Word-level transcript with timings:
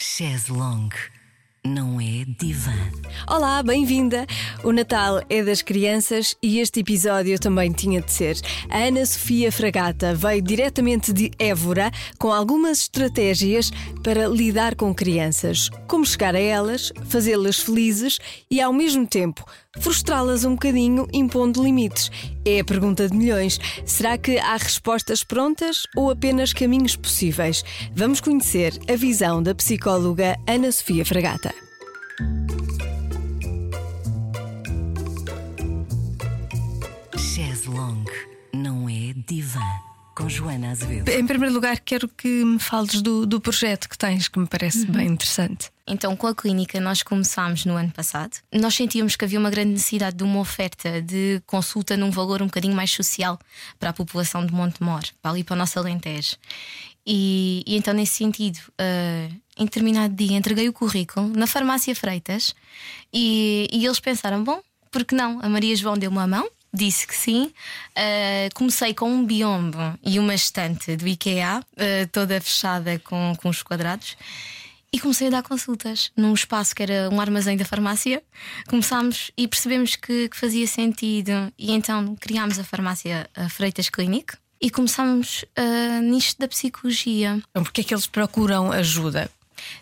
Chaise 0.00 0.52
longue 0.52 0.94
não 1.64 2.00
é 2.00 2.24
divã. 2.38 2.72
Olá, 3.28 3.60
bem-vinda! 3.64 4.26
O 4.62 4.70
Natal 4.70 5.20
é 5.28 5.42
das 5.42 5.60
crianças 5.60 6.36
e 6.40 6.60
este 6.60 6.80
episódio 6.80 7.36
também 7.38 7.72
tinha 7.72 8.00
de 8.00 8.12
ser. 8.12 8.36
A 8.70 8.78
Ana 8.78 9.04
Sofia 9.04 9.50
Fragata 9.50 10.14
veio 10.14 10.40
diretamente 10.40 11.12
de 11.12 11.32
Évora 11.36 11.90
com 12.16 12.32
algumas 12.32 12.82
estratégias 12.82 13.72
para 14.02 14.28
lidar 14.28 14.76
com 14.76 14.94
crianças. 14.94 15.68
Como 15.88 16.06
chegar 16.06 16.36
a 16.36 16.40
elas, 16.40 16.92
fazê-las 17.06 17.58
felizes 17.58 18.18
e, 18.48 18.60
ao 18.60 18.72
mesmo 18.72 19.04
tempo, 19.04 19.44
frustrá-las 19.80 20.44
um 20.44 20.52
bocadinho 20.52 21.08
impondo 21.12 21.62
limites. 21.62 22.10
É 22.50 22.60
a 22.60 22.64
pergunta 22.64 23.06
de 23.06 23.14
milhões. 23.14 23.60
Será 23.84 24.16
que 24.16 24.38
há 24.38 24.56
respostas 24.56 25.22
prontas 25.22 25.86
ou 25.94 26.10
apenas 26.10 26.54
caminhos 26.54 26.96
possíveis? 26.96 27.62
Vamos 27.94 28.22
conhecer 28.22 28.72
a 28.90 28.96
visão 28.96 29.42
da 29.42 29.54
psicóloga 29.54 30.34
Ana 30.46 30.72
Sofia 30.72 31.04
Fragata. 31.04 31.54
Chaise 37.18 37.68
longue 37.68 38.10
não 38.54 38.88
é 38.88 39.12
divã. 39.26 39.60
Com 40.16 40.26
Joana 40.26 40.70
Azevedo. 40.70 41.10
Em 41.10 41.26
primeiro 41.26 41.54
lugar, 41.54 41.78
quero 41.78 42.08
que 42.08 42.28
me 42.46 42.58
fales 42.58 43.02
do, 43.02 43.26
do 43.26 43.42
projeto 43.42 43.90
que 43.90 43.98
tens, 43.98 44.26
que 44.26 44.38
me 44.38 44.46
parece 44.46 44.86
bem 44.86 45.08
interessante. 45.08 45.70
Então, 45.88 46.14
com 46.14 46.26
a 46.26 46.34
clínica, 46.34 46.78
nós 46.80 47.02
começámos 47.02 47.64
no 47.64 47.74
ano 47.74 47.90
passado. 47.90 48.36
Nós 48.52 48.74
sentíamos 48.74 49.16
que 49.16 49.24
havia 49.24 49.38
uma 49.38 49.50
grande 49.50 49.72
necessidade 49.72 50.16
de 50.16 50.22
uma 50.22 50.38
oferta 50.38 51.00
de 51.00 51.42
consulta 51.46 51.96
num 51.96 52.10
valor 52.10 52.42
um 52.42 52.46
bocadinho 52.46 52.74
mais 52.74 52.90
social 52.90 53.38
para 53.78 53.90
a 53.90 53.92
população 53.92 54.44
de 54.44 54.52
Montemor, 54.52 55.02
para 55.22 55.30
ali 55.30 55.42
para 55.42 55.54
o 55.54 55.56
nosso 55.56 55.78
Alentejo. 55.78 56.36
E, 57.06 57.64
e 57.66 57.76
então, 57.76 57.94
nesse 57.94 58.16
sentido, 58.16 58.58
uh, 58.58 59.34
em 59.56 59.64
determinado 59.64 60.14
dia, 60.14 60.36
entreguei 60.36 60.68
o 60.68 60.72
currículo 60.72 61.28
na 61.28 61.46
farmácia 61.46 61.94
Freitas 61.96 62.54
e, 63.12 63.66
e 63.72 63.86
eles 63.86 63.98
pensaram: 63.98 64.44
bom, 64.44 64.60
por 64.90 65.04
que 65.04 65.14
não? 65.14 65.40
A 65.42 65.48
Maria 65.48 65.74
João 65.74 65.96
deu-me 65.96 66.18
a 66.18 66.26
mão 66.26 66.48
disse 66.72 67.06
que 67.06 67.16
sim. 67.16 67.52
Uh, 67.96 68.54
comecei 68.54 68.94
com 68.94 69.10
um 69.10 69.24
biombo 69.24 69.78
e 70.04 70.18
uma 70.18 70.34
estante 70.34 70.96
do 70.96 71.08
IKEA, 71.08 71.60
uh, 71.60 72.08
toda 72.12 72.40
fechada 72.40 72.98
com, 73.00 73.34
com 73.40 73.48
os 73.48 73.62
quadrados. 73.62 74.16
E 74.92 74.98
comecei 74.98 75.26
a 75.26 75.30
dar 75.30 75.42
consultas 75.42 76.10
num 76.16 76.32
espaço 76.32 76.74
que 76.74 76.82
era 76.82 77.10
um 77.12 77.20
armazém 77.20 77.56
da 77.56 77.64
farmácia. 77.64 78.22
Começámos 78.68 79.30
e 79.36 79.46
percebemos 79.46 79.96
que, 79.96 80.28
que 80.28 80.36
fazia 80.36 80.66
sentido. 80.66 81.52
E 81.58 81.72
então 81.72 82.16
criámos 82.16 82.58
a 82.58 82.64
farmácia 82.64 83.28
a 83.36 83.48
Freitas 83.50 83.90
Clinic 83.90 84.34
e 84.60 84.70
começámos 84.70 85.44
uh, 85.58 86.02
nisto 86.02 86.38
da 86.38 86.48
psicologia. 86.48 87.40
Então, 87.50 87.62
Porquê 87.62 87.82
é 87.82 87.84
que 87.84 87.94
eles 87.94 88.06
procuram 88.06 88.72
ajuda? 88.72 89.30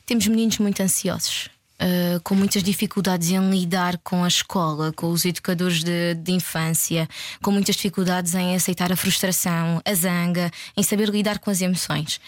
Temos 0.04 0.26
meninos 0.26 0.58
muito 0.58 0.82
ansiosos. 0.82 1.48
Uh, 1.76 2.18
com 2.22 2.34
muitas 2.34 2.62
dificuldades 2.62 3.28
em 3.28 3.50
lidar 3.50 3.98
com 3.98 4.24
a 4.24 4.28
escola, 4.28 4.94
com 4.94 5.10
os 5.10 5.26
educadores 5.26 5.84
de, 5.84 6.14
de, 6.14 6.32
infância, 6.32 7.06
com 7.42 7.50
muitas 7.50 7.76
dificuldades 7.76 8.34
em 8.34 8.56
aceitar 8.56 8.90
a 8.90 8.96
frustração, 8.96 9.82
a 9.84 9.94
zanga, 9.94 10.50
em 10.74 10.82
saber 10.82 11.10
lidar 11.10 11.38
com 11.38 11.50
as 11.50 11.60
emoções. 11.60 12.18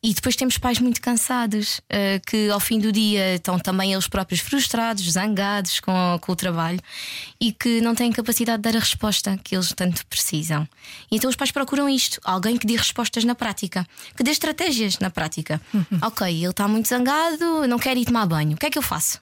E 0.00 0.14
depois 0.14 0.36
temos 0.36 0.56
pais 0.58 0.78
muito 0.78 1.00
cansados, 1.00 1.78
uh, 1.78 2.24
que 2.24 2.48
ao 2.50 2.60
fim 2.60 2.78
do 2.78 2.92
dia 2.92 3.34
estão 3.34 3.58
também 3.58 3.92
eles 3.92 4.06
próprios 4.06 4.40
frustrados, 4.40 5.10
zangados 5.10 5.80
com, 5.80 5.92
com 6.20 6.30
o 6.30 6.36
trabalho 6.36 6.78
e 7.40 7.50
que 7.50 7.80
não 7.80 7.96
têm 7.96 8.12
capacidade 8.12 8.62
de 8.62 8.70
dar 8.70 8.76
a 8.76 8.80
resposta 8.80 9.36
que 9.42 9.56
eles 9.56 9.72
tanto 9.72 10.06
precisam. 10.06 10.68
E 11.10 11.16
então 11.16 11.28
os 11.28 11.34
pais 11.34 11.50
procuram 11.50 11.88
isto: 11.88 12.20
alguém 12.22 12.56
que 12.56 12.64
dê 12.64 12.76
respostas 12.76 13.24
na 13.24 13.34
prática, 13.34 13.84
que 14.16 14.22
dê 14.22 14.30
estratégias 14.30 15.00
na 15.00 15.10
prática. 15.10 15.60
ok, 16.00 16.28
ele 16.28 16.46
está 16.46 16.68
muito 16.68 16.88
zangado, 16.88 17.66
não 17.66 17.78
quer 17.78 17.96
ir 17.96 18.04
tomar 18.04 18.26
banho. 18.26 18.54
O 18.54 18.56
que 18.56 18.66
é 18.66 18.70
que 18.70 18.78
eu 18.78 18.82
faço? 18.82 19.20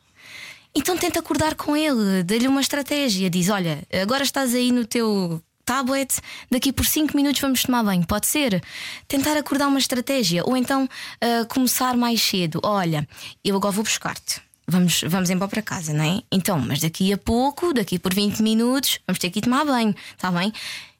Então 0.75 0.99
tenta 0.99 1.21
acordar 1.21 1.55
com 1.55 1.75
ele, 1.75 2.23
dê-lhe 2.23 2.47
uma 2.47 2.61
estratégia. 2.61 3.31
Diz: 3.31 3.49
Olha, 3.49 3.83
agora 4.03 4.23
estás 4.23 4.55
aí 4.55 4.71
no 4.71 4.85
teu 4.85 5.43
tablet, 5.67 6.15
daqui 6.51 6.73
por 6.73 6.87
5 6.87 7.15
minutos 7.15 7.41
vamos 7.41 7.63
tomar 7.63 7.83
banho. 7.83 8.07
Pode 8.07 8.27
ser? 8.27 8.63
Tentar 9.07 9.37
acordar 9.37 9.67
uma 9.67 9.79
estratégia. 9.79 10.43
Ou 10.47 10.57
então 10.57 10.85
uh, 10.85 11.47
começar 11.49 11.97
mais 11.97 12.23
cedo. 12.23 12.61
Olha, 12.63 13.07
eu 13.45 13.57
agora 13.57 13.73
vou 13.73 13.85
buscar-te. 13.85 14.41
Vamos, 14.69 15.03
vamos 15.07 15.31
embora 15.31 15.51
para 15.51 15.63
casa, 15.63 15.93
não 15.93 16.05
é? 16.05 16.23
Então, 16.33 16.59
mas 16.59 16.81
daqui 16.81 17.13
a 17.13 17.19
pouco, 17.19 17.73
daqui 17.75 17.99
por 17.99 18.15
20 18.15 18.41
minutos, 18.43 18.99
vamos 19.07 19.19
ter 19.19 19.31
que 19.31 19.39
ir 19.39 19.43
tomar 19.43 19.65
banho, 19.65 19.95
está 20.13 20.31
bem? 20.31 20.53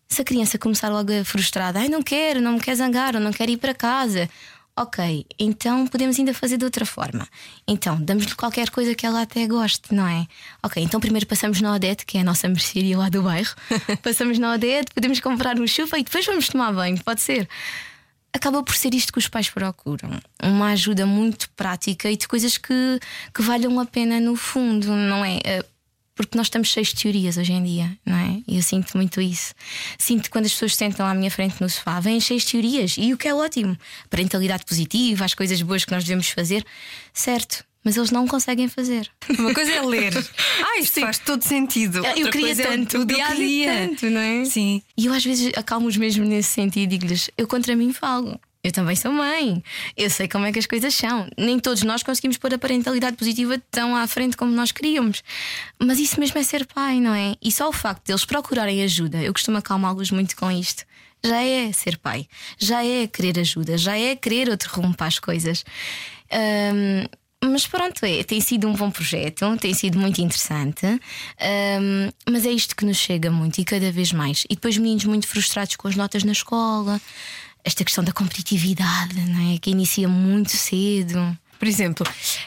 Se 0.09 0.23
a 0.23 0.25
criança 0.25 0.57
começar 0.57 0.89
logo 0.89 1.11
frustrada, 1.25 1.81
ai 1.81 1.89
não 1.89 2.01
quero, 2.01 2.41
não 2.41 2.53
me 2.53 2.61
quer 2.61 2.77
zangar, 2.77 3.17
ou 3.17 3.21
não 3.21 3.33
quero 3.33 3.51
ir 3.51 3.57
para 3.57 3.75
casa. 3.75 4.31
Ok, 4.79 5.25
então 5.39 5.87
podemos 5.87 6.19
ainda 6.19 6.35
fazer 6.35 6.59
de 6.59 6.65
outra 6.67 6.85
forma. 6.85 7.27
Então, 7.67 7.99
damos-lhe 7.99 8.35
qualquer 8.35 8.69
coisa 8.69 8.95
que 8.95 9.07
ela 9.07 9.23
até 9.23 9.47
goste, 9.47 9.95
não 9.95 10.07
é? 10.07 10.27
Ok, 10.63 10.83
então 10.83 11.01
primeiro 11.01 11.27
passamos 11.27 11.63
na 11.63 11.75
Odete, 11.75 12.05
que 12.05 12.19
é 12.19 12.21
a 12.21 12.25
nossa 12.25 12.47
mercearia 12.47 12.99
lá 12.99 13.09
do 13.09 13.23
bairro. 13.23 13.55
passamos 14.03 14.39
na 14.39 14.53
Odete, 14.53 14.93
podemos 14.93 15.19
comprar 15.21 15.59
um 15.59 15.67
chuva 15.67 15.99
e 15.99 16.05
depois 16.05 16.27
vamos 16.27 16.49
tomar 16.49 16.75
banho, 16.75 17.03
pode 17.03 17.23
ser? 17.23 17.49
Acaba 18.35 18.63
por 18.63 18.77
ser 18.77 18.93
isto 18.93 19.15
que 19.15 19.19
os 19.19 19.29
pais 19.29 19.49
procuram. 19.49 20.21
Uma 20.43 20.73
ajuda 20.73 21.07
muito 21.07 21.49
prática 21.53 22.11
e 22.11 22.17
de 22.19 22.29
coisas 22.29 22.59
que, 22.59 23.01
que 23.35 23.41
valham 23.41 23.81
a 23.81 23.87
pena 23.87 24.21
no 24.21 24.37
fundo, 24.37 24.89
não 24.89 25.25
é? 25.25 25.41
Porque 26.17 26.37
nós 26.37 26.47
estamos 26.47 26.69
cheios 26.69 26.89
de 26.89 26.97
teorias 26.97 27.37
hoje 27.37 27.53
em 27.53 27.63
dia, 27.63 27.97
não 28.05 28.17
é? 28.17 28.43
E 28.49 28.57
eu 28.57 28.63
sinto 28.63 28.97
muito 28.97 29.21
isso. 29.21 29.55
Sinto 29.99 30.31
quando 30.31 30.47
as 30.47 30.53
pessoas 30.53 30.75
sentam 30.75 31.07
à 31.07 31.15
minha 31.15 31.31
frente 31.31 31.61
no 31.61 31.69
sofá, 31.69 32.01
vêm 32.01 32.19
cheios 32.19 32.43
de 32.45 32.53
teorias, 32.53 32.97
e 32.99 33.13
o 33.13 33.19
que 33.19 33.29
é 33.29 33.35
ótimo. 33.35 33.77
Parentalidade 34.09 34.65
positiva, 34.65 35.27
as 35.27 35.35
coisas 35.35 35.61
boas 35.61 35.85
que 35.85 35.93
nós 35.93 36.03
devemos 36.03 36.31
fazer, 36.31 36.65
certo. 37.13 37.65
Mas 37.85 37.97
eles 37.97 38.11
não 38.11 38.27
conseguem 38.27 38.67
fazer. 38.67 39.09
Uma 39.39 39.55
coisa 39.55 39.71
é 39.71 39.83
ler. 39.83 40.13
Ah, 40.59 40.81
isto 40.81 40.95
Sim. 40.95 41.01
faz 41.03 41.19
todo 41.19 41.43
sentido. 41.43 41.99
Outra 41.99 42.19
eu 42.19 42.31
queria 42.31 42.57
tanto, 42.57 42.97
é 42.97 43.01
o 43.01 43.05
dia 43.05 43.27
a 43.27 43.35
dia. 43.35 43.89
Tanto, 43.89 44.11
não 44.11 44.21
é? 44.21 44.45
Sim. 44.45 44.83
E 44.97 45.07
eu 45.07 45.13
às 45.13 45.25
vezes 45.25 45.53
acalmo-os 45.55 45.97
mesmo 45.97 46.25
nesse 46.25 46.51
sentido 46.51 46.93
e 46.93 46.99
digo-lhes: 46.99 47.31
eu 47.39 47.47
contra 47.47 47.77
mim 47.77 47.93
falo. 47.93 48.41
Eu 48.67 48.73
também 48.73 48.97
sou 48.97 49.13
mãe. 49.13 49.63
Eu 49.97 50.11
sei 50.11 50.27
como 50.27 50.45
é 50.45 50.51
que 50.51 50.59
as 50.59 50.67
coisas 50.67 50.93
são. 50.93 51.29
Nem 51.39 51.57
todos 51.57 51.85
nós 51.85 52.03
conseguimos 52.03 52.37
pôr 52.37 52.53
a 52.53 52.59
parentalidade 52.59 53.17
positiva 53.17 53.63
tão 53.71 53.95
à 53.95 54.05
frente 54.09 54.37
como 54.37 54.51
nós 54.51 54.73
queríamos. 54.73 55.23
Mas 55.79 56.01
isso 56.01 56.19
mesmo 56.19 56.37
é 56.37 56.43
ser 56.43 56.67
pai, 56.67 56.99
não 56.99 57.15
é? 57.15 57.37
E 57.41 57.53
só 57.53 57.69
o 57.69 57.73
facto 57.73 58.05
deles 58.05 58.25
procurarem 58.25 58.83
ajuda, 58.83 59.19
eu 59.19 59.33
costumo 59.33 59.59
acalmá-los 59.59 60.11
muito 60.11 60.35
com 60.35 60.51
isto. 60.51 60.85
Já 61.25 61.41
é 61.45 61.71
ser 61.71 61.97
pai, 61.99 62.27
já 62.59 62.85
é 62.85 63.07
querer 63.07 63.39
ajuda, 63.39 63.79
já 63.79 63.97
é 63.97 64.17
querer 64.17 64.49
outro 64.49 64.69
rumo 64.75 64.97
para 64.97 65.07
as 65.07 65.21
coisas. 65.21 65.65
Um, 66.75 67.07
mas 67.49 67.69
pronto, 67.69 68.05
é, 68.05 68.25
tem 68.25 68.41
sido 68.41 68.67
um 68.67 68.73
bom 68.73 68.91
projeto, 68.91 69.57
tem 69.59 69.73
sido 69.75 69.97
muito 69.97 70.21
interessante, 70.21 70.85
um, 70.87 72.11
mas 72.29 72.45
é 72.45 72.51
isto 72.51 72.75
que 72.75 72.85
nos 72.85 72.97
chega 72.97 73.31
muito 73.31 73.61
e 73.61 73.65
cada 73.65 73.93
vez 73.93 74.13
mais. 74.13 74.45
E 74.51 74.57
depois 74.57 74.77
meninos 74.77 75.05
muito 75.05 75.29
frustrados 75.29 75.77
com 75.77 75.87
as 75.87 75.95
notas 75.95 76.25
na 76.25 76.33
escola, 76.33 77.01
esta 77.67 77.85
questão 77.85 78.05
da 78.05 78.13
competitividade, 78.13 79.21
não 79.29 79.53
é? 79.53 79.59
Que 79.59 79.71
inicia 79.71 80.09
muito 80.09 80.57
cedo. 80.57 81.37
Por 81.59 81.67
exemplo, 81.67 82.07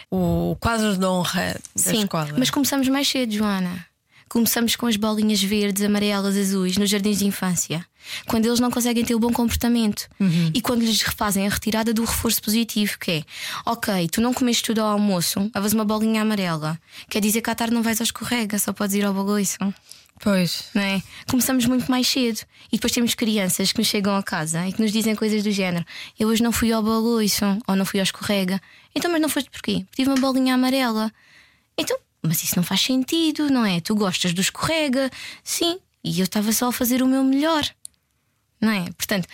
o 0.09 0.55
quadro 0.59 0.97
de 0.97 1.05
honra 1.05 1.59
da 1.75 1.91
Sim, 1.91 2.03
escola. 2.03 2.33
Mas 2.37 2.49
começamos 2.49 2.87
mais 2.87 3.07
cedo, 3.07 3.33
Joana. 3.33 3.85
Começamos 4.29 4.75
com 4.75 4.85
as 4.85 4.95
bolinhas 4.95 5.41
verdes, 5.41 5.83
amarelas, 5.83 6.37
azuis 6.37 6.77
nos 6.77 6.89
jardins 6.89 7.17
de 7.17 7.25
infância. 7.25 7.85
Quando 8.27 8.45
eles 8.45 8.59
não 8.59 8.71
conseguem 8.71 9.03
ter 9.03 9.13
o 9.15 9.19
bom 9.19 9.33
comportamento. 9.33 10.07
Uhum. 10.19 10.51
E 10.53 10.61
quando 10.61 10.81
lhes 10.81 11.01
refazem 11.01 11.45
a 11.45 11.49
retirada 11.49 11.93
do 11.93 12.05
reforço 12.05 12.41
positivo, 12.41 12.97
que 12.97 13.11
é 13.11 13.23
ok, 13.65 14.07
tu 14.07 14.21
não 14.21 14.33
comeste 14.33 14.63
tudo 14.63 14.79
ao 14.79 14.91
almoço, 14.91 15.51
levas 15.53 15.73
uma 15.73 15.83
bolinha 15.83 16.21
amarela. 16.21 16.79
Quer 17.09 17.21
dizer 17.21 17.41
que 17.41 17.49
à 17.49 17.55
tarde 17.55 17.73
não 17.73 17.81
vais 17.81 17.99
ao 17.99 18.05
escorrega, 18.05 18.57
só 18.57 18.71
podes 18.71 18.95
ir 18.95 19.03
ao 19.03 19.13
baloiço. 19.13 19.57
Pois. 20.19 20.65
Não 20.73 20.81
é? 20.81 21.01
Começamos 21.29 21.65
muito 21.65 21.89
mais 21.89 22.07
cedo. 22.07 22.41
E 22.71 22.75
depois 22.75 22.91
temos 22.91 23.15
crianças 23.15 23.71
que 23.71 23.79
nos 23.79 23.87
chegam 23.87 24.15
a 24.15 24.21
casa 24.21 24.67
e 24.67 24.73
que 24.73 24.81
nos 24.81 24.91
dizem 24.91 25.15
coisas 25.15 25.43
do 25.43 25.51
género: 25.51 25.85
Eu 26.19 26.27
hoje 26.27 26.43
não 26.43 26.51
fui 26.51 26.71
ao 26.71 26.83
baloiço 26.83 27.45
ou 27.67 27.75
não 27.75 27.85
fui 27.85 27.99
ao 27.99 28.03
escorrega. 28.03 28.61
Então, 28.93 29.09
mas 29.11 29.21
não 29.21 29.29
foste 29.29 29.49
porquê? 29.49 29.85
Tive 29.95 30.09
uma 30.09 30.19
bolinha 30.19 30.55
amarela. 30.55 31.11
Então, 31.77 31.97
mas 32.21 32.43
isso 32.43 32.55
não 32.57 32.63
faz 32.63 32.81
sentido, 32.81 33.49
não 33.49 33.65
é? 33.65 33.79
Tu 33.79 33.95
gostas 33.95 34.33
do 34.33 34.41
escorrega, 34.41 35.09
sim, 35.43 35.79
e 36.03 36.19
eu 36.19 36.25
estava 36.25 36.51
só 36.51 36.67
a 36.67 36.73
fazer 36.73 37.01
o 37.01 37.07
meu 37.07 37.23
melhor, 37.23 37.63
não 38.59 38.71
é? 38.71 38.85
Portanto, 38.97 39.27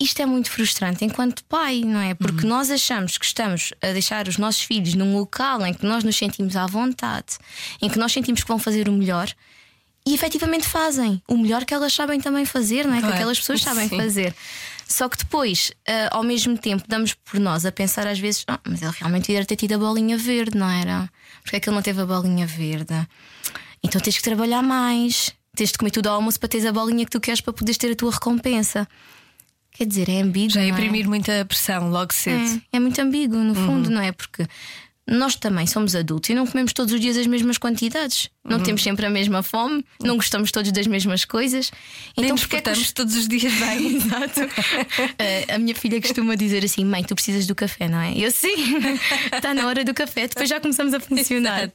isto 0.00 0.20
é 0.20 0.26
muito 0.26 0.50
frustrante 0.50 1.04
enquanto 1.04 1.44
pai, 1.44 1.82
não 1.84 2.00
é? 2.00 2.14
Porque 2.14 2.42
uhum. 2.42 2.50
nós 2.50 2.70
achamos 2.70 3.18
que 3.18 3.24
estamos 3.24 3.72
a 3.82 3.92
deixar 3.92 4.26
os 4.28 4.36
nossos 4.36 4.62
filhos 4.62 4.94
num 4.94 5.16
local 5.16 5.64
em 5.66 5.74
que 5.74 5.86
nós 5.86 6.02
nos 6.02 6.16
sentimos 6.16 6.56
à 6.56 6.66
vontade, 6.66 7.38
em 7.80 7.88
que 7.88 7.98
nós 7.98 8.12
sentimos 8.12 8.42
que 8.42 8.48
vão 8.48 8.58
fazer 8.58 8.88
o 8.88 8.92
melhor 8.92 9.32
e 10.08 10.14
efetivamente 10.14 10.66
fazem 10.66 11.22
o 11.28 11.36
melhor 11.36 11.66
que 11.66 11.74
elas 11.74 11.92
sabem 11.92 12.18
também 12.18 12.46
fazer, 12.46 12.86
não 12.86 12.94
é? 12.94 13.00
Claro. 13.00 13.12
Que 13.12 13.18
aquelas 13.18 13.38
pessoas 13.38 13.60
sabem 13.60 13.90
Sim. 13.90 13.98
fazer. 13.98 14.34
Só 14.86 15.06
que 15.06 15.18
depois, 15.18 15.70
uh, 15.86 16.16
ao 16.16 16.22
mesmo 16.22 16.56
tempo, 16.56 16.82
damos 16.88 17.12
por 17.12 17.38
nós 17.38 17.66
a 17.66 17.70
pensar 17.70 18.06
às 18.06 18.18
vezes, 18.18 18.42
oh, 18.50 18.56
mas 18.66 18.80
ele 18.80 18.92
realmente 18.98 19.26
devia 19.26 19.44
ter 19.44 19.56
tido 19.56 19.74
a 19.74 19.78
bolinha 19.78 20.16
verde, 20.16 20.56
não 20.56 20.70
era? 20.70 21.10
Porque 21.42 21.56
é 21.56 21.60
que 21.60 21.68
ele 21.68 21.76
não 21.76 21.82
teve 21.82 22.00
a 22.00 22.06
bolinha 22.06 22.46
verde? 22.46 23.06
Então 23.82 24.00
tens 24.00 24.16
que 24.16 24.22
trabalhar 24.22 24.62
mais, 24.62 25.34
tens 25.54 25.72
de 25.72 25.78
comer 25.78 25.90
tudo 25.90 26.06
ao 26.06 26.14
almoço 26.14 26.40
para 26.40 26.48
teres 26.48 26.64
a 26.64 26.72
bolinha 26.72 27.04
que 27.04 27.10
tu 27.10 27.20
queres 27.20 27.42
para 27.42 27.52
poderes 27.52 27.76
ter 27.76 27.92
a 27.92 27.94
tua 27.94 28.10
recompensa. 28.10 28.88
Quer 29.72 29.84
dizer, 29.84 30.08
é 30.08 30.22
ambíguo. 30.22 30.54
Já 30.54 30.62
é? 30.62 30.68
imprimir 30.68 31.06
muita 31.06 31.44
pressão 31.44 31.90
logo 31.90 32.14
cedo. 32.14 32.62
É, 32.72 32.78
é 32.78 32.80
muito 32.80 32.98
ambíguo, 32.98 33.36
no 33.36 33.54
fundo, 33.54 33.90
não 33.90 34.00
é? 34.00 34.10
Porque 34.10 34.46
nós 35.08 35.34
também 35.34 35.66
somos 35.66 35.94
adultos 35.94 36.28
e 36.28 36.34
não 36.34 36.46
comemos 36.46 36.74
todos 36.74 36.92
os 36.92 37.00
dias 37.00 37.16
as 37.16 37.26
mesmas 37.26 37.56
quantidades. 37.56 38.28
Não 38.44 38.60
temos 38.60 38.82
sempre 38.82 39.06
a 39.06 39.10
mesma 39.10 39.42
fome, 39.42 39.84
não 40.02 40.16
gostamos 40.16 40.50
todos 40.50 40.70
das 40.70 40.86
mesmas 40.86 41.24
coisas. 41.24 41.70
Nem 42.16 42.26
então, 42.26 42.36
nos 42.36 42.40
porque 42.42 42.56
é 42.56 42.60
que 42.60 42.94
todos 42.94 43.16
os 43.16 43.26
dias 43.26 43.52
bem. 43.54 43.96
Exato. 43.96 44.40
Eh, 45.18 45.46
a 45.54 45.58
minha 45.58 45.74
filha 45.74 46.00
costuma 46.00 46.34
dizer 46.34 46.64
assim: 46.64 46.84
mãe, 46.84 47.02
tu 47.02 47.14
precisas 47.14 47.46
do 47.46 47.54
café, 47.54 47.88
não 47.88 48.00
é? 48.00 48.12
Eu 48.16 48.30
sim, 48.30 48.76
está 49.32 49.52
na 49.54 49.66
hora 49.66 49.84
do 49.84 49.94
café, 49.94 50.28
depois 50.28 50.48
já 50.48 50.60
começamos 50.60 50.92
a 50.92 51.00
funcionar. 51.00 51.70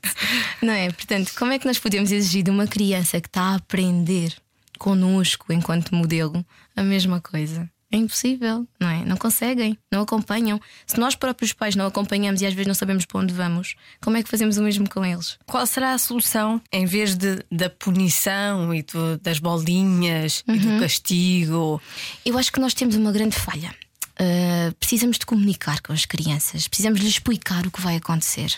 Não 0.61 0.73
é? 0.73 0.91
Portanto, 0.91 1.33
como 1.37 1.51
é 1.51 1.59
que 1.59 1.65
nós 1.65 1.79
podemos 1.79 2.11
exigir 2.11 2.43
de 2.43 2.51
uma 2.51 2.67
criança 2.67 3.19
que 3.19 3.27
está 3.27 3.41
a 3.41 3.55
aprender 3.55 4.33
connosco 4.77 5.51
enquanto 5.51 5.95
modelo 5.95 6.45
a 6.75 6.83
mesma 6.83 7.19
coisa? 7.19 7.69
É 7.93 7.97
impossível, 7.97 8.67
não 8.79 8.89
é? 8.89 9.05
Não 9.05 9.15
conseguem, 9.15 9.77
não 9.91 10.01
acompanham. 10.01 10.59
Se 10.87 10.99
nós 10.99 11.13
próprios 11.15 11.53
pais 11.53 11.75
não 11.75 11.85
acompanhamos 11.85 12.41
e 12.41 12.45
às 12.47 12.53
vezes 12.55 12.65
não 12.67 12.73
sabemos 12.73 13.05
para 13.05 13.19
onde 13.21 13.31
vamos, 13.31 13.75
como 14.01 14.17
é 14.17 14.23
que 14.23 14.29
fazemos 14.31 14.57
o 14.57 14.63
mesmo 14.63 14.89
com 14.89 15.05
eles? 15.05 15.37
Qual 15.45 15.63
será 15.67 15.93
a 15.93 15.97
solução 15.99 16.59
em 16.71 16.87
vez 16.87 17.15
de, 17.15 17.45
da 17.51 17.69
punição 17.69 18.73
e 18.73 18.81
do- 18.81 19.19
das 19.19 19.37
bolinhas 19.37 20.43
e 20.47 20.57
do 20.57 20.79
castigo? 20.79 21.79
Eu 22.25 22.35
acho 22.37 22.51
que 22.51 22.59
nós 22.59 22.73
temos 22.73 22.95
uma 22.95 23.11
grande 23.11 23.35
falha. 23.35 23.73
Uh, 24.19 24.73
precisamos 24.79 25.17
de 25.17 25.25
comunicar 25.25 25.81
com 25.81 25.91
as 25.91 26.05
crianças, 26.05 26.67
precisamos 26.67 26.99
lhes 26.99 27.09
explicar 27.09 27.65
o 27.65 27.71
que 27.71 27.81
vai 27.81 27.95
acontecer. 27.95 28.53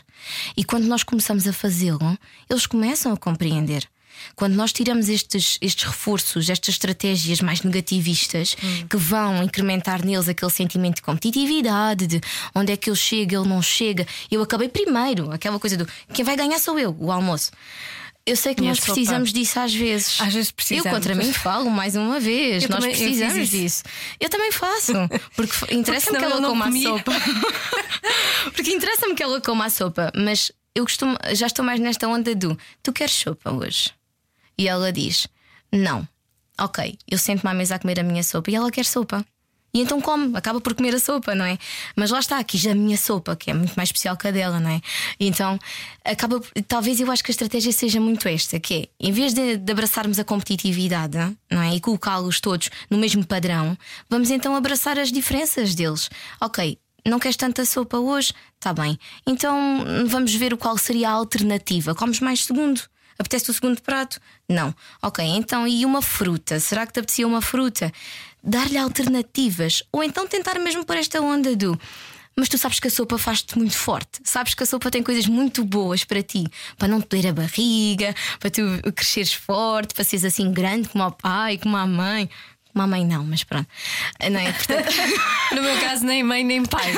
E 0.56 0.64
quando 0.66 0.84
nós 0.86 1.02
começamos 1.04 1.48
a 1.48 1.54
fazê-lo, 1.54 2.18
eles 2.50 2.66
começam 2.66 3.14
a 3.14 3.18
compreender. 3.18 3.86
Quando 4.36 4.54
nós 4.56 4.72
tiramos 4.74 5.10
estes, 5.10 5.58
estes 5.62 5.84
reforços, 5.86 6.50
estas 6.50 6.76
estratégias 6.76 7.42
mais 7.42 7.62
negativistas 7.62 8.56
que 8.90 8.98
vão 8.98 9.44
incrementar 9.44 10.04
neles 10.06 10.28
aquele 10.28 10.52
sentimento 10.52 10.96
de 10.98 11.02
competitividade, 11.02 12.08
de 12.08 12.22
onde 12.54 12.72
é 12.72 12.78
que 12.78 12.90
eu 12.90 12.96
chego, 12.96 13.36
ele 13.36 13.48
não 13.48 13.62
chega, 13.62 14.06
eu 14.32 14.42
acabei 14.42 14.68
primeiro, 14.70 15.32
aquela 15.32 15.60
coisa 15.60 15.78
do 15.78 15.88
quem 16.14 16.24
vai 16.26 16.36
ganhar 16.36 16.60
sou 16.60 16.78
eu, 16.80 16.96
o 17.00 17.12
almoço. 17.12 17.52
Eu 18.28 18.36
sei 18.36 18.56
que 18.56 18.62
a 18.62 18.64
nós 18.64 18.80
sopa? 18.80 18.94
precisamos 18.94 19.32
disso 19.32 19.60
às 19.60 19.72
vezes. 19.72 20.20
Às 20.20 20.34
vezes 20.34 20.50
precisamos. 20.50 20.88
Eu 20.88 20.92
contra 20.92 21.14
mim 21.14 21.32
falo 21.32 21.70
mais 21.70 21.96
uma 21.96 22.20
vez. 22.20 22.64
Eu 22.64 22.70
nós 22.70 22.80
também- 22.80 22.96
eu 22.96 22.98
precisamos 23.06 23.38
isso. 23.38 23.52
disso. 23.52 23.84
Eu 24.20 24.30
também 24.30 24.52
faço. 24.52 24.94
Porque 25.38 25.76
interessa-me 25.76 26.18
que 26.18 26.26
ela 26.26 26.38
eu 26.38 26.42
coma 26.50 26.66
a 26.66 26.68
comia. 26.68 26.90
sopa. 26.90 27.12
porque 28.54 28.72
interessa-me 28.72 29.14
que 29.16 29.22
ela 29.24 29.40
coma 29.42 29.66
a 29.66 29.70
sopa. 29.70 30.12
Mas 30.16 30.52
eu 30.74 30.84
costumo, 30.86 31.16
já 31.34 31.46
estou 31.48 31.64
mais 31.64 31.80
nesta 31.80 32.08
onda 32.08 32.34
do 32.34 32.58
tu 32.82 32.92
queres 32.92 33.14
sopa 33.14 33.52
hoje? 33.52 33.92
E 34.58 34.68
ela 34.68 34.92
diz: 34.92 35.28
Não. 35.72 36.08
Ok, 36.58 36.98
eu 37.10 37.18
sento-me 37.18 37.52
à 37.52 37.54
mesa 37.54 37.76
a 37.76 37.80
comer 37.80 38.00
a 38.00 38.04
minha 38.04 38.24
sopa 38.24 38.50
e 38.50 38.56
ela 38.56 38.72
quer 38.72 38.86
sopa. 38.86 39.26
E 39.76 39.82
então 39.82 40.00
come, 40.00 40.32
acaba 40.38 40.62
por 40.62 40.74
comer 40.74 40.96
a 40.96 41.00
sopa, 41.00 41.36
não 41.36 41.44
é? 41.44 41.58
Mas 41.98 42.10
lá 42.10 42.20
está, 42.20 42.40
aqui 42.40 42.58
já 42.58 42.72
a 42.72 42.76
minha 42.76 42.96
sopa, 42.96 43.36
que 43.36 43.52
é 43.52 43.54
muito 43.54 43.74
mais 43.76 43.90
especial 43.90 44.16
que 44.16 44.26
a 44.26 44.32
dela, 44.32 44.58
não 44.58 44.70
é? 44.70 44.80
Então 45.20 45.60
acaba. 46.06 46.42
Talvez 46.66 47.02
eu 47.02 47.12
acho 47.12 47.22
que 47.22 47.30
a 47.30 47.34
estratégia 47.34 47.74
seja 47.74 48.00
muito 48.00 48.26
esta: 48.30 48.58
que 48.58 48.74
é, 48.74 49.06
em 49.06 49.12
vez 49.12 49.34
de, 49.34 49.58
de 49.58 49.72
abraçarmos 49.74 50.18
a 50.18 50.24
competitividade, 50.24 51.18
não 51.52 51.62
é? 51.62 51.76
E 51.76 51.82
colocá-los 51.82 52.40
todos 52.40 52.70
no 52.90 52.98
mesmo 52.98 53.26
padrão, 53.26 53.78
vamos 54.10 54.32
então 54.32 54.56
abraçar 54.56 54.98
as 54.98 55.12
diferenças 55.12 55.76
deles. 55.76 56.10
Ok, 56.40 56.80
não 57.06 57.20
queres 57.20 57.36
tanta 57.36 57.66
sopa 57.66 57.98
hoje? 57.98 58.34
Está 58.56 58.74
bem. 58.74 58.98
Então 59.28 59.84
vamos 60.08 60.34
ver 60.34 60.56
qual 60.56 60.78
seria 60.78 61.10
a 61.10 61.14
alternativa. 61.14 61.94
Comes 61.94 62.22
mais 62.22 62.46
segundo? 62.46 62.82
Apetece 63.18 63.50
o 63.50 63.54
segundo 63.54 63.82
prato? 63.82 64.20
Não. 64.48 64.76
Ok, 65.02 65.24
então 65.24 65.68
e 65.68 65.86
uma 65.86 66.02
fruta? 66.02 66.60
Será 66.60 66.86
que 66.86 66.94
te 66.94 67.00
apetecia 67.00 67.28
uma 67.28 67.42
fruta? 67.42 67.92
Dar-lhe 68.44 68.78
alternativas. 68.78 69.84
Ou 69.92 70.04
então 70.04 70.28
tentar 70.28 70.60
mesmo 70.60 70.86
por 70.86 70.98
esta 70.98 71.22
onda 71.22 71.56
do. 71.56 71.80
Mas 72.38 72.50
tu 72.50 72.58
sabes 72.58 72.82
que 72.82 72.88
a 72.88 72.92
sopa 72.92 73.18
faz-te 73.18 73.58
muito 73.58 73.78
forte. 73.78 74.20
Sabes 74.24 74.54
que 74.54 74.62
a 74.62 74.66
sopa 74.66 74.92
tem 74.92 75.02
coisas 75.02 75.26
muito 75.26 75.64
boas 75.64 76.04
para 76.04 76.22
ti. 76.22 76.46
Para 76.78 76.90
não 76.90 77.02
te 77.02 77.08
doer 77.08 77.28
a 77.28 77.34
barriga, 77.34 78.14
para 78.40 78.50
tu 78.50 78.62
cresceres 78.94 79.34
forte, 79.34 79.94
para 79.94 80.04
seres 80.04 80.26
assim 80.26 80.52
grande 80.52 80.90
como 80.90 81.06
o 81.06 81.12
pai, 81.12 81.58
como 81.58 81.78
a 81.78 81.88
mãe. 81.88 82.30
Como 82.76 82.84
a 82.84 82.88
mãe 82.88 83.06
não, 83.06 83.24
mas 83.24 83.42
pronto. 83.42 83.70
Não 84.30 84.38
é? 84.38 84.52
Portanto, 84.52 84.94
No 85.56 85.62
meu 85.62 85.80
caso, 85.80 86.06
nem 86.06 86.22
mãe 86.24 86.44
nem 86.44 86.66
pai. 86.66 86.92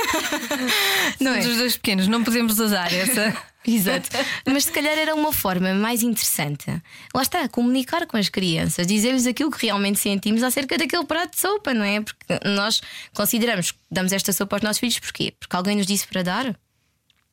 Não 1.22 1.36
é? 1.36 1.42
Somos 1.44 1.46
os 1.52 1.58
dois 1.60 1.78
pequenos, 1.78 2.08
não 2.08 2.24
podemos 2.24 2.58
usar 2.60 2.92
essa. 2.92 3.38
Exato. 3.64 4.10
Mas 4.44 4.64
se 4.66 4.72
calhar 4.72 4.98
era 4.98 5.14
uma 5.14 5.32
forma 5.32 5.76
mais 5.76 6.02
interessante. 6.02 6.66
Lá 7.14 7.22
está, 7.22 7.48
comunicar 7.48 8.08
com 8.08 8.18
as 8.18 8.28
crianças, 8.28 8.88
dizer-lhes 8.88 9.28
aquilo 9.28 9.52
que 9.52 9.68
realmente 9.68 10.00
sentimos 10.00 10.42
acerca 10.42 10.80
daquele 10.80 11.06
prato 11.06 11.36
de 11.36 11.42
sopa, 11.42 11.76
não 11.76 11.86
é? 11.86 12.02
Porque 12.02 12.26
nós 12.44 12.82
consideramos 13.14 13.70
que 13.70 13.78
damos 13.92 14.12
esta 14.12 14.34
sopa 14.34 14.56
aos 14.56 14.64
nossos 14.64 14.80
filhos 14.80 14.98
porquê? 14.98 15.32
Porque 15.40 15.56
alguém 15.56 15.76
nos 15.78 15.86
disse 15.86 16.08
para 16.08 16.24
dar? 16.24 16.60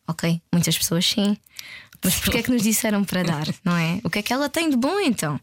Ok, 0.06 0.38
muitas 0.52 0.76
pessoas 0.76 1.06
sim. 1.06 1.34
Mas 2.04 2.16
porquê 2.16 2.38
é 2.38 2.42
que 2.42 2.50
nos 2.50 2.62
disseram 2.62 3.04
para 3.04 3.22
dar, 3.22 3.46
não 3.64 3.74
é? 3.74 4.00
O 4.04 4.10
que 4.10 4.18
é 4.18 4.22
que 4.22 4.34
ela 4.34 4.50
tem 4.50 4.68
de 4.68 4.76
bom 4.76 5.00
então? 5.00 5.40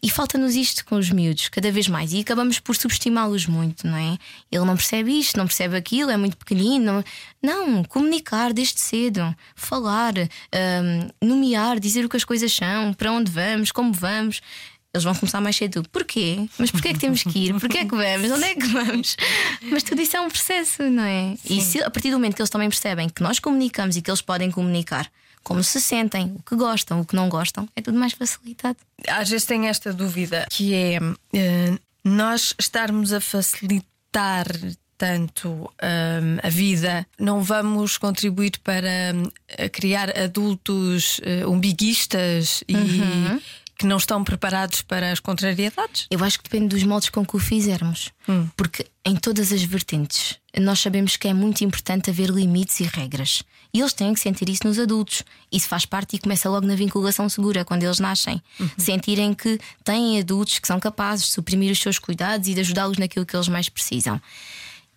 E 0.00 0.08
falta-nos 0.08 0.54
isto 0.54 0.84
com 0.84 0.94
os 0.94 1.10
miúdos, 1.10 1.48
cada 1.48 1.72
vez 1.72 1.88
mais. 1.88 2.12
E 2.12 2.20
acabamos 2.20 2.60
por 2.60 2.76
subestimá-los 2.76 3.46
muito, 3.46 3.84
não 3.84 3.96
é? 3.96 4.16
Ele 4.50 4.64
não 4.64 4.76
percebe 4.76 5.18
isto, 5.18 5.36
não 5.36 5.46
percebe 5.46 5.76
aquilo, 5.76 6.10
é 6.10 6.16
muito 6.16 6.36
pequenino. 6.36 7.04
Não, 7.42 7.82
comunicar 7.82 8.52
desde 8.52 8.80
cedo, 8.80 9.34
falar, 9.56 10.14
hum, 10.16 11.08
nomear, 11.20 11.80
dizer 11.80 12.04
o 12.04 12.08
que 12.08 12.16
as 12.16 12.24
coisas 12.24 12.52
são, 12.52 12.94
para 12.94 13.10
onde 13.10 13.30
vamos, 13.30 13.72
como 13.72 13.92
vamos. 13.92 14.40
Eles 14.94 15.02
vão 15.02 15.14
começar 15.16 15.40
mais 15.40 15.56
cedo. 15.56 15.82
Porquê? 15.90 16.48
Mas 16.58 16.70
porquê 16.70 16.88
é 16.88 16.92
que 16.92 17.00
temos 17.00 17.24
que 17.24 17.46
ir? 17.46 17.54
Porquê 17.58 17.78
é 17.78 17.84
que 17.84 17.94
vamos? 17.94 18.30
Onde 18.30 18.44
é 18.44 18.54
que 18.54 18.66
vamos? 18.68 19.16
Mas 19.62 19.82
tudo 19.82 20.00
isso 20.00 20.16
é 20.16 20.20
um 20.20 20.28
processo, 20.28 20.84
não 20.84 21.02
é? 21.02 21.34
E 21.44 21.60
se, 21.60 21.82
a 21.82 21.90
partir 21.90 22.10
do 22.10 22.18
momento 22.18 22.36
que 22.36 22.40
eles 22.40 22.50
também 22.50 22.68
percebem 22.68 23.08
que 23.08 23.22
nós 23.22 23.40
comunicamos 23.40 23.96
e 23.96 24.02
que 24.02 24.08
eles 24.08 24.22
podem 24.22 24.50
comunicar 24.50 25.10
como 25.48 25.64
se 25.64 25.80
sentem, 25.80 26.36
o 26.38 26.42
que 26.42 26.54
gostam, 26.54 27.00
o 27.00 27.06
que 27.06 27.16
não 27.16 27.30
gostam, 27.30 27.66
é 27.74 27.80
tudo 27.80 27.98
mais 27.98 28.12
facilitado. 28.12 28.76
Às 29.08 29.30
vezes 29.30 29.46
tenho 29.46 29.64
esta 29.64 29.94
dúvida 29.94 30.46
que 30.50 30.74
é 30.74 30.98
eh, 31.32 31.78
nós 32.04 32.54
estarmos 32.60 33.14
a 33.14 33.20
facilitar 33.20 34.46
tanto 34.98 35.48
hum, 35.48 36.38
a 36.42 36.50
vida, 36.50 37.06
não 37.18 37.40
vamos 37.40 37.96
contribuir 37.96 38.58
para 38.62 39.14
hum, 39.14 39.30
a 39.58 39.70
criar 39.70 40.10
adultos 40.18 41.18
eh, 41.22 41.46
umbiguistas 41.46 42.62
e 42.68 42.74
que 43.78 43.86
não 43.86 43.96
estão 43.96 44.22
preparados 44.22 44.82
para 44.82 45.12
as 45.12 45.20
contrariedades. 45.20 46.08
Eu 46.10 46.22
acho 46.24 46.36
que 46.38 46.44
depende 46.50 46.74
dos 46.74 46.82
moldes 46.82 47.08
com 47.08 47.24
que 47.24 47.36
o 47.36 47.38
fizermos. 47.38 48.10
Porque 48.56 48.84
em 49.06 49.14
todas 49.14 49.52
as 49.52 49.62
vertentes 49.62 50.36
nós 50.60 50.80
sabemos 50.80 51.16
que 51.16 51.28
é 51.28 51.34
muito 51.34 51.62
importante 51.62 52.10
haver 52.10 52.30
limites 52.30 52.80
e 52.80 52.84
regras. 52.84 53.42
E 53.72 53.80
eles 53.80 53.92
têm 53.92 54.14
que 54.14 54.20
sentir 54.20 54.48
isso 54.48 54.66
nos 54.66 54.78
adultos. 54.78 55.22
Isso 55.52 55.68
faz 55.68 55.84
parte 55.84 56.16
e 56.16 56.18
começa 56.18 56.48
logo 56.48 56.66
na 56.66 56.74
vinculação 56.74 57.28
segura, 57.28 57.64
quando 57.64 57.82
eles 57.82 57.98
nascem. 57.98 58.42
Sentirem 58.76 59.34
que 59.34 59.58
têm 59.84 60.18
adultos 60.18 60.58
que 60.58 60.66
são 60.66 60.80
capazes 60.80 61.26
de 61.26 61.32
suprimir 61.32 61.70
os 61.70 61.78
seus 61.78 61.98
cuidados 61.98 62.48
e 62.48 62.54
de 62.54 62.60
ajudá-los 62.60 62.98
naquilo 62.98 63.26
que 63.26 63.36
eles 63.36 63.48
mais 63.48 63.68
precisam. 63.68 64.20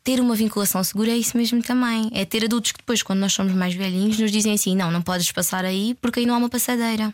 Ter 0.03 0.19
uma 0.19 0.35
vinculação 0.35 0.83
segura 0.83 1.11
é 1.11 1.17
isso 1.17 1.37
mesmo 1.37 1.61
também. 1.61 2.09
É 2.13 2.25
ter 2.25 2.45
adultos 2.45 2.71
que 2.71 2.79
depois, 2.79 3.03
quando 3.03 3.19
nós 3.19 3.33
somos 3.33 3.53
mais 3.53 3.73
velhinhos, 3.73 4.17
nos 4.17 4.31
dizem 4.31 4.53
assim: 4.53 4.75
não, 4.75 4.89
não 4.89 5.01
podes 5.01 5.31
passar 5.31 5.65
aí 5.65 5.95
porque 6.01 6.21
aí 6.21 6.25
não 6.25 6.35
há 6.35 6.37
uma 6.37 6.49
passadeira 6.49 7.13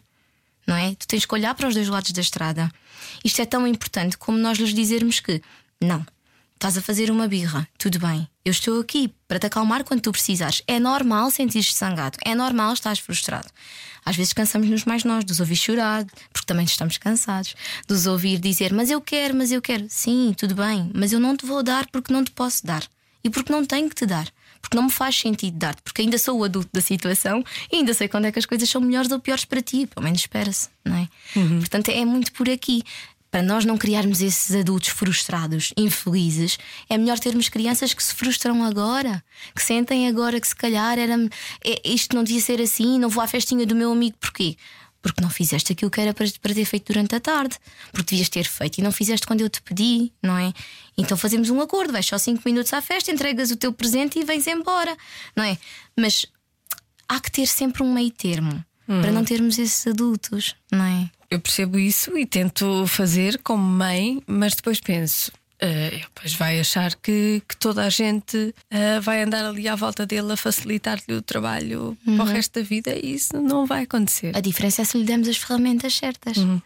não 0.68 0.76
é? 0.76 0.94
Tu 0.96 1.08
tens 1.08 1.26
que 1.26 1.34
olhar 1.34 1.56
para 1.56 1.70
os 1.70 1.74
dois 1.74 1.88
lados 1.88 2.12
da 2.12 2.20
estrada. 2.22 2.70
Isto 3.24 3.42
é 3.42 3.46
tão 3.46 3.66
importante 3.66 4.18
como 4.18 4.38
nós 4.38 4.58
lhes 4.58 4.74
dizermos 4.74 5.22
que 5.22 5.42
não, 5.82 6.06
estás 6.58 6.76
a 6.76 6.82
fazer 6.82 7.12
uma 7.12 7.28
birra, 7.28 7.68
tudo 7.78 8.00
bem, 8.00 8.28
eu 8.44 8.52
estou 8.52 8.82
aqui 8.82 9.14
para 9.28 9.38
te 9.38 9.46
acalmar 9.46 9.84
quando 9.84 10.02
tu 10.02 10.12
precisares. 10.12 10.64
É 10.68 10.80
normal 10.80 11.30
sentir-te 11.30 11.76
zangado, 11.76 12.18
é 12.26 12.34
normal 12.34 12.74
estás 12.74 12.98
frustrado. 12.98 13.48
Às 14.04 14.16
vezes 14.16 14.34
cansamos-nos 14.34 14.84
mais 14.84 15.04
nós, 15.04 15.24
dos 15.24 15.40
ouvir 15.40 15.56
chorar, 15.56 16.04
porque 16.34 16.48
também 16.48 16.66
estamos 16.66 16.98
cansados, 16.98 17.56
dos 17.88 18.08
ouvir 18.08 18.40
dizer, 18.40 18.74
mas 18.74 18.90
eu 18.90 19.00
quero, 19.00 19.36
mas 19.36 19.52
eu 19.52 19.62
quero. 19.62 19.86
Sim, 19.88 20.34
tudo 20.36 20.56
bem, 20.56 20.90
mas 20.96 21.14
eu 21.14 21.20
não 21.20 21.38
te 21.38 21.46
vou 21.46 21.62
dar 21.62 21.86
porque 21.92 22.12
não 22.12 22.24
te 22.24 22.32
posso 22.32 22.66
dar 22.66 22.84
e 23.24 23.30
porque 23.30 23.52
não 23.52 23.64
tenho 23.64 23.88
que 23.88 23.96
te 23.96 24.06
dar 24.06 24.28
porque 24.60 24.76
não 24.76 24.84
me 24.86 24.92
faz 24.92 25.16
sentido 25.16 25.58
dar-te, 25.58 25.82
porque 25.82 26.02
ainda 26.02 26.18
sou 26.18 26.40
o 26.40 26.44
adulto 26.44 26.70
da 26.74 26.82
situação 26.82 27.44
e 27.72 27.78
ainda 27.78 27.94
sei 27.94 28.08
quando 28.08 28.26
é 28.26 28.32
que 28.32 28.40
as 28.40 28.46
coisas 28.46 28.70
são 28.70 28.82
melhores 28.82 29.12
ou 29.12 29.20
piores 29.20 29.46
para 29.46 29.62
ti, 29.62 29.88
pelo 29.88 30.04
menos 30.04 30.20
espera-se, 30.20 30.70
não 30.84 30.96
é? 30.96 31.08
Portanto, 31.60 31.90
é 31.90 32.04
muito 32.04 32.34
por 32.34 32.50
aqui. 32.50 32.84
Para 33.30 33.42
nós 33.42 33.66
não 33.66 33.78
criarmos 33.78 34.22
esses 34.22 34.56
adultos 34.56 34.90
frustrados, 34.90 35.74
infelizes, 35.76 36.58
é 36.90 36.98
melhor 36.98 37.20
termos 37.20 37.50
crianças 37.50 37.94
que 37.94 38.04
se 38.04 38.14
frustram 38.14 38.64
agora, 38.64 39.24
que 39.54 39.62
sentem 39.62 40.08
agora 40.08 40.40
que 40.40 40.48
se 40.48 40.56
calhar 40.56 40.98
era, 40.98 41.14
é, 41.64 41.82
isto 41.84 42.16
não 42.16 42.24
devia 42.24 42.42
ser 42.42 42.62
assim, 42.62 42.98
não 42.98 43.10
vou 43.10 43.22
à 43.22 43.28
festinha 43.28 43.66
do 43.66 43.76
meu 43.76 43.92
amigo, 43.92 44.18
porquê? 44.20 44.56
Porque 45.02 45.22
não 45.22 45.30
fizeste 45.30 45.74
aquilo 45.74 45.92
que 45.92 46.02
era 46.02 46.14
para, 46.14 46.26
para 46.42 46.54
ter 46.54 46.66
feito 46.66 46.92
durante 46.92 47.16
a 47.16 47.20
tarde, 47.20 47.58
porque 47.92 48.12
devias 48.12 48.30
ter 48.30 48.46
feito 48.46 48.80
e 48.80 48.82
não 48.82 48.92
fizeste 48.92 49.28
quando 49.28 49.42
eu 49.42 49.50
te 49.50 49.62
pedi, 49.62 50.12
não 50.24 50.38
é? 50.38 50.54
Então 50.98 51.18
fazemos 51.18 51.50
um 51.50 51.62
acordo, 51.62 51.94
vais 51.94 52.06
só 52.06 52.18
5 52.18 52.42
minutos 52.46 52.74
à 52.74 52.82
festa, 52.82 53.12
entregas 53.12 53.52
o 53.52 53.56
teu 53.56 53.72
presente 53.74 54.20
e 54.20 54.24
vens 54.24 54.48
embora, 54.48 54.98
não 55.36 55.44
é? 55.44 55.58
Mas 55.96 56.26
há 57.08 57.20
que 57.20 57.32
ter 57.32 57.46
sempre 57.46 57.84
um 57.84 57.94
meio 57.94 58.12
termo 58.12 58.66
para 59.02 59.12
não 59.12 59.24
termos 59.24 59.60
esses 59.60 59.86
adultos, 59.86 60.56
não 60.72 60.86
é? 60.86 61.10
Eu 61.30 61.40
percebo 61.40 61.78
isso 61.78 62.18
e 62.18 62.26
tento 62.26 62.88
fazer 62.88 63.40
como 63.44 63.64
mãe, 63.64 64.22
mas 64.26 64.56
depois 64.56 64.80
penso. 64.80 65.32
Uh, 65.58 65.98
depois 65.98 66.34
vai 66.34 66.60
achar 66.60 66.94
que, 66.96 67.42
que 67.48 67.58
toda 67.58 67.84
a 67.84 67.90
gente 67.90 68.38
uh, 68.38 69.02
vai 69.02 69.24
andar 69.24 69.44
ali 69.44 69.68
à 69.68 69.76
volta 69.76 70.06
dele 70.06 70.32
a 70.34 70.38
facilitar-lhe 70.38 71.16
o 71.16 71.22
trabalho 71.22 71.98
uhum. 72.06 72.16
para 72.16 72.26
o 72.26 72.28
resto 72.28 72.60
da 72.60 72.66
vida 72.66 72.96
e 72.96 73.16
isso 73.16 73.42
não 73.42 73.66
vai 73.66 73.84
acontecer. 73.84 74.38
A 74.38 74.40
diferença 74.40 74.84
é 74.84 74.86
se 74.86 74.98
lhe 74.98 75.04
demos 75.04 75.28
as 75.28 75.38
ferramentas 75.38 75.96
certas. 75.96 76.38
Uhum. 76.38 76.62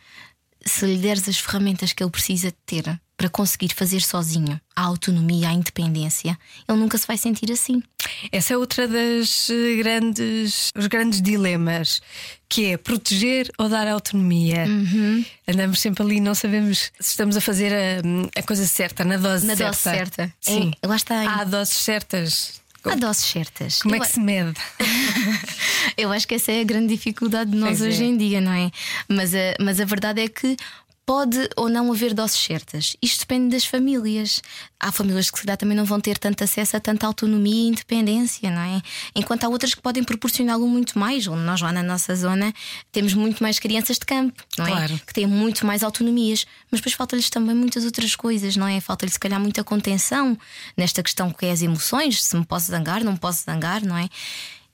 Se 0.65 0.86
lhe 0.86 0.98
deres 0.98 1.27
as 1.27 1.39
ferramentas 1.39 1.94
que 1.94 2.03
ele 2.03 2.12
precisa 2.12 2.53
ter 2.65 3.00
para 3.22 3.30
conseguir 3.30 3.72
fazer 3.75 4.01
sozinho 4.01 4.60
a 4.75 4.82
autonomia, 4.82 5.50
a 5.50 5.54
independência, 5.54 6.36
ele 6.68 6.80
nunca 6.80 6.98
se 6.98 7.06
vai 7.06 7.20
sentir 7.20 7.51
assim. 7.51 7.84
Essa 8.32 8.56
é 8.56 8.58
outra 8.58 8.88
das 8.88 9.48
eh, 9.48 9.75
grandes, 9.78 10.72
os 10.75 10.88
grandes 10.88 11.22
dilemas, 11.22 12.01
que 12.50 12.72
é 12.72 12.78
proteger 12.78 13.48
ou 13.60 13.70
dar 13.70 13.88
autonomia. 13.88 14.66
Uhum. 14.68 15.24
Andamos 15.48 15.80
sempre 15.80 16.01
ali, 16.01 16.20
não 16.20 16.34
sabemos 16.34 16.92
se 17.00 17.12
estamos 17.12 17.38
a 17.38 17.42
fazer 17.42 17.72
a, 17.72 18.40
a 18.40 18.42
coisa 18.42 18.66
certa, 18.66 19.06
na 19.06 19.18
dose 19.18 19.46
na 19.46 19.56
certa. 19.56 19.72
Dose 19.72 19.82
certa. 19.84 20.34
Sim, 20.42 20.72
é, 20.82 20.88
lá 20.88 20.96
está. 20.96 21.42
Há 21.42 21.44
doses 21.44 21.75
certas. 21.75 22.60
Há 22.84 22.96
doses 22.96 23.25
certas. 23.25 23.82
Como 23.84 23.94
é 23.94 24.00
Eu... 24.00 24.04
é 24.04 24.06
que 24.06 24.12
se 24.12 24.20
mede? 24.20 24.54
Eu 25.98 26.12
acho 26.12 26.28
que 26.28 26.36
essa 26.36 26.51
é 26.51 26.62
a 26.62 26.63
grande 26.63 26.88
dificuldade 26.88 27.51
de 27.51 27.58
nós 27.58 27.78
pois 27.78 27.82
hoje 27.82 28.04
é. 28.04 28.08
em 28.08 28.18
dia, 28.18 28.42
não 28.42 28.51
é? 28.51 28.72
Mas 29.08 29.36
a, 29.36 29.54
mas 29.60 29.80
a 29.80 29.86
verdade 29.86 30.22
é 30.22 30.28
que 30.28 30.58
Pode 31.05 31.50
ou 31.58 31.67
não 31.67 31.91
haver 31.91 32.13
doses 32.13 32.39
certas. 32.39 32.96
Isto 33.01 33.22
depende 33.22 33.50
das 33.50 33.65
famílias. 33.65 34.41
Há 34.79 34.91
famílias 34.91 35.29
que 35.29 35.38
se 35.38 35.43
calhar 35.43 35.58
também 35.58 35.75
não 35.75 35.84
vão 35.84 36.00
ter 36.00 36.17
tanto 36.17 36.43
acesso 36.43 36.77
a 36.77 36.79
tanta 36.79 37.05
autonomia 37.08 37.65
e 37.65 37.67
independência, 37.67 38.50
não 38.50 38.62
é? 38.62 38.81
Enquanto 39.15 39.43
há 39.43 39.50
outras 39.50 39.74
que 39.74 39.81
podem 39.81 40.03
proporcioná-lo 40.03 40.67
muito 40.67 40.98
mais. 40.98 41.27
Onde 41.27 41.41
nós 41.41 41.60
lá 41.60 41.72
na 41.72 41.84
nossa 41.84 42.15
zona 42.15 42.53
temos 42.91 43.13
muito 43.13 43.41
mais 43.41 43.60
crianças 43.60 43.98
de 43.98 44.05
campo, 44.05 44.43
não 44.58 44.65
é? 44.65 44.70
Claro. 44.70 45.01
Que 45.05 45.13
têm 45.13 45.27
muito 45.27 45.65
mais 45.65 45.84
autonomias. 45.84 46.46
Mas 46.70 46.79
depois 46.79 46.93
falta-lhes 46.93 47.29
também 47.29 47.55
muitas 47.55 47.84
outras 47.84 48.15
coisas, 48.15 48.55
não 48.55 48.67
é? 48.67 48.79
Falta-lhes 48.79 49.13
se 49.13 49.20
calhar 49.20 49.39
muita 49.39 49.63
contenção 49.63 50.38
nesta 50.77 51.03
questão 51.03 51.31
que 51.31 51.46
é 51.46 51.51
as 51.51 51.62
emoções, 51.62 52.24
se 52.24 52.36
me 52.38 52.46
posso 52.46 52.67
zangar, 52.67 53.03
não 53.03 53.17
posso 53.17 53.43
zangar, 53.43 53.84
não 53.84 53.98
é? 53.98 54.08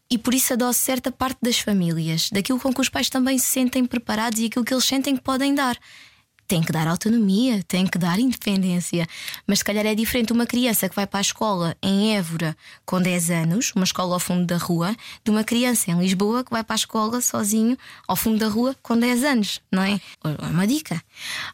E 0.09 0.17
por 0.17 0.33
isso 0.33 0.53
a 0.53 0.55
dose 0.55 0.79
certa 0.79 1.11
parte 1.11 1.37
das 1.41 1.59
famílias, 1.59 2.29
daquilo 2.31 2.59
com 2.59 2.73
que 2.73 2.79
os 2.79 2.87
pais 2.89 3.09
também 3.09 3.37
se 3.37 3.47
sentem 3.47 3.85
preparados 3.85 4.39
e 4.39 4.45
aquilo 4.45 4.63
que 4.63 4.73
eles 4.73 4.85
sentem 4.85 5.15
que 5.17 5.21
podem 5.21 5.53
dar 5.53 5.77
tem 6.47 6.61
que 6.61 6.71
dar 6.71 6.87
autonomia, 6.87 7.61
tem 7.67 7.85
que 7.85 7.97
dar 7.97 8.19
independência. 8.19 9.05
Mas 9.45 9.59
se 9.59 9.65
calhar 9.65 9.85
é 9.85 9.93
diferente 9.93 10.31
uma 10.31 10.45
criança 10.45 10.87
que 10.87 10.95
vai 10.95 11.05
para 11.05 11.19
a 11.19 11.21
escola 11.21 11.75
em 11.83 12.15
Évora 12.15 12.55
com 12.85 13.01
10 13.01 13.29
anos, 13.31 13.73
uma 13.75 13.83
escola 13.83 14.15
ao 14.15 14.19
fundo 14.19 14.45
da 14.45 14.57
rua, 14.57 14.95
de 15.23 15.29
uma 15.29 15.43
criança 15.43 15.91
em 15.91 15.99
Lisboa 15.99 16.43
que 16.43 16.51
vai 16.51 16.63
para 16.63 16.75
a 16.75 16.77
escola 16.77 17.19
sozinho 17.21 17.77
ao 18.07 18.15
fundo 18.15 18.39
da 18.39 18.47
rua 18.47 18.75
com 18.81 18.97
10 18.97 19.23
anos, 19.23 19.61
não 19.71 19.83
é? 19.83 19.99
É 20.23 20.45
uma 20.45 20.65
dica. 20.65 21.01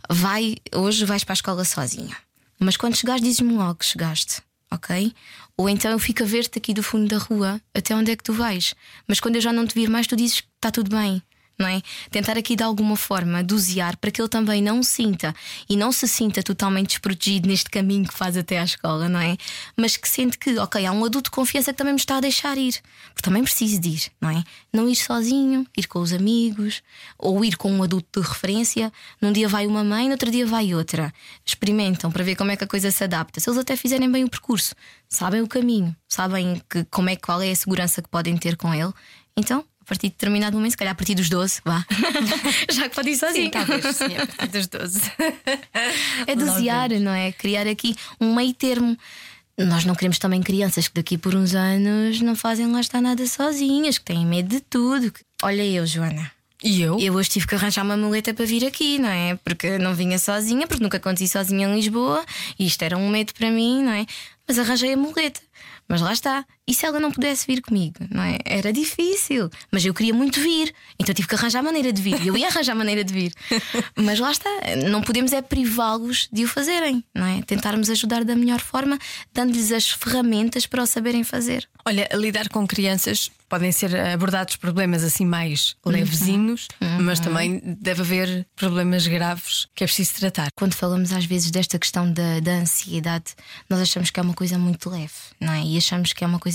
Vai, 0.10 0.58
hoje 0.76 1.06
vais 1.06 1.24
para 1.24 1.34
a 1.34 1.36
escola 1.36 1.66
sozinho. 1.66 2.16
Mas 2.60 2.78
quando 2.78 2.96
chegares, 2.96 3.24
dizes-me 3.24 3.54
logo 3.54 3.76
que 3.76 3.86
chegaste, 3.86 4.42
ok? 4.72 5.14
Ou 5.58 5.68
então 5.68 5.92
eu 5.92 6.00
fico 6.00 6.24
a 6.24 6.26
ver-te 6.26 6.58
aqui 6.60 6.74
do 6.74 6.84
fundo 6.84 7.08
da 7.08 7.18
rua 7.18 7.60
até 7.74 7.96
onde 7.96 8.12
é 8.12 8.16
que 8.16 8.24
tu 8.24 8.34
vais. 8.34 8.76
Mas 9.08 9.20
quando 9.20 9.36
eu 9.36 9.42
já 9.42 9.52
não 9.52 9.66
te 9.66 9.74
vir 9.74 9.90
mais, 9.90 10.08
tu 10.08 10.16
dizes 10.16 10.42
que 10.42 10.48
está 10.58 10.72
tudo 10.72 10.96
bem 10.96 11.22
não 11.57 11.67
é? 11.67 11.81
Tentar 12.10 12.38
aqui 12.38 12.55
de 12.55 12.63
alguma 12.63 12.95
forma 12.95 13.43
dosear 13.43 13.98
para 13.98 14.12
que 14.12 14.22
ele 14.22 14.29
também 14.29 14.62
não 14.62 14.81
sinta 14.81 15.33
e 15.69 15.75
não 15.75 15.91
se 15.91 16.07
sinta 16.07 16.41
totalmente 16.41 16.89
desprotegido 16.89 17.48
neste 17.48 17.69
caminho 17.69 18.07
que 18.07 18.13
faz 18.13 18.36
até 18.36 18.60
à 18.60 18.63
escola, 18.63 19.07
não 19.07 19.19
é? 19.19 19.38
Mas 19.77 19.95
que 19.98 20.10
sente 20.10 20.38
que, 20.38 20.57
ok, 20.57 20.86
há 20.86 20.91
um 20.91 21.05
adulto 21.05 21.29
de 21.29 21.31
confiança 21.31 21.72
que 21.72 21.77
também 21.77 21.93
me 21.93 22.00
está 22.00 22.17
a 22.17 22.22
deixar 22.22 22.57
ir, 22.57 22.81
porque 23.13 23.22
também 23.22 23.43
preciso 23.43 23.79
de 23.79 23.89
ir, 23.89 24.12
não 24.19 24.29
é? 24.29 24.43
Não 24.72 24.89
ir 24.89 24.95
sozinho, 24.95 25.65
ir 25.77 25.88
com 25.88 26.00
os 26.00 26.12
amigos 26.12 26.81
ou 27.17 27.43
ir 27.45 27.55
com 27.55 27.72
um 27.72 27.83
adulto 27.83 28.22
de 28.22 28.27
referência. 28.27 28.91
Num 29.22 29.31
dia 29.31 29.48
vai 29.48 29.67
uma 29.67 29.83
mãe, 29.83 30.05
no 30.05 30.12
outro 30.12 30.31
dia 30.31 30.45
vai 30.45 30.74
outra. 30.74 31.13
Experimentam 31.45 32.12
para 32.12 32.24
ver 32.24 32.36
como 32.36 32.51
é 32.51 32.55
que 32.55 32.63
a 32.63 32.67
coisa 32.67 32.91
se 32.91 33.03
adapta. 33.03 33.39
Se 33.39 33.50
eles 33.50 33.60
até 33.60 33.75
fizerem 33.75 34.12
bem 34.12 34.24
o 34.24 34.29
percurso, 34.29 34.75
sabem 35.07 35.41
o 35.41 35.48
caminho, 35.48 35.95
sabem 36.07 36.62
que, 36.69 36.83
como 36.86 37.10
é, 37.10 37.15
qual 37.15 37.41
é 37.41 37.51
a 37.51 37.55
segurança 37.55 38.01
que 38.01 38.10
podem 38.10 38.36
ter 38.38 38.57
com 38.57 38.74
ele, 38.74 38.91
então 39.36 39.65
partir 39.94 40.08
de 40.08 40.14
determinado 40.14 40.58
momento, 40.58 40.72
se 40.72 40.78
calhar 40.78 40.92
a 40.92 40.96
partir 40.96 41.14
dos 41.14 41.30
12, 41.30 41.62
vá. 41.64 41.86
Já 42.72 42.90
que 42.90 42.96
pode 42.96 43.12
ir 43.12 43.18
sozinho. 43.18 43.46
Sim, 43.46 43.52
talvez, 43.52 43.96
sim, 43.96 44.18
a 44.18 44.26
partir 44.26 44.48
dos 44.48 44.68
12. 44.68 45.02
é 46.26 46.36
dosear, 46.36 46.90
não 47.00 47.12
é? 47.12 47.32
Criar 47.32 47.68
aqui 47.68 47.96
um 48.20 48.34
meio 48.34 48.54
termo. 48.54 48.98
Nós 49.56 49.86
não 49.86 49.94
queremos 49.94 50.18
também 50.18 50.42
crianças 50.42 50.88
que 50.88 50.96
daqui 50.96 51.16
por 51.16 51.36
uns 51.36 51.54
anos 51.54 52.20
não 52.22 52.36
fazem 52.36 52.72
lá 52.72 52.80
estar 52.80 53.02
nada 53.02 53.26
sozinhas, 53.28 54.00
que 54.00 54.06
têm 54.06 54.26
medo 54.26 54.50
de 54.50 54.62
tudo. 54.62 55.14
Olha 55.44 55.64
eu, 55.64 55.86
Joana. 55.86 56.32
E 56.64 56.82
eu? 56.82 56.98
Eu 56.98 57.14
hoje 57.14 57.30
tive 57.30 57.46
que 57.46 57.54
arranjar 57.54 57.84
uma 57.84 57.98
muleta 57.98 58.34
para 58.34 58.46
vir 58.46 58.66
aqui, 58.66 58.98
não 58.98 59.10
é? 59.10 59.36
Porque 59.44 59.78
não 59.78 59.94
vinha 59.94 60.18
sozinha, 60.18 60.66
porque 60.66 60.82
nunca 60.82 60.98
aconteci 60.98 61.28
sozinha 61.28 61.68
em 61.68 61.76
Lisboa 61.76 62.26
e 62.58 62.66
isto 62.66 62.82
era 62.82 62.98
um 62.98 63.10
medo 63.10 63.34
para 63.34 63.52
mim, 63.52 63.84
não 63.84 63.92
é? 63.92 64.06
Mas 64.48 64.58
arranjei 64.58 64.94
a 64.94 64.98
muleta. 64.98 65.42
Mas 65.88 66.02
lá 66.02 66.14
está. 66.14 66.46
E 66.67 66.74
se 66.74 66.86
ela 66.86 67.00
não 67.00 67.12
pudesse 67.12 67.46
vir 67.46 67.62
comigo? 67.62 67.96
Não 68.10 68.24
é? 68.24 68.38
Era 68.46 68.72
difícil. 68.72 69.50
Mas 69.72 69.84
eu 69.84 69.93
queria 69.93 70.13
muito 70.13 70.39
vir. 70.39 70.74
Então 70.98 71.13
tive 71.13 71.27
que 71.27 71.36
arranjar 71.36 71.62
maneira 71.62 71.91
de 71.91 72.01
vir. 72.01 72.25
Eu 72.25 72.38
ia 72.38 72.48
arranjar 72.48 72.74
maneira 72.74 73.03
de 73.03 73.13
vir. 73.13 73.34
Mas 73.96 74.20
lá 74.20 74.32
está. 74.32 74.50
Não 74.89 75.01
podemos 75.01 75.34
é 75.34 75.41
privá-los 75.41 76.29
de 76.32 76.46
o 76.46 76.48
fazerem. 76.48 77.03
Não 77.13 77.25
é? 77.25 77.41
Tentarmos 77.41 77.89
ajudar 77.89 78.24
da 78.24 78.36
melhor 78.36 78.62
forma, 78.62 78.98
dando-lhes 79.34 79.72
as 79.72 79.89
ferramentas 79.89 80.65
para 80.65 80.84
o 80.84 80.86
saberem 80.86 81.24
fazer. 81.24 81.67
Olha, 81.86 82.08
lidar 82.13 82.48
com 82.48 82.65
crianças 82.65 83.29
podem 83.50 83.72
ser 83.72 83.96
abordados 83.96 84.55
problemas 84.55 85.03
assim 85.03 85.25
mais 85.25 85.75
uhum. 85.86 85.91
levezinhos, 85.91 86.67
uhum. 86.82 87.03
mas 87.03 87.20
também 87.20 87.62
deve 87.79 88.01
haver 88.01 88.48
problemas 88.55 89.05
graves 89.05 89.67
que 89.75 89.84
é 89.84 89.88
preciso 89.88 90.15
tratar. 90.15 90.48
Quando 90.55 90.74
falamos 90.74 91.12
às 91.12 91.25
vezes 91.25 91.51
desta 91.51 91.77
questão 91.77 92.12
da, 92.12 92.39
da 92.39 92.51
ansiedade, 92.53 93.36
nós 93.70 93.79
achamos 93.79 94.10
que 94.10 94.20
é 94.20 94.24
uma 94.24 94.34
coisa 94.34 94.58
muito 94.58 94.89
leve, 94.89 95.13
não 95.39 95.53
é? 95.53 95.62
E 95.63 95.77
achamos 95.77 96.13
que 96.13 96.24
é 96.24 96.27
uma 96.27 96.39
coisa 96.39 96.52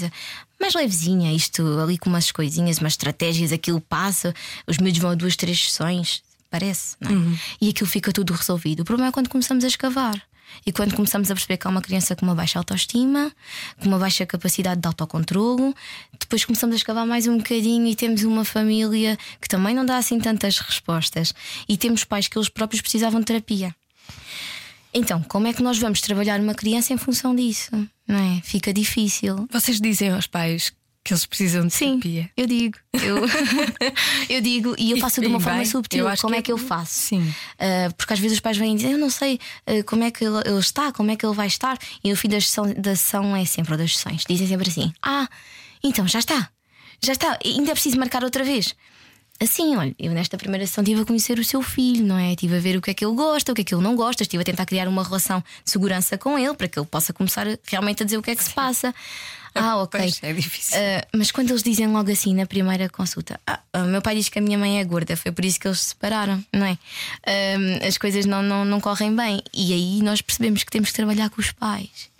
mais 0.60 0.74
levezinha, 0.74 1.32
isto 1.32 1.62
ali 1.78 1.98
com 1.98 2.10
umas 2.10 2.30
coisinhas, 2.32 2.78
umas 2.78 2.92
estratégias, 2.92 3.52
aquilo 3.52 3.80
passa, 3.80 4.34
os 4.66 4.78
miúdos 4.78 5.00
vão 5.00 5.10
a 5.10 5.14
duas, 5.14 5.36
três 5.36 5.64
sessões, 5.64 6.22
parece, 6.50 6.96
é? 7.00 7.08
Uhum. 7.08 7.36
E 7.60 7.70
aquilo 7.70 7.88
fica 7.88 8.12
tudo 8.12 8.32
resolvido. 8.32 8.80
O 8.80 8.84
problema 8.84 9.08
é 9.08 9.12
quando 9.12 9.28
começamos 9.28 9.64
a 9.64 9.68
escavar. 9.68 10.22
E 10.64 10.72
quando 10.72 10.94
começamos 10.94 11.30
a 11.30 11.34
perceber 11.34 11.56
que 11.56 11.66
há 11.66 11.70
uma 11.70 11.82
criança 11.82 12.16
com 12.16 12.24
uma 12.24 12.34
baixa 12.34 12.58
autoestima, 12.58 13.32
com 13.78 13.86
uma 13.86 13.98
baixa 13.98 14.24
capacidade 14.26 14.80
de 14.80 14.86
autocontrolo, 14.86 15.74
depois 16.18 16.44
começamos 16.44 16.74
a 16.74 16.76
escavar 16.76 17.06
mais 17.06 17.26
um 17.26 17.36
bocadinho 17.36 17.86
e 17.86 17.94
temos 17.94 18.22
uma 18.22 18.44
família 18.44 19.18
que 19.40 19.48
também 19.48 19.74
não 19.74 19.84
dá 19.84 19.98
assim 19.98 20.18
tantas 20.18 20.58
respostas. 20.58 21.34
E 21.68 21.76
temos 21.76 22.04
pais 22.04 22.28
que 22.28 22.38
eles 22.38 22.48
próprios 22.48 22.80
precisavam 22.80 23.20
de 23.20 23.26
terapia. 23.26 23.74
Então, 24.92 25.22
como 25.22 25.46
é 25.46 25.52
que 25.52 25.62
nós 25.62 25.78
vamos 25.78 26.00
trabalhar 26.00 26.40
uma 26.40 26.54
criança 26.54 26.92
em 26.92 26.96
função 26.96 27.36
disso? 27.36 27.70
Não 28.08 28.18
é? 28.18 28.40
Fica 28.42 28.72
difícil. 28.72 29.46
Vocês 29.52 29.78
dizem 29.78 30.10
aos 30.10 30.26
pais 30.26 30.72
que 31.04 31.12
eles 31.12 31.24
precisam 31.24 31.66
de 31.66 31.72
Sim, 31.72 32.00
terapia. 32.00 32.30
Eu 32.36 32.46
digo, 32.46 32.78
eu, 32.92 33.16
eu 34.28 34.40
digo 34.40 34.74
e 34.78 34.90
eu 34.90 34.98
faço 34.98 35.20
e, 35.20 35.22
de 35.22 35.26
uma 35.28 35.40
forma 35.40 35.58
bem, 35.58 35.66
subtil. 35.66 36.04
Como 36.20 36.34
que 36.34 36.38
é 36.38 36.42
que 36.42 36.52
eu 36.52 36.58
faço? 36.58 36.92
Sim. 36.92 37.20
Uh, 37.22 37.94
porque 37.96 38.12
às 38.12 38.18
vezes 38.18 38.36
os 38.36 38.40
pais 38.40 38.58
vêm 38.58 38.76
dizer, 38.76 38.92
eu 38.92 38.98
não 38.98 39.08
sei 39.08 39.38
uh, 39.66 39.84
como 39.84 40.04
é 40.04 40.10
que 40.10 40.24
ele, 40.24 40.38
ele, 40.44 40.58
está, 40.58 40.92
como 40.92 41.10
é 41.10 41.16
que 41.16 41.24
ele 41.24 41.34
vai 41.34 41.46
estar. 41.46 41.78
E 42.04 42.10
no 42.10 42.16
fim 42.16 42.28
da 42.28 42.40
sessão, 42.40 42.72
da 42.74 42.94
sessão 42.94 43.34
é 43.34 43.44
sempre, 43.44 43.72
ou 43.72 43.78
das 43.78 43.96
sessões, 43.96 44.24
dizem 44.28 44.46
sempre 44.46 44.68
assim: 44.68 44.92
Ah, 45.02 45.28
então 45.82 46.06
já 46.06 46.18
está, 46.18 46.50
já 47.02 47.12
está, 47.12 47.38
ainda 47.44 47.70
é 47.70 47.74
preciso 47.74 47.98
marcar 47.98 48.22
outra 48.22 48.44
vez. 48.44 48.74
Assim, 49.40 49.76
olha, 49.76 49.94
eu 49.98 50.12
nesta 50.12 50.36
primeira 50.36 50.66
sessão 50.66 50.82
estive 50.82 51.02
a 51.02 51.04
conhecer 51.04 51.38
o 51.38 51.44
seu 51.44 51.62
filho, 51.62 52.04
não 52.04 52.18
é? 52.18 52.32
Estive 52.32 52.56
a 52.56 52.60
ver 52.60 52.76
o 52.76 52.82
que 52.82 52.90
é 52.90 52.94
que 52.94 53.04
ele 53.04 53.14
gosta, 53.14 53.52
o 53.52 53.54
que 53.54 53.60
é 53.60 53.64
que 53.64 53.72
ele 53.72 53.82
não 53.82 53.94
gosta, 53.94 54.24
estive 54.24 54.42
a 54.42 54.44
tentar 54.44 54.66
criar 54.66 54.88
uma 54.88 55.04
relação 55.04 55.38
de 55.64 55.70
segurança 55.70 56.18
com 56.18 56.36
ele 56.36 56.54
para 56.54 56.66
que 56.66 56.76
ele 56.78 56.86
possa 56.86 57.12
começar 57.12 57.46
realmente 57.64 58.02
a 58.02 58.04
dizer 58.04 58.18
o 58.18 58.22
que 58.22 58.32
é 58.32 58.36
que 58.36 58.42
se 58.42 58.50
passa. 58.50 58.94
Ah, 59.54 59.82
ok. 59.82 59.98
Pois, 59.98 60.22
é 60.22 60.32
difícil. 60.32 60.78
Uh, 60.78 61.18
mas 61.18 61.32
quando 61.32 61.50
eles 61.50 61.62
dizem 61.62 61.88
logo 61.88 62.12
assim 62.12 62.32
na 62.34 62.46
primeira 62.46 62.88
consulta, 62.88 63.40
ah, 63.46 63.60
o 63.74 63.86
meu 63.86 64.00
pai 64.00 64.14
diz 64.14 64.28
que 64.28 64.38
a 64.38 64.42
minha 64.42 64.58
mãe 64.58 64.78
é 64.78 64.84
gorda, 64.84 65.16
foi 65.16 65.32
por 65.32 65.44
isso 65.44 65.58
que 65.58 65.66
eles 65.66 65.80
se 65.80 65.88
separaram, 65.88 66.44
não 66.52 66.66
é? 66.66 66.72
Uh, 66.72 67.88
as 67.88 67.98
coisas 67.98 68.24
não, 68.24 68.42
não, 68.42 68.64
não 68.64 68.80
correm 68.80 69.16
bem. 69.16 69.42
E 69.52 69.72
aí 69.72 70.02
nós 70.02 70.20
percebemos 70.20 70.62
que 70.62 70.70
temos 70.70 70.90
que 70.90 70.94
trabalhar 70.96 71.30
com 71.30 71.40
os 71.40 71.50
pais. 71.50 72.10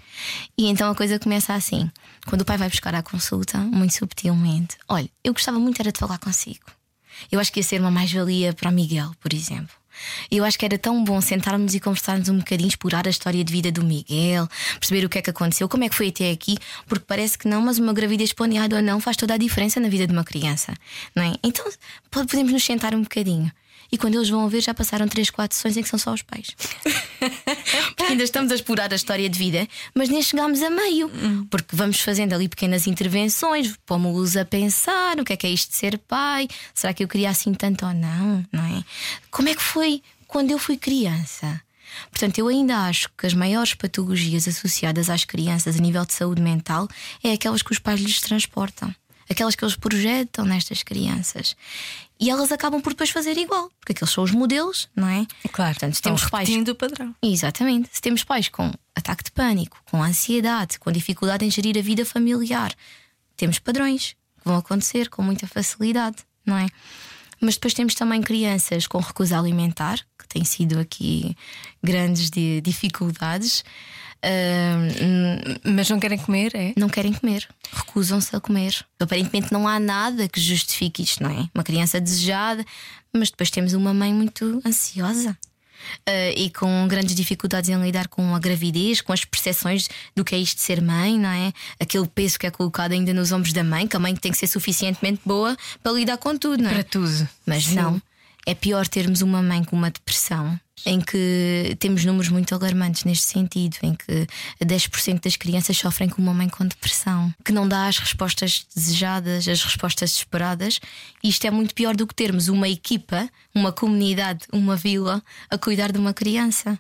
E 0.57 0.67
então 0.67 0.91
a 0.91 0.95
coisa 0.95 1.19
começa 1.19 1.55
assim: 1.55 1.89
quando 2.27 2.41
o 2.41 2.45
pai 2.45 2.57
vai 2.57 2.69
buscar 2.69 2.95
a 2.95 3.03
consulta, 3.03 3.59
muito 3.59 3.95
subtilmente, 3.95 4.77
olha, 4.89 5.09
eu 5.23 5.33
gostava 5.33 5.59
muito 5.61 5.81
era 5.81 5.93
de 5.93 5.99
falar 5.99 6.19
consigo. 6.19 6.78
Eu 7.31 7.41
acho 7.41 7.53
que 7.53 7.61
ia 7.61 7.65
ser 7.65 7.81
uma 7.81 7.91
mais-valia 7.91 8.53
para 8.53 8.71
o 8.71 8.73
Miguel, 8.73 9.13
por 9.21 9.33
exemplo. 9.33 9.75
Eu 10.31 10.45
acho 10.45 10.59
que 10.59 10.65
era 10.65 10.79
tão 10.79 11.03
bom 11.03 11.21
sentarmos 11.21 11.75
e 11.75 11.81
conversarmos 11.81 12.29
um 12.29 12.39
bocadinho, 12.39 12.69
explorar 12.69 13.07
a 13.07 13.11
história 13.11 13.43
de 13.43 13.53
vida 13.53 13.73
do 13.73 13.85
Miguel, 13.85 14.49
perceber 14.79 15.05
o 15.05 15.09
que 15.09 15.19
é 15.19 15.23
que 15.23 15.31
aconteceu, 15.31 15.69
como 15.69 15.85
é 15.85 15.89
que 15.89 15.95
foi 15.95 16.09
até 16.09 16.31
aqui, 16.31 16.57
porque 16.87 17.05
parece 17.07 17.37
que 17.37 17.49
não, 17.49 17.61
mas 17.61 17.79
uma 17.79 17.93
gravidez 17.93 18.33
planeada 18.33 18.77
ou 18.77 18.83
não 18.83 19.01
faz 19.01 19.17
toda 19.17 19.35
a 19.35 19.39
diferença 19.39 19.81
na 19.81 19.89
vida 19.89 20.07
de 20.07 20.13
uma 20.13 20.25
criança, 20.25 20.75
não 21.15 21.23
é? 21.23 21.35
Então 21.43 21.69
podemos 22.11 22.53
nos 22.53 22.65
sentar 22.65 22.95
um 22.95 23.03
bocadinho. 23.03 23.51
E 23.91 23.97
quando 23.97 24.17
eles 24.17 24.29
vão 24.29 24.49
ver, 24.49 24.61
já 24.61 24.75
passaram 24.75 25.09
3, 25.09 25.31
4 25.31 25.57
sessões 25.57 25.77
em 25.77 25.83
que 25.83 25.89
são 25.89 25.99
só 25.99 26.13
os 26.13 26.23
pais. 26.23 26.49
Porque 27.97 28.13
ainda 28.13 28.23
estamos 28.23 28.53
a 28.53 28.55
explorar 28.55 28.93
a 28.93 28.97
história 28.97 29.29
de 29.29 29.39
vida, 29.39 29.67
mas 29.95 30.09
nem 30.09 30.23
chegámos 30.23 30.63
a 30.63 30.71
meio. 30.71 31.11
Porque 31.51 31.75
vamos 31.75 32.01
fazendo 32.01 32.35
ali 32.35 32.49
pequenas 32.49 32.87
intervenções, 32.87 33.75
pomos-los 33.87 34.37
a 34.37 34.45
pensar: 34.45 35.19
o 35.19 35.25
que 35.25 35.33
é 35.33 35.37
que 35.37 35.47
é 35.47 35.51
isto 35.51 35.71
de 35.71 35.77
ser 35.77 35.99
pai? 35.99 36.49
Será 36.75 36.93
que 36.93 37.03
eu 37.03 37.09
queria 37.09 37.31
assim 37.31 37.55
tanto 37.55 37.87
ou 37.87 37.95
não? 37.95 38.45
Não 38.53 38.65
é? 38.65 38.85
Como 39.31 39.49
é 39.49 39.55
que 39.55 39.63
foi 39.63 40.03
quando 40.27 40.51
eu 40.51 40.59
fui 40.59 40.77
criança? 40.77 41.61
Portanto, 42.11 42.39
eu 42.39 42.49
ainda 42.49 42.77
acho 42.87 43.09
que 43.17 43.27
as 43.27 43.35
maiores 43.35 43.75
patologias 43.75 44.47
associadas 44.47 45.11
às 45.11 45.25
crianças 45.25 45.77
a 45.77 45.81
nível 45.81 46.05
de 46.05 46.13
saúde 46.13 46.43
mental 46.43 46.89
é 47.23 47.33
aquelas 47.33 47.63
que 47.63 47.73
os 47.73 47.79
pais 47.79 48.01
lhes 48.01 48.21
transportam, 48.21 48.95
aquelas 49.29 49.55
que 49.55 49.65
eles 49.65 49.77
projetam 49.77 50.45
nestas 50.45 50.83
crianças. 50.83 51.57
E 52.21 52.31
elas 52.31 52.51
acabam 52.51 52.81
por 52.81 52.91
depois 52.91 53.11
fazer 53.11 53.37
igual, 53.37 53.71
porque 53.79 53.93
aqueles 53.93 54.13
são 54.13 54.25
os 54.25 54.33
modelos, 54.33 54.89
não 54.95 55.07
é? 55.07 55.25
Claro, 55.53 55.75
Portanto, 55.75 55.95
se 55.95 56.03
temos 56.03 56.25
pais. 56.25 56.49
o 56.49 56.75
padrão. 56.75 57.15
Exatamente. 57.23 57.91
Se 57.93 58.01
temos 58.01 58.25
pais 58.25 58.49
com 58.49 58.73
ataque 58.95 59.25
de 59.25 59.31
pânico, 59.31 59.81
com 59.89 60.03
ansiedade, 60.03 60.79
com 60.81 60.91
dificuldade 60.91 61.45
em 61.45 61.51
gerir 61.51 61.79
a 61.79 61.83
vida 61.83 62.05
familiar, 62.05 62.75
temos 63.37 63.61
padrões 63.61 64.17
que 64.39 64.45
vão 64.45 64.57
acontecer 64.57 65.09
com 65.09 65.23
muita 65.23 65.47
facilidade, 65.47 66.17
não 66.45 66.57
é? 66.57 66.67
Mas 67.41 67.55
depois 67.55 67.73
temos 67.73 67.95
também 67.95 68.21
crianças 68.21 68.87
com 68.89 68.99
recusa 68.99 69.39
alimentar, 69.39 69.99
que 70.19 70.27
têm 70.27 70.45
sido 70.45 70.79
aqui 70.81 71.37
grandes 71.81 72.31
de 72.31 72.61
dificuldades. 72.61 73.65
Uh, 74.25 75.61
mas 75.65 75.89
não 75.89 76.01
querem 76.01 76.19
comer, 76.19 76.53
é? 76.55 76.73
Não 76.77 76.89
querem 76.89 77.13
comer, 77.13 77.49
recusam-se 77.73 78.35
a 78.35 78.41
comer. 78.41 78.85
Aparentemente 78.99 79.53
não 79.53 79.69
há 79.69 79.79
nada 79.79 80.29
que 80.29 80.41
justifique 80.41 81.03
isto, 81.03 81.23
não 81.23 81.31
é? 81.31 81.49
Uma 81.55 81.63
criança 81.63 82.01
desejada, 82.01 82.65
mas 83.13 83.31
depois 83.31 83.51
temos 83.51 83.75
uma 83.75 83.95
mãe 83.95 84.13
muito 84.13 84.61
ansiosa 84.67 85.37
uh, 86.09 86.33
e 86.37 86.51
com 86.51 86.87
grandes 86.89 87.15
dificuldades 87.15 87.71
em 87.71 87.81
lidar 87.81 88.09
com 88.09 88.35
a 88.35 88.39
gravidez, 88.39 89.01
com 89.01 89.13
as 89.13 89.25
percepções 89.25 89.89
do 90.15 90.25
que 90.25 90.35
é 90.35 90.39
isto 90.39 90.57
de 90.57 90.63
ser 90.63 90.83
mãe, 90.83 91.19
não 91.19 91.31
é? 91.31 91.53
Aquele 91.81 92.07
peso 92.09 92.39
que 92.39 92.47
é 92.47 92.51
colocado 92.51 92.93
ainda 92.93 93.13
nos 93.15 93.33
ombros 93.33 93.53
da 93.53 93.65
mãe, 93.65 93.87
que 93.87 93.97
a 93.97 94.01
mãe 94.01 94.15
tem 94.15 94.33
que 94.33 94.39
ser 94.39 94.49
suficientemente 94.49 95.21
boa 95.25 95.57
para 95.83 95.93
lidar 95.93 96.19
com 96.19 96.37
tudo, 96.37 96.63
não 96.63 96.71
é? 96.71 96.75
Para 96.75 96.85
tudo. 96.85 97.29
Mas 97.47 97.65
Sim. 97.65 97.77
não. 97.77 98.03
É 98.47 98.55
pior 98.55 98.89
termos 98.89 99.21
uma 99.21 99.43
mãe 99.43 99.63
com 99.63 99.77
uma 99.77 99.91
depressão, 99.91 100.59
em 100.85 101.01
que 101.01 101.77
temos 101.79 102.05
números 102.05 102.29
muito 102.29 102.55
alarmantes 102.55 103.05
neste 103.05 103.27
sentido, 103.27 103.77
em 103.83 103.95
que 103.95 104.27
10% 104.65 105.23
das 105.23 105.37
crianças 105.37 105.77
sofrem 105.77 106.09
com 106.09 106.21
uma 106.21 106.35
mãe 106.35 106.49
com 106.49 106.67
depressão, 106.67 107.33
que 107.45 107.53
não 107.53 107.69
dá 107.69 107.87
as 107.87 107.99
respostas 107.99 108.67
desejadas, 108.75 109.47
as 109.49 109.63
respostas 109.63 110.15
esperadas. 110.15 110.81
E 111.23 111.29
isto 111.29 111.47
é 111.47 111.51
muito 111.51 111.75
pior 111.75 111.97
do 111.97 112.07
que 112.07 112.15
termos 112.15 112.49
uma 112.49 112.69
equipa, 112.69 113.29
uma 113.55 113.73
comunidade, 113.73 114.47
uma 114.53 114.77
vila 114.77 115.23
a 115.51 115.59
cuidar 115.59 115.93
de 115.93 115.99
uma 115.99 116.15
criança. 116.15 116.79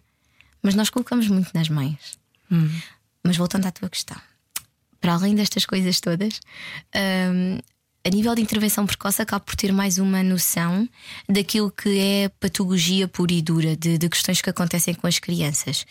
Mas 0.62 0.74
nós 0.74 0.90
colocamos 0.90 1.28
muito 1.28 1.50
nas 1.54 1.68
mães. 1.68 2.18
Hum. 2.50 2.70
Mas 3.22 3.36
voltando 3.36 3.66
à 3.66 3.70
tua 3.70 3.88
questão, 3.88 4.16
para 5.00 5.14
além 5.14 5.34
destas 5.34 5.64
coisas 5.64 6.00
todas, 6.00 6.40
hum, 6.94 7.58
a 8.08 8.10
nível 8.10 8.34
de 8.34 8.40
intervenção 8.40 8.86
precoce, 8.86 9.20
acabo 9.20 9.44
por 9.44 9.54
ter 9.54 9.70
mais 9.70 9.98
uma 9.98 10.22
noção 10.22 10.88
daquilo 11.28 11.70
que 11.70 11.98
é 11.98 12.30
patologia 12.40 13.06
pura 13.06 13.34
e 13.34 13.42
dura, 13.42 13.76
de, 13.76 13.98
de 13.98 14.08
questões 14.08 14.40
que 14.40 14.48
acontecem 14.48 14.94
com 14.94 15.06
as 15.06 15.18
crianças. 15.18 15.84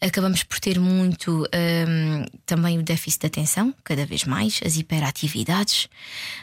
Acabamos 0.00 0.42
por 0.42 0.58
ter 0.58 0.80
muito 0.80 1.44
um, 1.44 2.24
também 2.46 2.78
o 2.78 2.82
déficit 2.82 3.20
de 3.20 3.26
atenção, 3.26 3.74
cada 3.84 4.06
vez 4.06 4.24
mais, 4.24 4.58
as 4.64 4.78
hiperatividades, 4.78 5.86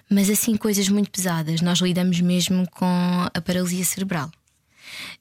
mas 0.08 0.30
assim 0.30 0.56
coisas 0.56 0.88
muito 0.88 1.10
pesadas. 1.10 1.62
Nós 1.62 1.80
lidamos 1.80 2.22
mesmo 2.22 2.70
com 2.70 3.28
a 3.34 3.42
paralisia 3.42 3.84
cerebral. 3.84 4.30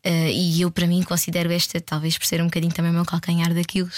Uh, 0.04 0.28
e 0.30 0.60
eu, 0.60 0.70
para 0.70 0.86
mim, 0.86 1.02
considero 1.02 1.50
esta, 1.50 1.80
talvez 1.80 2.18
por 2.18 2.26
ser 2.26 2.42
um 2.42 2.46
bocadinho 2.46 2.72
também 2.72 2.90
o 2.90 2.94
meu 2.94 3.04
calcanhar 3.06 3.54
daquilo, 3.54 3.90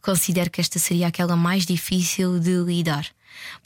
considero 0.00 0.48
que 0.48 0.60
esta 0.60 0.78
seria 0.78 1.08
aquela 1.08 1.34
mais 1.34 1.66
difícil 1.66 2.38
de 2.38 2.56
lidar 2.62 3.04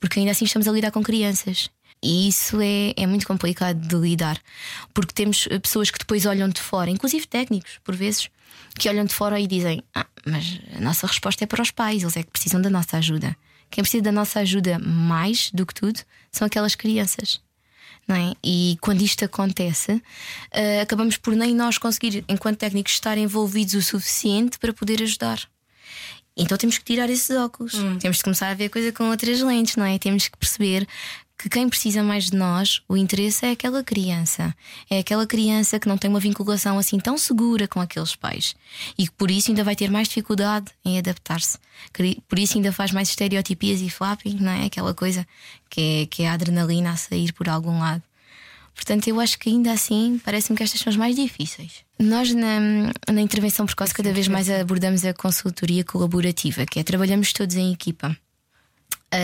porque 0.00 0.18
ainda 0.18 0.32
assim 0.32 0.44
estamos 0.44 0.68
a 0.68 0.72
lidar 0.72 0.90
com 0.90 1.02
crianças. 1.02 1.70
E 2.02 2.28
isso 2.28 2.60
é, 2.60 2.92
é 2.96 3.06
muito 3.06 3.26
complicado 3.26 3.80
de 3.80 3.96
lidar, 3.96 4.38
porque 4.92 5.14
temos 5.14 5.48
eh, 5.50 5.58
pessoas 5.58 5.90
que 5.90 5.98
depois 5.98 6.26
olham 6.26 6.48
de 6.50 6.60
fora, 6.60 6.90
inclusive 6.90 7.26
técnicos, 7.26 7.80
por 7.82 7.96
vezes, 7.96 8.28
que 8.78 8.88
olham 8.90 9.06
de 9.06 9.14
fora 9.14 9.40
e 9.40 9.46
dizem: 9.46 9.82
Ah, 9.94 10.06
mas 10.26 10.60
a 10.76 10.80
nossa 10.80 11.06
resposta 11.06 11.44
é 11.44 11.46
para 11.46 11.62
os 11.62 11.70
pais, 11.70 12.02
eles 12.02 12.16
é 12.16 12.22
que 12.22 12.30
precisam 12.30 12.60
da 12.60 12.68
nossa 12.68 12.98
ajuda. 12.98 13.34
Quem 13.70 13.82
precisa 13.82 14.02
da 14.02 14.12
nossa 14.12 14.40
ajuda 14.40 14.78
mais 14.78 15.50
do 15.50 15.64
que 15.64 15.74
tudo 15.74 15.98
são 16.30 16.46
aquelas 16.46 16.74
crianças. 16.74 17.40
É? 18.06 18.36
E 18.44 18.76
quando 18.82 19.00
isto 19.00 19.24
acontece, 19.24 19.92
uh, 19.92 20.82
acabamos 20.82 21.16
por 21.16 21.34
nem 21.34 21.54
nós 21.54 21.78
conseguir, 21.78 22.22
enquanto 22.28 22.58
técnicos, 22.58 22.92
estar 22.92 23.16
envolvidos 23.16 23.72
o 23.74 23.82
suficiente 23.82 24.58
para 24.58 24.74
poder 24.74 25.02
ajudar. 25.02 25.40
Então 26.36 26.58
temos 26.58 26.78
que 26.78 26.84
tirar 26.84 27.08
esses 27.08 27.30
óculos. 27.36 27.74
Hum. 27.74 27.98
Temos 27.98 28.18
que 28.18 28.24
começar 28.24 28.48
a 28.48 28.54
ver 28.54 28.66
a 28.66 28.70
coisa 28.70 28.92
com 28.92 29.08
outras 29.10 29.40
lentes, 29.40 29.76
não 29.76 29.84
é? 29.84 29.98
Temos 29.98 30.28
que 30.28 30.36
perceber 30.36 30.86
que 31.38 31.48
quem 31.48 31.68
precisa 31.68 32.02
mais 32.02 32.30
de 32.30 32.36
nós, 32.36 32.80
o 32.88 32.96
interesse 32.96 33.44
é 33.44 33.50
aquela 33.50 33.82
criança. 33.82 34.54
É 34.88 34.98
aquela 34.98 35.26
criança 35.26 35.78
que 35.78 35.88
não 35.88 35.98
tem 35.98 36.08
uma 36.08 36.20
vinculação 36.20 36.78
assim 36.78 36.98
tão 36.98 37.18
segura 37.18 37.68
com 37.68 37.80
aqueles 37.80 38.16
pais 38.16 38.54
e 38.96 39.06
que 39.06 39.12
por 39.12 39.30
isso 39.30 39.50
ainda 39.50 39.64
vai 39.64 39.76
ter 39.76 39.90
mais 39.90 40.08
dificuldade 40.08 40.66
em 40.84 40.98
adaptar-se. 40.98 41.58
Por 42.28 42.38
isso 42.38 42.56
ainda 42.56 42.72
faz 42.72 42.92
mais 42.92 43.08
estereotipias 43.08 43.80
e 43.80 43.90
flapping, 43.90 44.38
não 44.40 44.52
é? 44.52 44.66
Aquela 44.66 44.94
coisa 44.94 45.26
que 45.68 45.80
é, 45.80 46.06
que 46.06 46.22
é 46.22 46.28
a 46.28 46.32
adrenalina 46.32 46.92
a 46.92 46.96
sair 46.96 47.32
por 47.32 47.48
algum 47.48 47.78
lado. 47.78 48.02
Portanto, 48.74 49.06
eu 49.06 49.20
acho 49.20 49.38
que 49.38 49.48
ainda 49.50 49.72
assim 49.72 50.20
parece-me 50.24 50.56
que 50.56 50.62
estas 50.62 50.80
são 50.80 50.90
as 50.90 50.96
mais 50.96 51.14
difíceis. 51.14 51.83
Nós, 51.98 52.34
na, 52.34 52.60
na 53.12 53.20
intervenção 53.20 53.66
precoce, 53.66 53.94
cada 53.94 54.12
vez 54.12 54.26
mais 54.28 54.50
abordamos 54.50 55.04
a 55.04 55.14
consultoria 55.14 55.84
colaborativa, 55.84 56.66
que 56.66 56.80
é 56.80 56.82
trabalhamos 56.82 57.32
todos 57.32 57.54
em 57.56 57.72
equipa 57.72 58.16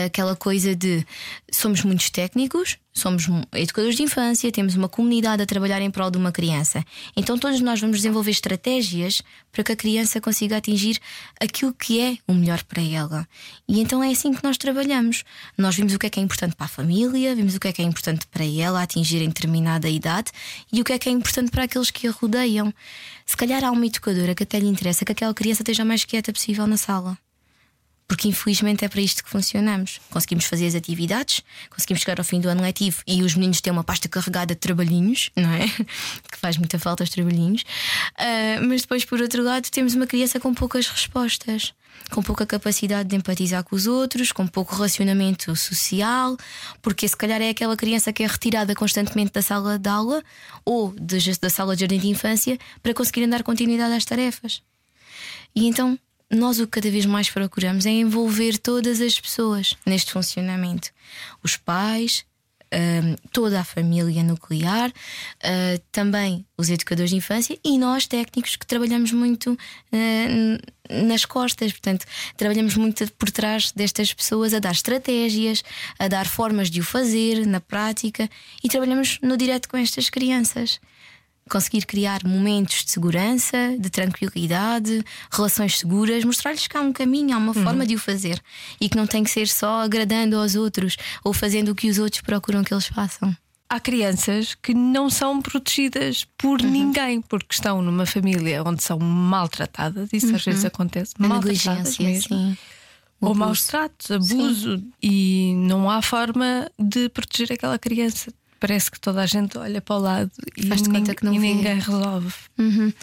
aquela 0.05 0.35
coisa 0.35 0.75
de 0.75 1.05
somos 1.51 1.83
muitos 1.83 2.09
técnicos, 2.09 2.77
somos 2.93 3.25
educadores 3.53 3.95
de 3.95 4.03
infância, 4.03 4.51
temos 4.51 4.75
uma 4.75 4.87
comunidade 4.87 5.41
a 5.41 5.45
trabalhar 5.45 5.81
em 5.81 5.91
prol 5.91 6.09
de 6.09 6.17
uma 6.17 6.31
criança. 6.31 6.83
Então 7.15 7.37
todos 7.37 7.59
nós 7.61 7.79
vamos 7.79 7.97
desenvolver 7.97 8.31
estratégias 8.31 9.21
para 9.51 9.63
que 9.63 9.71
a 9.71 9.75
criança 9.75 10.21
consiga 10.21 10.57
atingir 10.57 10.99
aquilo 11.39 11.73
que 11.73 11.99
é 11.99 12.17
o 12.27 12.33
melhor 12.33 12.63
para 12.63 12.81
ela. 12.81 13.27
E 13.67 13.79
então 13.79 14.03
é 14.03 14.11
assim 14.11 14.33
que 14.33 14.43
nós 14.43 14.57
trabalhamos. 14.57 15.23
Nós 15.57 15.75
vimos 15.75 15.93
o 15.93 15.99
que 15.99 16.07
é 16.07 16.09
que 16.09 16.19
é 16.19 16.23
importante 16.23 16.55
para 16.55 16.65
a 16.65 16.69
família, 16.69 17.35
vimos 17.35 17.55
o 17.55 17.59
que 17.59 17.67
é 17.67 17.73
que 17.73 17.81
é 17.81 17.85
importante 17.85 18.27
para 18.27 18.45
ela 18.45 18.81
atingir 18.81 19.21
em 19.21 19.27
determinada 19.27 19.89
idade 19.89 20.31
e 20.71 20.81
o 20.81 20.83
que 20.83 20.93
é 20.93 20.99
que 20.99 21.09
é 21.09 21.11
importante 21.11 21.51
para 21.51 21.63
aqueles 21.63 21.91
que 21.91 22.07
a 22.07 22.11
rodeiam. 22.11 22.73
Se 23.25 23.35
calhar 23.35 23.63
há 23.63 23.71
uma 23.71 23.85
educadora 23.85 24.35
que 24.35 24.43
até 24.43 24.59
lhe 24.59 24.67
interessa 24.67 25.05
que 25.05 25.11
aquela 25.11 25.33
criança 25.33 25.61
esteja 25.61 25.85
mais 25.85 26.05
quieta 26.05 26.31
possível 26.31 26.67
na 26.67 26.77
sala 26.77 27.17
porque 28.11 28.27
infelizmente 28.27 28.83
é 28.83 28.89
para 28.89 28.99
isto 28.99 29.23
que 29.23 29.29
funcionamos. 29.29 30.01
Conseguimos 30.09 30.43
fazer 30.43 30.67
as 30.67 30.75
atividades, 30.75 31.41
conseguimos 31.69 32.01
chegar 32.01 32.19
ao 32.19 32.25
fim 32.25 32.41
do 32.41 32.49
ano 32.49 32.61
letivo 32.61 33.01
e 33.07 33.23
os 33.23 33.35
meninos 33.35 33.61
têm 33.61 33.71
uma 33.71 33.85
pasta 33.85 34.09
carregada 34.09 34.53
de 34.53 34.59
trabalhinhos, 34.59 35.29
não 35.33 35.49
é? 35.49 35.65
que 36.29 36.37
faz 36.37 36.57
muita 36.57 36.77
falta 36.77 37.05
os 37.05 37.09
trabalhinhos. 37.09 37.61
Uh, 37.61 38.67
mas 38.67 38.81
depois, 38.81 39.05
por 39.05 39.21
outro 39.21 39.41
lado, 39.41 39.69
temos 39.71 39.95
uma 39.95 40.05
criança 40.05 40.41
com 40.41 40.53
poucas 40.53 40.87
respostas. 40.89 41.73
Com 42.09 42.21
pouca 42.21 42.45
capacidade 42.45 43.07
de 43.07 43.15
empatizar 43.15 43.63
com 43.63 43.77
os 43.77 43.87
outros, 43.87 44.33
com 44.33 44.45
pouco 44.45 44.75
relacionamento 44.75 45.55
social, 45.55 46.35
porque 46.81 47.07
se 47.07 47.15
calhar 47.15 47.41
é 47.41 47.47
aquela 47.47 47.77
criança 47.77 48.11
que 48.11 48.23
é 48.23 48.27
retirada 48.27 48.75
constantemente 48.75 49.31
da 49.31 49.41
sala 49.41 49.79
de 49.79 49.89
aula 49.89 50.21
ou 50.65 50.93
de, 50.99 51.39
da 51.39 51.49
sala 51.49 51.75
de 51.75 51.81
jardim 51.81 51.99
de 51.99 52.09
infância 52.09 52.59
para 52.83 52.93
conseguir 52.93 53.25
dar 53.27 53.41
continuidade 53.41 53.93
às 53.93 54.03
tarefas. 54.03 54.61
E 55.55 55.65
então 55.65 55.97
nós 56.31 56.59
o 56.59 56.65
que 56.65 56.79
cada 56.79 56.89
vez 56.89 57.05
mais 57.05 57.29
procuramos 57.29 57.85
é 57.85 57.89
envolver 57.89 58.57
todas 58.57 59.01
as 59.01 59.19
pessoas 59.19 59.75
neste 59.85 60.11
funcionamento. 60.11 60.89
Os 61.43 61.57
pais, 61.57 62.25
hum, 62.73 63.15
toda 63.33 63.59
a 63.59 63.63
família 63.63 64.23
nuclear, 64.23 64.89
uh, 64.89 65.81
também 65.91 66.45
os 66.57 66.69
educadores 66.69 67.09
de 67.09 67.17
infância 67.17 67.59
e 67.63 67.77
nós 67.77 68.07
técnicos 68.07 68.55
que 68.55 68.65
trabalhamos 68.65 69.11
muito 69.11 69.51
uh, 69.51 71.05
nas 71.05 71.25
costas, 71.25 71.71
portanto, 71.71 72.05
trabalhamos 72.37 72.75
muito 72.75 73.11
por 73.13 73.29
trás 73.29 73.71
destas 73.71 74.13
pessoas 74.13 74.53
a 74.53 74.59
dar 74.59 74.71
estratégias, 74.71 75.63
a 75.99 76.07
dar 76.07 76.27
formas 76.27 76.69
de 76.69 76.79
o 76.79 76.83
fazer 76.83 77.45
na 77.45 77.59
prática 77.59 78.29
e 78.63 78.69
trabalhamos 78.69 79.19
no 79.21 79.35
direto 79.35 79.67
com 79.67 79.77
estas 79.77 80.09
crianças 80.09 80.79
conseguir 81.49 81.85
criar 81.85 82.23
momentos 82.23 82.85
de 82.85 82.91
segurança, 82.91 83.75
de 83.77 83.89
tranquilidade, 83.89 85.03
relações 85.31 85.79
seguras, 85.79 86.23
mostrar-lhes 86.23 86.67
que 86.67 86.77
há 86.77 86.81
um 86.81 86.93
caminho, 86.93 87.35
há 87.35 87.37
uma 87.37 87.55
uhum. 87.55 87.63
forma 87.63 87.85
de 87.85 87.95
o 87.95 87.99
fazer 87.99 88.41
e 88.79 88.87
que 88.87 88.95
não 88.95 89.07
tem 89.07 89.23
que 89.23 89.29
ser 89.29 89.47
só 89.47 89.81
agradando 89.81 90.37
aos 90.37 90.55
outros 90.55 90.95
ou 91.23 91.33
fazendo 91.33 91.69
o 91.69 91.75
que 91.75 91.89
os 91.89 91.99
outros 91.99 92.21
procuram 92.21 92.63
que 92.63 92.73
eles 92.73 92.87
façam. 92.87 93.35
Há 93.69 93.79
crianças 93.79 94.55
que 94.55 94.73
não 94.73 95.09
são 95.09 95.41
protegidas 95.41 96.25
por 96.37 96.61
uhum. 96.61 96.69
ninguém, 96.69 97.21
porque 97.21 97.53
estão 97.53 97.81
numa 97.81 98.05
família 98.05 98.63
onde 98.65 98.83
são 98.83 98.99
maltratadas, 98.99 100.09
isso 100.11 100.27
uhum. 100.27 100.35
às 100.35 100.43
vezes 100.43 100.65
acontece, 100.65 101.13
a 101.19 101.27
negligência, 101.27 102.05
mesmo. 102.05 102.37
sim. 102.37 102.57
Ou 103.21 103.35
maus 103.35 103.67
tratos, 103.67 104.09
abuso, 104.09 104.77
sim. 104.77 104.91
e 105.01 105.53
não 105.55 105.89
há 105.89 106.01
forma 106.01 106.69
de 106.77 107.07
proteger 107.09 107.53
aquela 107.53 107.77
criança 107.77 108.33
parece 108.61 108.91
que 108.91 108.99
toda 108.99 109.21
a 109.21 109.25
gente 109.25 109.57
olha 109.57 109.81
para 109.81 109.95
o 109.95 109.99
lado 109.99 110.31
e, 110.55 110.67
Faz 110.67 110.87
conta 110.87 111.15
que 111.15 111.25
não 111.25 111.33
e 111.33 111.39
ninguém 111.39 111.79
resolve. 111.79 112.31
Uhum. 112.59 112.93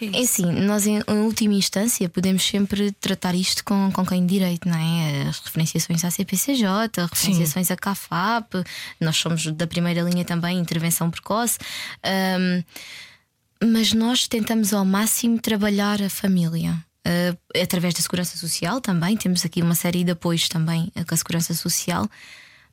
É, 0.00 0.20
é 0.20 0.22
assim, 0.22 0.46
nós 0.46 0.86
em, 0.86 0.98
em, 0.98 1.18
última 1.24 1.54
instância 1.54 2.08
podemos 2.08 2.44
sempre 2.44 2.92
tratar 2.92 3.34
isto 3.34 3.64
com, 3.64 3.90
com 3.92 4.06
quem 4.06 4.24
direito, 4.24 4.68
não 4.68 4.78
é? 4.78 5.28
As 5.28 5.40
referenciações 5.40 6.04
à 6.04 6.10
CPCJ, 6.10 7.02
referenciações 7.10 7.66
Sim. 7.66 7.72
à 7.72 7.76
CAFAP, 7.76 8.64
nós 9.00 9.16
somos 9.16 9.44
da 9.46 9.66
primeira 9.66 10.02
linha 10.02 10.24
também, 10.24 10.56
intervenção 10.56 11.10
precoce. 11.10 11.58
Um, 12.06 12.62
mas 13.72 13.92
nós 13.92 14.28
tentamos 14.28 14.72
ao 14.72 14.84
máximo 14.84 15.40
trabalhar 15.40 16.00
a 16.00 16.08
família. 16.08 16.72
Uh, 17.04 17.60
através 17.60 17.92
da 17.94 18.00
segurança 18.00 18.36
social 18.36 18.80
também, 18.80 19.16
temos 19.16 19.44
aqui 19.44 19.62
uma 19.62 19.74
série 19.74 20.04
de 20.04 20.12
apoios 20.12 20.48
também 20.48 20.92
com 20.94 21.12
a 21.12 21.16
segurança 21.16 21.54
social. 21.54 22.08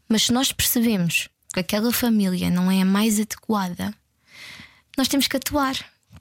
Mas 0.08 0.24
se 0.24 0.32
nós 0.32 0.52
percebemos 0.52 1.28
que 1.56 1.60
aquela 1.62 1.92
família 1.92 2.50
não 2.50 2.70
é 2.70 2.82
a 2.82 2.86
mais 2.86 3.20
adequada, 3.20 3.94
nós 4.98 5.08
temos 5.08 5.28
que 5.28 5.38
atuar. 5.38 5.76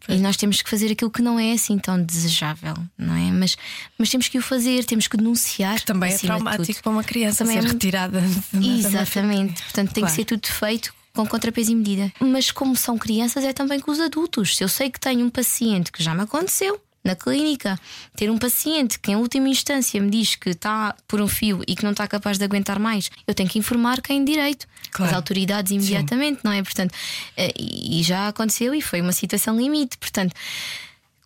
E 0.07 0.19
nós 0.19 0.37
temos 0.37 0.61
que 0.61 0.69
fazer 0.69 0.93
aquilo 0.93 1.11
que 1.11 1.23
não 1.23 1.41
é 1.41 1.53
assim 1.53 1.79
tão 1.79 2.03
desejável, 2.03 2.75
não 2.99 3.15
é? 3.15 3.33
Mas, 3.33 3.57
mas 3.97 4.11
temos 4.11 4.29
que 4.29 4.37
o 4.37 4.43
fazer, 4.43 4.85
temos 4.85 5.09
que 5.09 5.17
denunciar. 5.17 5.77
Que 5.77 5.87
também 5.87 6.13
é 6.13 6.19
traumático 6.19 6.83
para 6.83 6.93
uma 6.93 7.03
criança 7.03 7.39
também 7.39 7.59
ser 7.59 7.67
é... 7.67 7.71
retirada. 7.71 8.23
Exatamente, 8.53 9.63
portanto 9.63 9.93
tem 9.93 10.03
claro. 10.03 10.15
que 10.15 10.21
ser 10.21 10.25
tudo 10.27 10.47
feito 10.47 10.95
com 11.15 11.27
contrapeso 11.27 11.73
e 11.73 11.75
medida. 11.75 12.13
Mas 12.21 12.51
como 12.51 12.77
são 12.77 12.99
crianças, 12.99 13.45
é 13.45 13.53
também 13.55 13.81
com 13.81 13.91
os 13.91 14.01
adultos. 14.01 14.57
Se 14.57 14.63
eu 14.63 14.69
sei 14.69 14.91
que 14.91 15.01
tenho 15.01 15.25
um 15.25 15.31
paciente 15.31 15.91
que 15.91 16.03
já 16.03 16.15
me 16.15 16.23
aconteceu, 16.23 16.79
na 17.05 17.15
clínica, 17.15 17.79
ter 18.17 18.31
um 18.31 18.39
paciente 18.39 18.99
que 18.99 19.13
em 19.13 19.17
última 19.17 19.49
instância 19.49 20.01
me 20.01 20.11
diz 20.11 20.35
que 20.35 20.51
está 20.51 20.97
por 21.07 21.21
um 21.21 21.29
fio 21.29 21.63
e 21.69 21.77
que 21.77 21.85
não 21.85 21.91
está 21.91 22.09
capaz 22.09 22.39
de 22.39 22.45
aguentar 22.45 22.79
mais, 22.79 23.11
eu 23.27 23.35
tenho 23.35 23.49
que 23.49 23.59
informar 23.59 24.01
quem 24.01 24.25
direito, 24.25 24.67
claro. 24.91 25.11
as 25.11 25.17
autoridades 25.17 25.71
imediatamente, 25.71 26.37
Sim. 26.37 26.41
não 26.45 26.53
é? 26.53 26.63
Portanto, 26.63 26.95
eh, 27.37 27.53
e 27.57 28.03
já 28.03 28.29
aconteceu 28.29 28.75
e 28.75 28.81
foi 28.81 29.03
uma 29.03 29.13
situação 29.13 29.57
limite. 29.57 29.99
Portanto, 29.99 30.35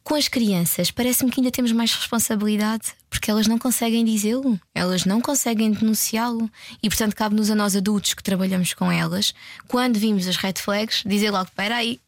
com 0.02 0.14
as 0.14 0.26
crianças, 0.26 0.90
parece-me 0.90 1.30
que 1.30 1.38
ainda 1.38 1.50
temos 1.50 1.70
mais 1.70 1.92
responsabilidade 1.92 2.94
porque 3.10 3.30
elas 3.30 3.46
não 3.46 3.58
conseguem 3.58 4.04
dizê-lo, 4.04 4.58
elas 4.74 5.04
não 5.04 5.20
conseguem 5.20 5.70
denunciá-lo 5.70 6.50
e, 6.82 6.88
portanto, 6.88 7.14
cabe-nos 7.14 7.50
a 7.50 7.54
nós 7.54 7.76
adultos 7.76 8.14
que 8.14 8.22
trabalhamos 8.22 8.72
com 8.72 8.90
elas, 8.90 9.34
quando 9.66 9.98
vimos 9.98 10.26
as 10.26 10.36
red 10.36 10.54
flags, 10.56 11.02
dizer 11.04 11.30
logo: 11.30 11.44
espera 11.44 11.76
aí, 11.76 12.00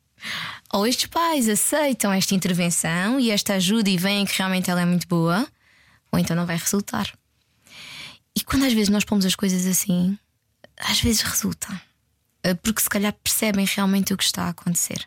ou 0.73 0.87
estes 0.87 1.07
pais 1.07 1.49
aceitam 1.49 2.13
esta 2.13 2.35
intervenção 2.35 3.19
e 3.19 3.31
esta 3.31 3.55
ajuda 3.55 3.91
e 3.91 3.97
veem 3.97 4.25
que 4.25 4.37
realmente 4.37 4.71
ela 4.71 4.81
é 4.81 4.85
muito 4.85 5.07
boa, 5.09 5.47
ou 6.13 6.19
então 6.19 6.37
não 6.37 6.47
vai 6.47 6.57
resultar. 6.57 7.13
E 8.37 8.43
quando 8.43 8.65
às 8.65 8.73
vezes 8.73 8.89
nós 8.89 9.05
pomos 9.05 9.27
as 9.27 9.35
coisas 9.35 9.67
assim, 9.67 10.19
às 10.77 11.01
vezes 11.01 11.23
resulta. 11.23 11.69
Eh, 12.43 12.55
porque 12.55 12.81
se 12.81 12.89
calhar 12.89 13.13
percebem 13.13 13.67
realmente 13.67 14.15
o 14.15 14.17
que 14.17 14.25
está 14.25 14.45
a 14.45 14.49
acontecer. 14.51 15.07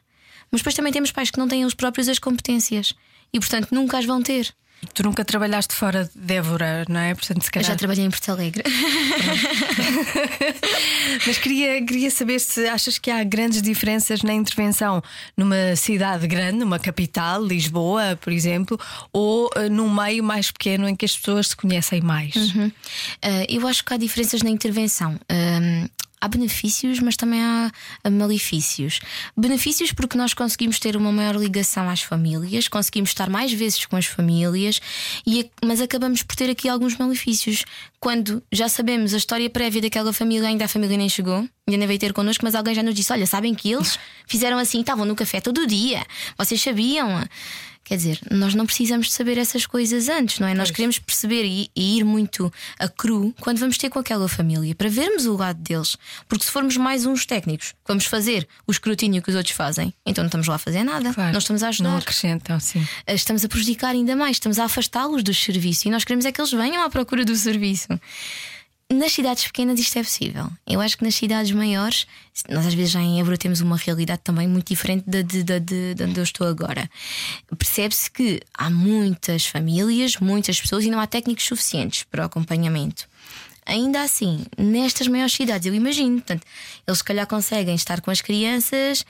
Mas 0.52 0.62
depois 0.62 0.76
também 0.76 0.94
temos 0.94 1.12
pais 1.12 1.32
que 1.32 1.40
não 1.40 1.48
têm 1.48 1.66
os 1.66 1.74
próprios 1.74 2.08
as 2.08 2.20
competências 2.20 2.94
e, 3.34 3.40
portanto, 3.40 3.70
nunca 3.72 3.98
as 3.98 4.06
vão 4.06 4.22
ter. 4.22 4.54
Tu 4.94 5.04
nunca 5.04 5.24
trabalhaste 5.24 5.74
fora 5.74 6.10
de 6.14 6.34
Évora, 6.34 6.86
não 6.90 7.00
é? 7.00 7.14
Portanto, 7.14 7.44
se 7.44 7.52
calhar... 7.52 7.70
Eu 7.70 7.74
já 7.74 7.78
trabalhei 7.78 8.06
em 8.06 8.10
Porto 8.10 8.30
Alegre. 8.30 8.64
Mas 11.26 11.38
queria, 11.38 11.86
queria 11.86 12.10
saber 12.12 12.40
se 12.40 12.68
achas 12.68 12.98
que 12.98 13.12
há 13.12 13.24
grandes 13.24 13.62
diferenças 13.62 14.22
na 14.24 14.34
intervenção 14.34 15.02
numa 15.38 15.76
cidade 15.76 16.28
grande, 16.28 16.60
numa 16.60 16.80
capital, 16.80 17.44
Lisboa, 17.44 18.18
por 18.20 18.34
exemplo, 18.34 18.80
ou 19.12 19.50
uh, 19.56 19.70
num 19.70 19.94
meio 19.94 20.24
mais 20.24 20.52
pequeno 20.52 20.88
em 20.88 20.96
que 20.96 21.06
as 21.06 21.16
pessoas 21.16 21.50
se 21.50 21.56
conhecem 21.56 22.02
mais. 22.02 22.36
Uhum. 22.36 22.68
Uh, 22.68 22.72
eu 23.48 23.68
acho 23.68 23.84
que 23.84 23.94
há 23.94 23.98
diferenças 23.98 24.42
na 24.42 24.50
intervenção. 24.50 25.14
Uh, 25.14 25.90
há 26.24 26.28
benefícios, 26.30 27.02
mas 27.02 27.18
também 27.18 27.42
há 27.42 27.70
malefícios. 28.10 29.02
Benefícios 29.36 29.92
porque 29.92 30.18
nós 30.18 30.34
conseguimos 30.34 30.80
ter 30.80 30.96
uma 30.96 31.12
maior 31.12 31.36
ligação 31.36 31.90
às 31.90 32.02
famílias, 32.02 32.70
conseguimos 32.70 33.10
estar 33.10 33.30
mais 33.30 33.52
vezes 33.52 33.86
com 33.86 33.98
as 33.98 34.06
famílias, 34.06 34.80
e, 35.28 35.50
mas 35.64 35.82
acabamos 35.82 36.24
por 36.24 36.38
ter 36.38 36.50
aqui 36.50 36.70
alguns 36.70 36.98
malefícios. 36.98 37.66
Quando 38.00 38.42
já 38.50 38.70
sabemos 38.70 39.14
a 39.14 39.18
história 39.18 39.50
prévia 39.50 39.82
daquela 39.82 40.14
família, 40.14 40.48
ainda 40.48 40.64
a 40.64 40.68
família 40.70 40.96
nem 40.96 41.10
chegou, 41.10 41.40
ainda 41.68 41.78
nem 41.78 41.88
veio 41.88 42.00
ter 42.00 42.14
connosco, 42.14 42.46
mas 42.46 42.56
alguém 42.56 42.74
já 42.74 42.84
nos 42.84 42.96
disse: 42.96 43.12
Olha, 43.12 43.28
sabem 43.28 43.54
que 43.54 43.74
eles 43.74 44.00
fizeram 44.26 44.58
assim, 44.58 44.80
estavam 44.80 45.06
no 45.06 45.16
café 45.16 45.42
todo 45.42 45.68
dia, 45.68 46.06
vocês 46.38 46.62
sabiam. 46.62 47.22
Quer 47.84 47.98
dizer, 47.98 48.20
nós 48.32 48.56
não 48.56 48.66
precisamos 48.66 49.08
de 49.08 49.14
saber 49.14 49.38
essas 49.38 49.66
coisas 49.66 50.08
antes, 50.08 50.40
não 50.40 50.48
é? 50.48 50.52
Pois. 50.52 50.58
Nós 50.58 50.72
queremos 50.72 51.00
perceber 51.00 51.44
e, 51.44 51.70
e, 51.76 51.98
ir 51.98 52.06
muito 52.06 52.52
a 52.80 52.88
cru 52.88 53.34
quando 53.42 53.60
vamos 53.60 53.78
ter 53.78 53.90
com 53.90 54.00
aquela 54.00 54.28
família, 54.30 54.74
para 54.74 54.90
vermos 54.90 55.26
o 55.26 55.36
lado 55.36 55.60
deles. 55.62 55.98
Porque 56.28 56.46
se 56.46 56.52
formos 56.52 56.78
mais 56.78 57.06
uns 57.06 57.26
técnicos, 57.26 57.74
vamos 57.86 58.06
fazer 58.06 58.48
o 58.66 58.72
escrutínio 58.72 59.22
que 59.22 59.30
os 59.30 59.36
outros 59.36 59.54
fazem, 59.54 59.94
então 60.06 60.24
não 60.24 60.28
estamos 60.28 60.48
lá 60.48 60.56
a 60.56 60.60
fazer 60.60 60.84
nada. 60.84 61.14
Claro. 61.14 61.34
Nós 61.34 61.44
estamos 61.44 61.62
a 61.62 61.68
ajudar. 61.70 61.90
Não 61.90 61.98
acrescentam, 61.98 62.60
sim. 62.60 62.88
Eh, 63.06 63.16
estamos 63.16 63.44
a 63.44 63.50
prejudicar 63.50 63.90
ainda 63.90 64.16
mais, 64.16 64.38
estamos 64.38 64.60
a 64.60 64.66
afastá-los 64.66 65.22
dos 65.22 65.38
serviços 65.44 65.86
e 65.86 65.90
nós 65.90 66.06
queremos 66.06 66.26
é 66.26 66.32
que 66.32 66.40
eles 66.40 66.52
venham 66.52 66.82
à 66.84 66.90
procura 66.90 67.26
do 67.26 67.36
serviço. 67.36 67.88
Nas 68.92 69.12
cidades 69.12 69.46
pequenas 69.46 69.80
isto 69.80 69.98
é 69.98 70.04
possível. 70.04 70.50
Eu 70.68 70.80
acho 70.80 70.98
que 70.98 71.04
nas 71.04 71.16
cidades 71.16 71.52
maiores, 71.52 72.06
nós 72.50 72.66
às 72.68 72.74
vezes 72.74 72.92
já 72.92 73.02
em 73.02 73.20
Évora 73.20 73.38
temos 73.38 73.62
uma 73.62 73.78
realidade 73.78 74.22
também 74.24 74.48
muito 74.48 74.68
diferente 74.68 75.04
da 75.08 75.22
de, 75.22 75.44
de, 75.44 75.60
de, 75.60 75.94
de 75.96 76.04
onde 76.04 76.20
eu 76.20 76.24
estou 76.24 76.48
agora. 76.48 76.90
Percebe-se 77.58 78.12
que 78.12 78.40
há 78.54 78.70
muitas 78.70 79.46
famílias, 79.46 80.18
muitas 80.18 80.60
pessoas 80.62 80.84
e 80.84 80.92
não 80.92 81.00
há 81.00 81.08
técnicos 81.08 81.46
suficientes 81.46 82.04
para 82.04 82.24
o 82.24 82.26
acompanhamento. 82.26 83.08
Ainda 83.66 84.02
assim, 84.02 84.46
nestas 84.58 85.08
maiores 85.08 85.34
cidades, 85.34 85.66
eu 85.66 85.74
imagino, 85.74 86.16
portanto, 86.16 86.46
eles 86.86 86.98
se 86.98 87.04
calhar 87.04 87.26
conseguem 87.26 87.76
estar 87.76 88.02
com 88.02 88.12
as 88.12 88.22
crianças 88.22 89.06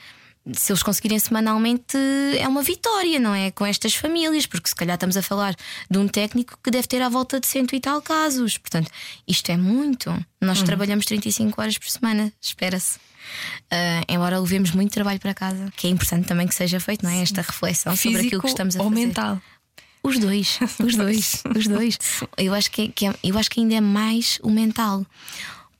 se 0.52 0.72
eles 0.72 0.82
conseguirem 0.82 1.18
semanalmente, 1.18 1.96
é 2.38 2.46
uma 2.46 2.62
vitória, 2.62 3.18
não 3.18 3.34
é? 3.34 3.50
Com 3.50 3.64
estas 3.64 3.94
famílias, 3.94 4.44
porque 4.46 4.68
se 4.68 4.74
calhar 4.74 4.94
estamos 4.94 5.16
a 5.16 5.22
falar 5.22 5.56
de 5.90 5.98
um 5.98 6.06
técnico 6.06 6.58
que 6.62 6.70
deve 6.70 6.86
ter 6.86 7.00
à 7.00 7.08
volta 7.08 7.40
de 7.40 7.46
cento 7.46 7.74
e 7.74 7.80
tal 7.80 8.02
casos. 8.02 8.58
Portanto, 8.58 8.90
isto 9.26 9.50
é 9.50 9.56
muito. 9.56 10.10
Nós 10.40 10.60
uhum. 10.60 10.66
trabalhamos 10.66 11.06
35 11.06 11.60
horas 11.60 11.78
por 11.78 11.88
semana, 11.88 12.32
espera-se. 12.40 12.98
Uh, 13.72 14.04
embora 14.06 14.38
levemos 14.38 14.72
muito 14.72 14.92
trabalho 14.92 15.18
para 15.18 15.32
casa, 15.32 15.72
que 15.76 15.86
é 15.86 15.90
importante 15.90 16.26
também 16.28 16.46
que 16.46 16.54
seja 16.54 16.78
feito, 16.78 17.02
não 17.02 17.10
é? 17.10 17.22
Esta 17.22 17.40
reflexão 17.40 17.96
Físico 17.96 18.12
sobre 18.12 18.26
aquilo 18.26 18.42
que 18.42 18.48
estamos 18.48 18.76
a 18.76 18.82
ou 18.82 18.90
fazer. 18.90 19.00
Ou 19.00 19.06
mental. 19.06 19.42
Os 20.02 20.18
dois, 20.18 20.58
os 20.78 20.94
dois, 20.94 21.42
os 21.56 21.66
dois. 21.66 21.98
Eu 22.36 22.52
acho 22.52 22.70
que, 22.70 22.88
que 22.88 23.06
é, 23.06 23.14
eu 23.24 23.38
acho 23.38 23.50
que 23.50 23.60
ainda 23.60 23.76
é 23.76 23.80
mais 23.80 24.38
o 24.42 24.50
mental 24.50 25.06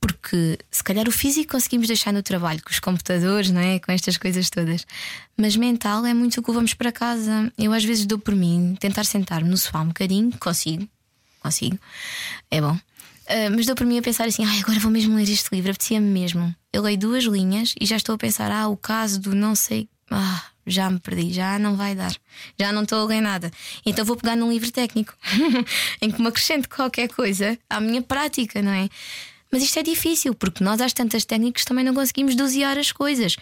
porque 0.05 0.59
se 0.69 0.83
calhar 0.83 1.07
o 1.07 1.11
físico 1.11 1.53
conseguimos 1.53 1.87
deixar 1.87 2.13
no 2.13 2.21
trabalho 2.21 2.61
com 2.63 2.69
os 2.69 2.79
computadores, 2.79 3.49
não 3.49 3.59
é? 3.59 3.79
Com 3.79 3.91
estas 3.91 4.17
coisas 4.17 4.51
todas, 4.51 4.85
mas 5.35 5.55
mental 5.55 6.05
é 6.05 6.13
muito 6.13 6.39
o 6.39 6.43
que 6.43 6.51
levamos 6.51 6.75
para 6.75 6.91
casa. 6.91 7.51
Eu 7.57 7.73
às 7.73 7.83
vezes 7.83 8.05
dou 8.05 8.19
por 8.19 8.35
mim 8.35 8.77
tentar 8.79 9.03
sentar-me 9.03 9.49
no 9.49 9.57
sofá 9.57 9.81
um 9.81 9.87
bocadinho, 9.87 10.31
consigo, 10.37 10.87
consigo, 11.41 11.79
é 12.51 12.61
bom. 12.61 12.73
Uh, 12.75 13.49
mas 13.55 13.65
dou 13.65 13.75
por 13.75 13.87
mim 13.87 13.97
a 13.97 14.01
pensar 14.03 14.27
assim: 14.27 14.45
ai, 14.45 14.59
agora 14.59 14.79
vou 14.79 14.91
mesmo 14.91 15.15
ler 15.15 15.27
este 15.27 15.49
livro, 15.51 15.71
apetecia-me 15.71 16.07
mesmo. 16.07 16.55
Eu 16.71 16.83
leio 16.83 16.99
duas 16.99 17.23
linhas 17.23 17.73
e 17.81 17.83
já 17.87 17.95
estou 17.95 18.13
a 18.13 18.17
pensar: 18.19 18.51
ah, 18.51 18.67
o 18.67 18.77
caso 18.77 19.19
do 19.19 19.33
não 19.33 19.55
sei. 19.55 19.89
Ah, 20.11 20.43
já 20.67 20.87
me 20.87 20.99
perdi, 20.99 21.33
já 21.33 21.57
não 21.57 21.75
vai 21.75 21.95
dar, 21.95 22.15
já 22.59 22.71
não 22.71 22.83
estou 22.83 23.01
a 23.01 23.05
ler 23.05 23.21
nada. 23.21 23.49
Então 23.83 24.05
vou 24.05 24.15
pegar 24.15 24.35
num 24.35 24.51
livro 24.51 24.71
técnico 24.71 25.15
em 25.99 26.11
que 26.11 26.21
me 26.21 26.27
acrescente 26.27 26.69
qualquer 26.69 27.07
coisa 27.07 27.57
à 27.67 27.81
minha 27.81 28.03
prática, 28.03 28.61
não 28.61 28.71
é? 28.71 28.87
Mas 29.55 29.63
isto 29.63 29.79
é 29.79 29.83
difícil, 29.83 30.35
porque 30.35 30.61
nós, 30.61 30.81
às 30.81 30.91
tantas 30.91 31.23
técnicas, 31.23 31.63
também 31.63 31.85
não 31.85 31.93
conseguimos 31.93 32.35
dosear 32.35 32.77
as 32.77 32.91
coisas. 32.91 33.37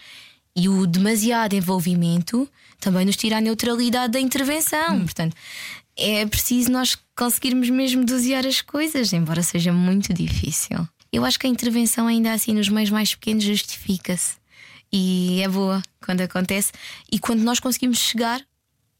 E 0.56 0.70
o 0.70 0.86
demasiado 0.86 1.56
envolvimento 1.56 2.48
também 2.80 3.04
nos 3.04 3.16
tira 3.16 3.38
a 3.38 3.42
neutralidade 3.42 4.14
da 4.14 4.20
intervenção. 4.20 4.98
Hum. 4.98 5.06
Portanto, 5.06 5.36
é 5.98 6.24
preciso 6.28 6.72
nós 6.72 6.96
conseguirmos 7.18 7.68
mesmo 7.72 8.06
dosear 8.06 8.46
as 8.46 8.62
coisas, 8.62 9.12
embora 9.12 9.42
seja 9.42 9.74
muito 9.74 10.14
difícil. 10.14 10.88
Eu 11.12 11.26
acho 11.26 11.40
que 11.40 11.48
a 11.48 11.50
intervenção, 11.50 12.06
ainda 12.06 12.32
assim, 12.32 12.54
nos 12.54 12.70
meios 12.70 12.92
mais 12.92 13.16
pequenos, 13.16 13.44
justifica-se. 13.44 14.36
E 14.92 15.42
é 15.42 15.48
boa 15.48 15.82
quando 16.06 16.22
acontece 16.22 16.72
e 17.12 17.18
quando 17.18 17.42
nós 17.42 17.60
conseguimos 17.60 17.98
chegar 17.98 18.46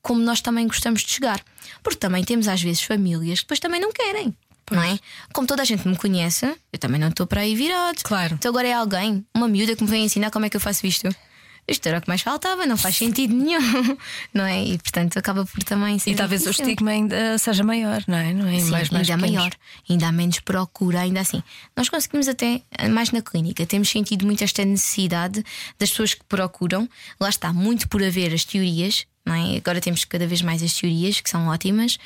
como 0.04 0.22
nós 0.22 0.42
também 0.42 0.68
gostamos 0.68 1.02
de 1.02 1.12
chegar. 1.12 1.42
Porque 1.82 1.98
também 1.98 2.24
temos, 2.24 2.48
às 2.48 2.62
vezes, 2.62 2.84
famílias 2.84 3.40
que 3.40 3.46
depois 3.46 3.60
também 3.60 3.80
não 3.80 3.92
querem. 3.92 4.36
Pois. 4.66 4.80
Não 4.80 4.88
é? 4.88 5.00
Como 5.34 5.48
toda 5.48 5.62
a 5.62 5.66
gente 5.66 5.88
me 5.88 5.96
conhece, 5.96 6.46
eu 6.72 6.80
também 6.80 7.00
não 7.00 7.10
estou 7.10 7.28
para 7.28 7.42
aí 7.42 7.56
virado. 7.56 8.02
Claro. 8.04 8.36
Então 8.36 8.50
agora 8.50 8.68
é 8.68 8.74
alguém, 8.74 9.26
uma 9.34 9.48
miúda 9.48 9.76
que 9.76 9.84
me 9.84 9.90
vem 9.90 10.06
ensinar 10.06 10.32
como 10.32 10.46
é 10.46 10.50
que 10.50 10.56
eu 10.56 10.62
faço 10.62 10.86
isto. 10.88 11.10
Isto 11.66 11.88
era 11.88 12.00
o 12.00 12.02
que 12.02 12.10
mais 12.10 12.22
faltava, 12.22 12.66
não 12.66 12.76
faz 12.76 12.98
sentido 12.98 13.34
nenhum, 13.34 13.62
não 14.34 14.46
é? 14.46 14.62
E 14.66 14.78
portanto 14.78 15.18
acaba 15.18 15.46
por 15.46 15.64
também 15.64 15.98
ser. 15.98 16.12
E 16.12 16.16
talvez 16.16 16.42
difícil. 16.42 16.62
o 16.62 16.68
estigma 16.68 16.92
ainda 16.92 17.38
seja 17.38 17.64
maior, 17.64 18.04
não 18.06 18.18
é? 18.18 18.34
Não 18.34 18.48
é? 18.48 18.60
Sim, 18.60 18.70
mais, 18.70 18.90
mais 18.90 19.10
ainda 19.10 19.24
pequenos. 19.24 19.36
maior, 19.40 19.52
ainda 19.90 20.08
há 20.08 20.12
menos 20.12 20.40
procura, 20.42 21.00
ainda 21.00 21.22
assim. 21.22 21.42
Nós 21.76 21.88
conseguimos 21.88 22.28
até, 22.28 22.62
mais 22.92 23.12
na 23.12 23.22
clínica, 23.22 23.66
temos 23.66 23.90
sentido 23.90 24.26
muito 24.26 24.44
esta 24.44 24.66
necessidade 24.66 25.42
das 25.80 25.90
pessoas 25.90 26.14
que 26.14 26.26
procuram, 26.26 26.88
lá 27.18 27.30
está, 27.30 27.54
muito 27.54 27.88
por 27.88 28.04
haver 28.04 28.34
as 28.34 28.44
teorias, 28.44 29.06
é? 29.28 29.58
Agora 29.58 29.80
temos 29.80 30.04
cada 30.06 30.28
vez 30.28 30.42
mais 30.42 30.62
as 30.62 30.74
teorias, 30.74 31.22
que 31.22 31.30
são 31.30 31.48
ótimas, 31.48 31.98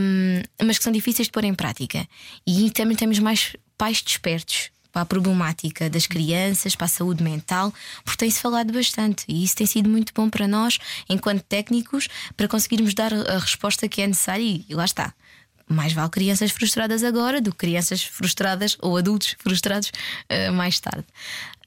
um, 0.00 0.42
mas 0.64 0.78
que 0.78 0.84
são 0.84 0.92
difíceis 0.92 1.26
de 1.26 1.32
pôr 1.32 1.44
em 1.44 1.54
prática. 1.54 2.06
E 2.46 2.70
também 2.70 2.96
temos 2.96 3.18
mais 3.18 3.56
pais 3.76 4.02
despertos 4.02 4.70
para 4.92 5.02
a 5.02 5.06
problemática 5.06 5.90
das 5.90 6.06
crianças, 6.06 6.74
para 6.74 6.86
a 6.86 6.88
saúde 6.88 7.22
mental, 7.22 7.72
porque 8.04 8.18
tem-se 8.18 8.40
falado 8.40 8.72
bastante 8.72 9.24
e 9.28 9.44
isso 9.44 9.56
tem 9.56 9.66
sido 9.66 9.88
muito 9.88 10.12
bom 10.14 10.30
para 10.30 10.48
nós, 10.48 10.78
enquanto 11.08 11.42
técnicos, 11.42 12.08
para 12.36 12.48
conseguirmos 12.48 12.94
dar 12.94 13.12
a 13.12 13.38
resposta 13.38 13.88
que 13.88 14.02
é 14.02 14.06
necessária 14.06 14.42
e, 14.42 14.74
lá 14.74 14.84
está. 14.84 15.14
Mais 15.68 15.92
vale 15.92 16.08
crianças 16.08 16.50
frustradas 16.50 17.04
agora 17.04 17.42
do 17.42 17.52
que 17.52 17.58
crianças 17.58 18.02
frustradas 18.02 18.76
ou 18.80 18.96
adultos 18.96 19.36
frustrados 19.38 19.92
uh, 20.30 20.52
mais 20.52 20.80
tarde. 20.80 21.04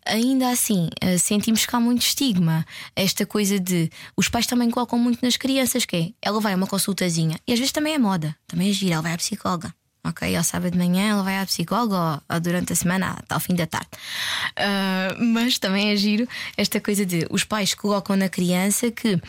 Ainda 0.06 0.50
assim 0.50 0.90
uh, 1.04 1.20
sentimos 1.20 1.66
que 1.66 1.76
há 1.76 1.80
muito 1.80 2.02
estigma. 2.02 2.66
Esta 2.96 3.26
coisa 3.26 3.60
de 3.60 3.90
os 4.16 4.30
pais 4.30 4.48
também 4.48 4.70
colocam 4.70 4.98
muito 4.98 5.24
nas 5.24 5.38
crianças, 5.38 5.86
que 5.86 5.96
é 5.96 6.10
ela 6.22 6.40
vai 6.40 6.54
a 6.54 6.56
uma 6.56 6.68
consultazinha 6.68 7.40
e 7.48 7.54
às 7.54 7.60
vezes 7.60 7.72
também 7.72 7.94
é 7.94 8.00
moda, 8.00 8.36
também 8.48 8.70
é 8.70 8.74
gira, 8.74 8.96
ela 8.96 9.04
vai 9.04 9.14
à 9.14 9.18
psicóloga. 9.18 9.74
Ok, 10.04 10.36
ao 10.36 10.44
sábado 10.44 10.72
de 10.72 10.80
manhã 10.80 11.12
ela 11.12 11.22
vai 11.22 11.38
à 11.38 11.46
psicóloga 11.46 11.96
ou, 11.96 12.36
ou 12.36 12.40
durante 12.40 12.74
a 12.74 12.76
semana 12.76 13.12
até 13.20 13.36
ao 13.36 13.40
fim 13.40 13.54
da 13.54 13.68
tarde. 13.68 13.90
Uh, 14.58 15.24
mas 15.24 15.60
também 15.60 15.92
é 15.92 15.96
giro 15.96 16.28
esta 16.58 16.82
coisa 16.82 17.06
de 17.06 17.28
os 17.30 17.44
pais 17.44 17.76
colocam 17.76 18.16
na 18.16 18.28
criança 18.28 18.90
que 18.90 19.22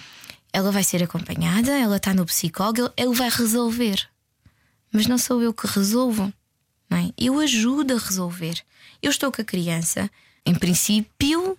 ela 0.53 0.71
vai 0.71 0.85
ser 0.85 1.03
acompanhada, 1.03 1.73
ela 1.73 1.97
está 1.97 2.13
no 2.13 2.27
psicólogo, 2.27 2.91
ele 2.97 3.15
vai 3.15 3.31
resolver. 3.31 4.07
Mas 4.93 5.07
não 5.07 5.17
sou 5.17 5.43
eu 5.43 5.53
que 5.55 5.67
resolvo, 5.67 6.33
não 6.89 6.99
é? 6.99 7.11
Eu 7.17 7.41
ajudo 7.41 7.95
a 7.95 7.99
resolver. 7.99 8.63
Eu 9.03 9.11
estou 9.11 9.33
com 9.33 9.41
a 9.41 9.45
criança, 9.45 10.11
em 10.45 10.55
princípio, 10.55 11.59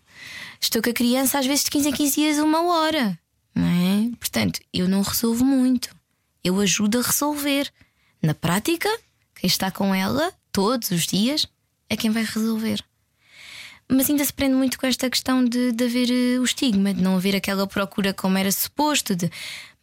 estou 0.59 0.81
com 0.81 0.89
a 0.89 0.93
criança 0.93 1.39
às 1.39 1.45
vezes 1.45 1.65
de 1.65 1.71
15 1.71 1.89
em 1.89 1.93
15 1.93 2.15
dias, 2.15 2.37
uma 2.37 2.63
hora, 2.63 3.17
não 3.55 3.65
é? 3.65 4.09
Portanto, 4.19 4.59
eu 4.73 4.87
não 4.87 5.01
resolvo 5.01 5.43
muito, 5.43 5.95
eu 6.43 6.59
ajudo 6.59 6.99
a 6.99 7.01
resolver. 7.01 7.71
Na 8.21 8.33
prática, 8.33 8.89
quem 9.35 9.47
está 9.47 9.69
com 9.71 9.93
ela 9.93 10.33
todos 10.51 10.91
os 10.91 11.05
dias 11.05 11.47
é 11.89 11.97
quem 11.97 12.11
vai 12.11 12.23
resolver. 12.23 12.83
Mas 13.89 14.09
ainda 14.09 14.23
se 14.23 14.33
prende 14.33 14.55
muito 14.55 14.79
com 14.79 14.87
esta 14.87 15.09
questão 15.09 15.43
de, 15.43 15.71
de 15.71 15.83
haver 15.83 16.09
uh, 16.09 16.41
o 16.41 16.45
estigma, 16.45 16.93
de 16.93 17.01
não 17.01 17.15
haver 17.15 17.35
aquela 17.35 17.67
procura 17.67 18.13
como 18.13 18.37
era 18.37 18.51
suposto, 18.51 19.15
de... 19.15 19.29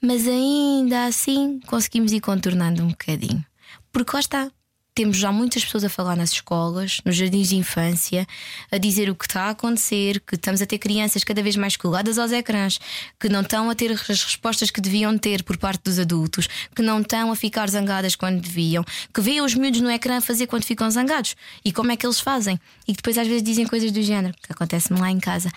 mas 0.01 0.27
ainda 0.27 1.05
assim 1.05 1.61
conseguimos 1.67 2.13
ir 2.13 2.21
contornando 2.21 2.83
um 2.83 2.89
bocadinho. 2.89 3.45
Porque 3.93 4.13
lá 4.15 4.21
está, 4.21 4.51
temos 4.95 5.17
já 5.17 5.31
muitas 5.31 5.65
pessoas 5.65 5.85
a 5.85 5.89
falar 5.89 6.17
nas 6.17 6.33
escolas, 6.33 7.01
nos 7.05 7.17
jardins 7.17 7.49
de 7.49 7.57
infância, 7.57 8.27
a 8.71 8.79
dizer 8.79 9.09
o 9.09 9.15
que 9.15 9.25
está 9.25 9.45
a 9.45 9.51
acontecer, 9.51 10.21
que 10.21 10.35
estamos 10.35 10.61
a 10.61 10.67
ter 10.67 10.79
crianças 10.79 11.25
cada 11.25 11.43
vez 11.43 11.57
mais 11.57 11.77
coladas 11.77 12.19
aos 12.19 12.33
ecrãs, 12.33 12.79
que 13.19 13.29
não 13.29 13.41
estão 13.41 13.71
a 13.71 13.75
ter 13.75 13.93
as 13.93 14.09
respostas 14.09 14.71
que 14.71 14.81
deviam 14.81 15.17
ter 15.17 15.43
por 15.43 15.57
parte 15.57 15.85
dos 15.85 15.99
adultos, 15.99 16.49
que 16.75 16.83
não 16.83 17.01
estão 17.01 17.31
a 17.31 17.37
ficar 17.37 17.69
zangadas 17.71 18.17
quando 18.17 18.41
deviam, 18.41 18.85
que 19.13 19.21
veem 19.21 19.41
os 19.41 19.55
miúdos 19.55 19.81
no 19.81 19.91
ecrã 19.91 20.21
fazer 20.21 20.47
quando 20.47 20.65
ficam 20.65 20.91
zangados 20.91 21.37
e 21.65 21.73
como 21.73 21.93
é 21.93 21.97
que 21.97 22.07
eles 22.07 22.21
fazem, 22.21 22.61
e 22.87 22.93
depois 22.93 23.17
às 23.17 23.27
vezes 23.27 23.43
dizem 23.43 23.67
coisas 23.67 23.93
do 23.93 24.03
género, 24.03 24.35
que 24.43 24.53
acontece-me 24.53 25.01
lá 25.01 25.11
em 25.11 25.21
casa. 25.21 25.51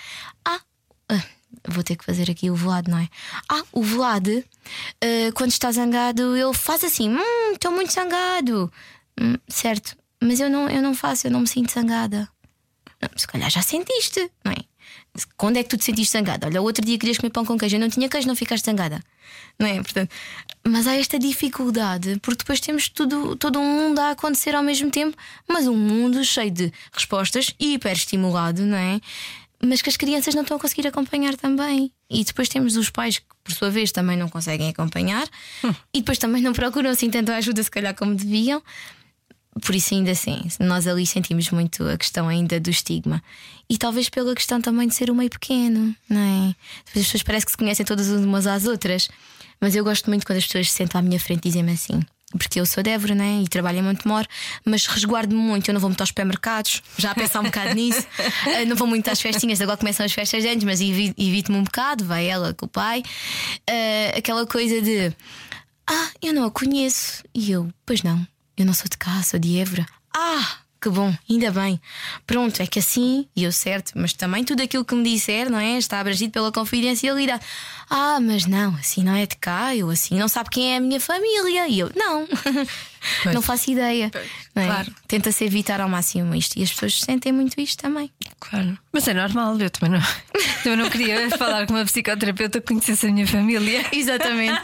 Ah, 0.45 0.59
ah 1.09 1.23
vou 1.67 1.83
ter 1.83 1.95
que 1.95 2.05
fazer 2.05 2.29
aqui 2.29 2.49
o 2.49 2.55
Vlad, 2.55 2.87
não 2.87 2.97
é? 2.97 3.07
Ah, 3.49 3.63
o 3.71 3.81
Vlad, 3.81 4.27
uh, 4.27 4.43
quando 5.33 5.51
está 5.51 5.71
zangado, 5.71 6.35
ele 6.35 6.53
faz 6.53 6.83
assim: 6.83 7.09
Hum, 7.09 7.53
estou 7.53 7.71
muito 7.71 7.93
zangado. 7.93 8.71
Hum, 9.19 9.35
certo, 9.47 9.95
mas 10.21 10.39
eu 10.39 10.49
não, 10.49 10.69
eu 10.69 10.81
não 10.81 10.93
faço, 10.93 11.27
eu 11.27 11.31
não 11.31 11.41
me 11.41 11.47
sinto 11.47 11.71
zangada. 11.71 12.27
Se 13.15 13.27
calhar 13.27 13.49
já 13.49 13.61
sentiste, 13.61 14.31
não 14.45 14.53
é? 14.53 14.57
Quando 15.37 15.57
é 15.57 15.63
que 15.63 15.69
tu 15.69 15.77
te 15.77 15.83
sentiste 15.83 16.13
zangada? 16.13 16.47
Olha, 16.47 16.61
o 16.61 16.63
outro 16.63 16.83
dia 16.83 16.97
querias 16.97 17.17
comer 17.17 17.29
pão 17.29 17.45
com 17.45 17.57
queijo, 17.57 17.75
eu 17.75 17.79
não 17.79 17.89
tinha 17.89 18.09
queijo, 18.09 18.27
não 18.27 18.35
ficaste 18.35 18.65
zangada. 18.65 19.03
Não 19.59 19.67
é? 19.67 19.75
Portanto, 19.75 20.09
mas 20.67 20.87
há 20.87 20.95
esta 20.95 21.19
dificuldade, 21.19 22.17
porque 22.21 22.39
depois 22.39 22.59
temos 22.59 22.89
tudo, 22.89 23.35
todo 23.35 23.59
um 23.59 23.63
mundo 23.63 23.99
a 23.99 24.11
acontecer 24.11 24.55
ao 24.55 24.63
mesmo 24.63 24.89
tempo, 24.89 25.15
mas 25.47 25.67
um 25.67 25.75
mundo 25.75 26.23
cheio 26.23 26.49
de 26.49 26.71
respostas 26.91 27.53
e 27.59 27.73
hiperestimulado, 27.73 28.63
não 28.63 28.77
é? 28.77 28.99
Mas 29.63 29.81
que 29.81 29.89
as 29.89 29.97
crianças 29.97 30.33
não 30.33 30.41
estão 30.41 30.57
a 30.57 30.59
conseguir 30.59 30.87
acompanhar 30.87 31.35
também. 31.35 31.91
E 32.09 32.23
depois 32.23 32.49
temos 32.49 32.75
os 32.75 32.89
pais 32.89 33.19
que, 33.19 33.25
por 33.43 33.53
sua 33.53 33.69
vez, 33.69 33.91
também 33.91 34.17
não 34.17 34.27
conseguem 34.27 34.69
acompanhar 34.69 35.27
hum. 35.63 35.73
e 35.93 35.99
depois 35.99 36.17
também 36.17 36.41
não 36.41 36.53
procuram 36.53 36.89
assim 36.89 37.09
tanto 37.09 37.31
ajuda, 37.31 37.61
se 37.61 37.71
calhar, 37.71 37.93
como 37.95 38.15
deviam 38.15 38.61
por 39.61 39.75
isso, 39.75 39.93
ainda 39.93 40.11
assim, 40.11 40.41
nós 40.59 40.87
ali 40.87 41.05
sentimos 41.05 41.49
muito 41.51 41.87
a 41.87 41.97
questão 41.97 42.27
ainda 42.27 42.59
do 42.59 42.69
estigma. 42.69 43.23
E 43.69 43.77
talvez 43.77 44.09
pela 44.09 44.33
questão 44.35 44.59
também 44.59 44.87
de 44.87 44.95
ser 44.95 45.09
o 45.09 45.15
meio 45.15 45.29
pequeno, 45.29 45.95
não 46.09 46.19
é? 46.19 46.55
As 46.87 46.93
pessoas 46.93 47.23
parecem 47.23 47.45
que 47.45 47.51
se 47.51 47.57
conhecem 47.57 47.85
todas 47.85 48.09
umas 48.09 48.47
às 48.47 48.65
outras. 48.65 49.09
Mas 49.61 49.75
eu 49.75 49.83
gosto 49.83 50.09
muito 50.09 50.25
quando 50.25 50.37
as 50.37 50.45
pessoas 50.45 50.69
se 50.69 50.75
sentam 50.75 50.99
à 50.99 51.01
minha 51.01 51.19
frente 51.19 51.39
e 51.45 51.49
dizem-me 51.49 51.71
assim. 51.71 52.01
Porque 52.37 52.59
eu 52.59 52.65
sou 52.65 52.81
de 52.81 52.89
Évora, 52.89 53.13
né? 53.13 53.41
E 53.43 53.47
trabalho 53.47 53.79
em 53.79 53.81
Montemor, 53.83 54.25
mas 54.65 54.87
resguardo-me 54.87 55.39
muito. 55.39 55.69
Eu 55.69 55.73
não 55.73 55.81
vou 55.81 55.89
muito 55.89 56.01
aos 56.01 56.09
supermercados, 56.09 56.81
já 56.97 57.11
a 57.11 57.15
pensar 57.15 57.39
um 57.39 57.43
bocado 57.43 57.75
nisso. 57.75 58.05
Eh, 58.47 58.65
não 58.65 58.75
vou 58.75 58.87
muito 58.87 59.07
às 59.09 59.21
festinhas, 59.21 59.61
agora 59.61 59.77
começam 59.77 60.05
as 60.05 60.11
festas 60.11 60.43
antes, 60.43 60.63
mas 60.63 60.81
evito-me 60.81 61.57
um 61.57 61.63
bocado. 61.63 62.03
Vai 62.03 62.25
ela 62.25 62.53
com 62.53 62.65
o 62.65 62.69
pai. 62.69 63.03
Uh, 63.69 64.17
aquela 64.17 64.45
coisa 64.45 64.81
de. 64.81 65.13
Ah, 65.87 66.09
eu 66.21 66.33
não 66.33 66.45
a 66.45 66.51
conheço. 66.51 67.23
E 67.33 67.51
eu, 67.51 67.69
pois 67.85 68.03
não, 68.03 68.25
eu 68.57 68.65
não 68.65 68.73
sou 68.73 68.87
de 68.89 68.97
cá, 68.97 69.21
sou 69.23 69.39
de 69.39 69.59
Évora. 69.59 69.85
Ah! 70.15 70.63
Que 70.83 70.89
bom, 70.89 71.15
ainda 71.29 71.49
bem. 71.49 71.79
Pronto, 72.27 72.61
é 72.61 72.67
que 72.67 72.77
assim, 72.77 73.25
e 73.33 73.45
eu 73.45 73.53
certo, 73.53 73.93
mas 73.95 74.11
também 74.11 74.43
tudo 74.43 74.61
aquilo 74.61 74.83
que 74.83 74.93
me 74.93 75.01
disser, 75.01 75.49
não 75.49 75.57
é? 75.57 75.77
Está 75.77 75.97
abrangido 75.97 76.33
pela 76.33 76.51
confidencialidade. 76.51 77.41
Ah, 77.89 78.19
mas 78.19 78.45
não, 78.45 78.75
assim 78.75 79.01
não 79.01 79.15
é 79.15 79.25
de 79.25 79.37
cá, 79.37 79.73
eu 79.73 79.89
assim 79.89 80.19
não 80.19 80.27
sabe 80.27 80.49
quem 80.49 80.73
é 80.73 80.77
a 80.77 80.81
minha 80.81 80.99
família. 80.99 81.69
E 81.69 81.79
eu, 81.79 81.89
não. 81.95 82.27
Pois. 83.23 83.35
Não 83.35 83.41
faço 83.41 83.71
ideia. 83.71 84.11
É? 84.55 84.65
Claro. 84.65 84.93
Tenta-se 85.07 85.43
evitar 85.43 85.81
ao 85.81 85.89
máximo 85.89 86.33
isto. 86.35 86.57
E 86.57 86.63
as 86.63 86.71
pessoas 86.71 86.99
sentem 86.99 87.31
muito 87.31 87.59
isto 87.59 87.81
também. 87.81 88.11
Claro. 88.39 88.77
Mas 88.91 89.07
é 89.07 89.13
normal, 89.13 89.59
eu 89.59 89.69
também 89.69 89.99
não, 89.99 90.07
eu 90.71 90.77
não 90.77 90.89
queria 90.89 91.29
falar 91.37 91.65
com 91.65 91.73
uma 91.73 91.85
psicoterapeuta 91.85 92.61
que 92.61 92.67
conhecesse 92.67 93.07
a 93.07 93.11
minha 93.11 93.27
família. 93.27 93.85
Exatamente. 93.91 94.61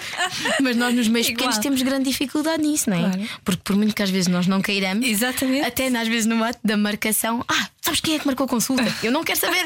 Mas 0.62 0.76
nós 0.76 0.94
nos 0.94 1.08
meios 1.08 1.28
pequenos 1.28 1.58
temos 1.58 1.82
grande 1.82 2.10
dificuldade 2.10 2.62
nisso, 2.62 2.90
não 2.90 2.98
é? 2.98 3.12
Claro. 3.12 3.30
Porque 3.44 3.62
por 3.64 3.76
muito 3.76 3.96
que 3.96 4.04
às 4.04 4.10
vezes 4.10 4.28
nós 4.28 4.48
não 4.48 4.62
queiramos, 4.62 5.08
Exatamente. 5.08 5.66
até 5.66 5.88
às 5.88 6.08
vezes 6.08 6.26
no 6.26 6.44
ato 6.44 6.60
da 6.64 6.78
marcação, 6.78 7.44
ah, 7.48 7.70
sabes 7.82 8.00
quem 8.00 8.16
é 8.16 8.20
que 8.20 8.26
marcou 8.26 8.46
a 8.46 8.48
consulta? 8.48 8.84
Eu 9.04 9.12
não 9.12 9.24
quero 9.24 9.40
saber. 9.40 9.66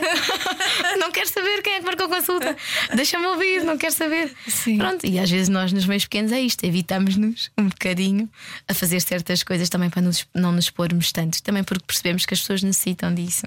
não 0.98 1.12
quero 1.12 1.28
saber 1.28 1.62
quem 1.62 1.74
é 1.74 1.80
que 1.80 1.86
marcou 1.86 2.06
a 2.06 2.10
consulta. 2.10 2.56
Deixa-me 2.96 3.26
ouvir, 3.26 3.64
não 3.64 3.78
quero 3.78 3.94
saber. 3.94 4.34
Sim. 4.48 4.78
Pronto, 4.78 5.06
e 5.06 5.20
às 5.20 5.30
vezes 5.30 5.50
nós 5.50 5.72
nos 5.72 5.86
meios 5.86 6.04
pequenos 6.04 6.32
é 6.32 6.40
isto, 6.40 6.64
evitamos-nos 6.64 7.52
um 7.58 7.68
bocadinho 7.68 8.30
a 8.68 8.74
fazer 8.74 9.00
certas 9.02 9.44
coisas 9.44 9.70
também 9.70 9.90
para 9.90 10.02
nos, 10.02 10.26
não 10.34 10.52
nos 10.52 10.66
expormos 10.66 11.12
tanto, 11.12 11.42
também 11.44 11.64
porque 11.64 11.86
percebemos 11.86 12.26
que 12.26 12.34
as 12.34 12.40
pessoas 12.40 12.64
necessitam 12.64 13.14
disso. 13.14 13.46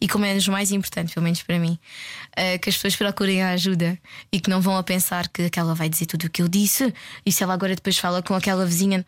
E 0.00 0.08
como 0.08 0.24
é 0.24 0.36
o 0.36 0.50
mais 0.50 0.72
importante, 0.72 1.14
pelo 1.14 1.24
menos 1.24 1.42
para 1.42 1.58
mim, 1.58 1.78
uh, 2.32 2.58
que 2.58 2.68
as 2.68 2.76
pessoas 2.76 2.96
procurem 2.96 3.42
a 3.42 3.50
ajuda 3.50 3.98
e 4.32 4.40
que 4.40 4.50
não 4.50 4.60
vão 4.60 4.76
a 4.76 4.82
pensar 4.82 5.28
que 5.28 5.42
aquela 5.42 5.74
vai 5.74 5.88
dizer 5.88 6.06
tudo 6.06 6.24
o 6.24 6.30
que 6.30 6.42
eu 6.42 6.48
disse 6.48 6.92
e 7.24 7.32
se 7.32 7.42
ela 7.42 7.54
agora 7.54 7.74
depois 7.74 7.98
fala 7.98 8.22
com 8.22 8.34
aquela 8.34 8.64
vizinha. 8.64 9.04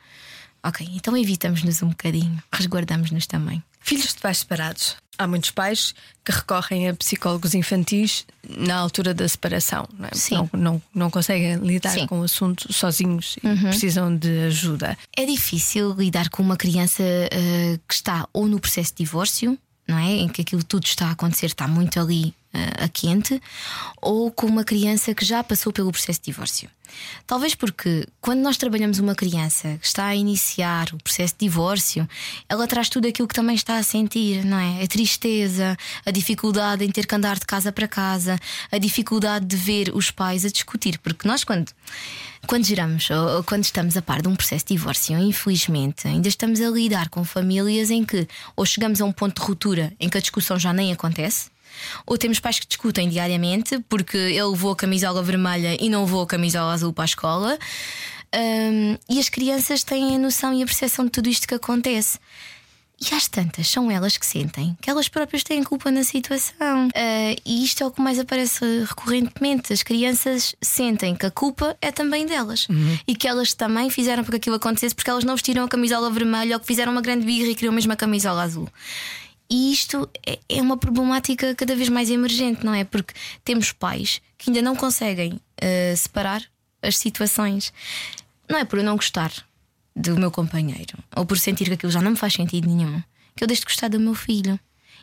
Ok, 0.62 0.86
então 0.94 1.16
evitamos-nos 1.16 1.82
um 1.82 1.88
bocadinho, 1.88 2.42
resguardamos-nos 2.52 3.26
também. 3.26 3.62
Filhos 3.86 4.14
de 4.14 4.20
pais 4.20 4.38
separados. 4.38 4.96
Há 5.16 5.28
muitos 5.28 5.52
pais 5.52 5.94
que 6.24 6.32
recorrem 6.32 6.88
a 6.88 6.94
psicólogos 6.94 7.54
infantis 7.54 8.26
na 8.44 8.74
altura 8.74 9.14
da 9.14 9.28
separação. 9.28 9.88
Não, 9.96 10.08
é? 10.08 10.10
não, 10.32 10.50
não, 10.52 10.82
não, 10.92 11.08
conseguem 11.08 11.54
lidar 11.58 11.90
Sim. 11.90 12.06
com 12.08 12.18
o 12.18 12.24
assunto 12.24 12.72
sozinhos 12.72 13.36
e 13.40 13.46
uhum. 13.46 13.60
precisam 13.60 14.16
de 14.16 14.46
ajuda. 14.46 14.98
É 15.16 15.24
difícil 15.24 15.92
lidar 15.92 16.30
com 16.30 16.42
uma 16.42 16.56
criança 16.56 17.04
uh, 17.04 17.80
que 17.86 17.94
está 17.94 18.28
ou 18.32 18.48
no 18.48 18.58
processo 18.58 18.90
de 18.90 19.04
divórcio, 19.04 19.56
não 19.86 19.96
é? 19.96 20.16
Em 20.16 20.28
que 20.28 20.42
aquilo 20.42 20.64
tudo 20.64 20.84
está 20.84 21.06
a 21.06 21.12
acontecer, 21.12 21.46
está 21.46 21.68
muito 21.68 22.00
ali 22.00 22.34
a 22.78 22.88
quente, 22.88 23.40
ou 24.00 24.30
com 24.30 24.46
uma 24.46 24.64
criança 24.64 25.14
que 25.14 25.24
já 25.24 25.42
passou 25.42 25.72
pelo 25.72 25.92
processo 25.92 26.20
de 26.20 26.26
divórcio. 26.26 26.68
Talvez 27.26 27.54
porque 27.54 28.06
quando 28.20 28.40
nós 28.40 28.56
trabalhamos 28.56 28.98
uma 28.98 29.14
criança 29.14 29.76
que 29.80 29.86
está 29.86 30.06
a 30.06 30.16
iniciar 30.16 30.88
o 30.92 31.02
processo 31.02 31.34
de 31.38 31.46
divórcio, 31.46 32.08
ela 32.48 32.66
traz 32.66 32.88
tudo 32.88 33.08
aquilo 33.08 33.28
que 33.28 33.34
também 33.34 33.56
está 33.56 33.76
a 33.76 33.82
sentir, 33.82 34.44
não 34.44 34.58
é? 34.58 34.82
A 34.82 34.86
tristeza, 34.86 35.76
a 36.04 36.10
dificuldade 36.10 36.84
em 36.84 36.90
ter 36.90 37.06
que 37.06 37.14
andar 37.14 37.38
de 37.38 37.46
casa 37.46 37.72
para 37.72 37.88
casa, 37.88 38.38
a 38.70 38.78
dificuldade 38.78 39.44
de 39.46 39.56
ver 39.56 39.90
os 39.94 40.10
pais 40.10 40.44
a 40.44 40.48
discutir, 40.48 40.98
porque 40.98 41.26
nós 41.26 41.44
quando 41.44 41.66
quando 42.46 42.64
geramos 42.64 43.10
ou 43.10 43.42
quando 43.42 43.64
estamos 43.64 43.96
a 43.96 44.02
par 44.02 44.22
de 44.22 44.28
um 44.28 44.36
processo 44.36 44.64
de 44.66 44.74
divórcio, 44.74 45.18
infelizmente, 45.18 46.06
ainda 46.06 46.28
estamos 46.28 46.60
a 46.60 46.70
lidar 46.70 47.08
com 47.08 47.24
famílias 47.24 47.90
em 47.90 48.04
que 48.04 48.28
ou 48.54 48.64
chegamos 48.64 49.00
a 49.00 49.04
um 49.04 49.10
ponto 49.10 49.40
de 49.40 49.46
ruptura 49.46 49.92
em 49.98 50.08
que 50.08 50.16
a 50.16 50.20
discussão 50.20 50.56
já 50.56 50.72
nem 50.72 50.92
acontece, 50.92 51.50
ou 52.06 52.16
temos 52.16 52.40
pais 52.40 52.58
que 52.58 52.66
discutem 52.66 53.08
diariamente 53.08 53.78
porque 53.88 54.16
ele 54.16 54.44
levou 54.44 54.72
a 54.72 54.76
camisola 54.76 55.22
vermelha 55.22 55.76
e 55.80 55.88
não 55.88 56.04
levou 56.04 56.22
a 56.22 56.26
camisola 56.26 56.72
azul 56.72 56.92
para 56.92 57.04
a 57.04 57.06
escola. 57.06 57.58
Um, 58.34 58.98
e 59.08 59.18
as 59.18 59.28
crianças 59.28 59.82
têm 59.82 60.14
a 60.14 60.18
noção 60.18 60.52
e 60.52 60.62
a 60.62 60.66
percepção 60.66 61.04
de 61.04 61.10
tudo 61.10 61.28
isto 61.28 61.46
que 61.46 61.54
acontece. 61.54 62.18
E 62.98 63.14
às 63.14 63.28
tantas, 63.28 63.68
são 63.68 63.90
elas 63.90 64.16
que 64.16 64.24
sentem 64.24 64.76
que 64.80 64.88
elas 64.88 65.06
próprias 65.06 65.42
têm 65.42 65.62
culpa 65.62 65.90
na 65.90 66.02
situação. 66.02 66.88
Uh, 66.88 67.40
e 67.44 67.62
isto 67.62 67.82
é 67.82 67.86
o 67.86 67.90
que 67.90 68.00
mais 68.00 68.18
aparece 68.18 68.64
recorrentemente. 68.88 69.70
As 69.70 69.82
crianças 69.82 70.56
sentem 70.62 71.14
que 71.14 71.26
a 71.26 71.30
culpa 71.30 71.76
é 71.82 71.92
também 71.92 72.24
delas 72.24 72.66
uhum. 72.68 72.98
e 73.06 73.14
que 73.14 73.28
elas 73.28 73.52
também 73.52 73.90
fizeram 73.90 74.24
para 74.24 74.32
que 74.32 74.36
aquilo 74.38 74.56
acontecesse 74.56 74.94
porque 74.94 75.10
elas 75.10 75.24
não 75.24 75.34
vestiram 75.34 75.64
a 75.64 75.68
camisola 75.68 76.10
vermelha 76.10 76.56
ou 76.56 76.60
que 76.60 76.66
fizeram 76.66 76.90
uma 76.90 77.02
grande 77.02 77.26
birra 77.26 77.48
e 77.48 77.54
queriam 77.54 77.72
mesmo 77.72 77.92
a 77.92 77.96
camisola 77.96 78.42
azul. 78.42 78.68
E 79.48 79.72
isto 79.72 80.08
é, 80.26 80.38
é 80.48 80.62
uma 80.62 80.76
problemática 80.76 81.54
cada 81.54 81.76
vez 81.76 81.88
mais 81.88 82.10
emergente, 82.10 82.64
não 82.64 82.74
é? 82.74 82.84
Porque 82.84 83.14
temos 83.44 83.72
pais 83.72 84.20
que 84.36 84.50
ainda 84.50 84.62
não 84.62 84.74
conseguem 84.74 85.34
uh, 85.34 85.96
separar 85.96 86.42
as 86.82 86.98
situações. 86.98 87.72
Não 88.48 88.58
é 88.58 88.64
por 88.64 88.78
eu 88.78 88.84
não 88.84 88.96
gostar 88.96 89.32
do 89.94 90.16
meu 90.18 90.30
companheiro 90.30 90.98
ou 91.16 91.24
por 91.24 91.38
sentir 91.38 91.64
que 91.64 91.74
aquilo 91.74 91.92
já 91.92 92.02
não 92.02 92.10
me 92.10 92.16
faz 92.16 92.34
sentido 92.34 92.68
nenhum 92.68 93.02
que 93.34 93.44
eu 93.44 93.48
deixo 93.48 93.62
de 93.62 93.66
gostar 93.66 93.88
do 93.88 94.00
meu 94.00 94.14
filho. 94.14 94.58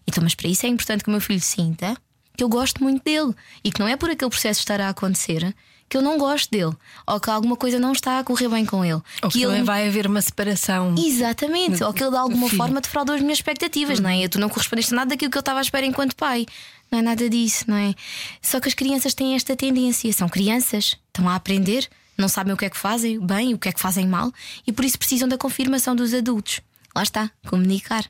Então, 0.08 0.24
mas 0.24 0.36
para 0.36 0.50
isso 0.50 0.66
é 0.66 0.70
importante 0.70 1.04
que 1.04 1.10
o 1.10 1.12
meu 1.12 1.22
filho 1.22 1.40
sinta 1.40 1.96
que 2.36 2.44
eu 2.44 2.50
gosto 2.50 2.84
muito 2.84 3.04
dele 3.04 3.34
e 3.64 3.72
que 3.72 3.80
não 3.80 3.88
é 3.88 3.96
por 3.96 4.10
aquele 4.10 4.30
processo 4.30 4.60
estar 4.60 4.80
a 4.82 4.90
acontecer 4.90 5.56
que 5.94 5.98
eu 5.98 6.02
não 6.02 6.18
gosto 6.18 6.50
dele 6.50 6.76
ou 7.06 7.20
que 7.20 7.30
alguma 7.30 7.56
coisa 7.56 7.78
não 7.78 7.92
está 7.92 8.18
a 8.18 8.24
correr 8.24 8.50
bem 8.50 8.66
com 8.66 8.84
ele. 8.84 9.02
Ou 9.22 9.30
que, 9.30 9.40
que 9.40 9.46
ele... 9.46 9.62
vai 9.62 9.88
haver 9.88 10.08
uma 10.08 10.22
separação. 10.22 10.96
Exatamente, 10.98 11.82
no... 11.82 11.88
ou 11.88 11.94
que 11.94 12.04
ele 12.04 12.10
de 12.10 12.18
alguma 12.18 12.50
forma 12.50 12.82
defraudou 12.82 13.14
as 13.16 13.22
minhas 13.22 13.38
expectativas, 13.38 14.00
não 14.00 14.10
é? 14.10 14.28
Tu 14.28 14.40
não 14.40 14.50
correspondeste 14.50 14.92
a 14.94 14.98
nada 14.98 15.10
daquilo 15.10 15.30
que 15.30 15.38
eu 15.38 15.42
estava 15.42 15.60
à 15.60 15.62
espera 15.62 15.86
enquanto 15.86 16.16
pai. 16.16 16.48
Não 16.92 16.98
é 16.98 17.02
nada 17.04 17.30
disso, 17.30 17.66
não 17.68 17.78
é? 17.78 17.94
Só 18.42 18.60
que 18.60 18.68
as 18.68 18.74
crianças 18.74 19.14
têm 19.14 19.36
esta 19.36 19.56
tendência, 19.56 20.12
são 20.14 20.28
crianças, 20.28 20.98
estão 21.08 21.30
a 21.30 21.36
aprender, 21.36 21.88
não 22.18 22.28
sabem 22.28 22.54
o 22.54 22.58
que 22.58 22.66
é 22.66 22.70
que 22.72 22.78
fazem 22.78 23.20
bem, 23.20 23.54
o 23.54 23.60
que 23.60 23.70
é 23.70 23.72
que 23.72 23.80
fazem 23.80 24.08
mal 24.08 24.32
e 24.66 24.72
por 24.72 24.84
isso 24.86 24.98
precisam 24.98 25.28
da 25.28 25.38
confirmação 25.38 25.96
dos 25.96 26.14
adultos. 26.14 26.60
Lá 26.96 27.04
está, 27.04 27.30
comunicar. 27.48 28.04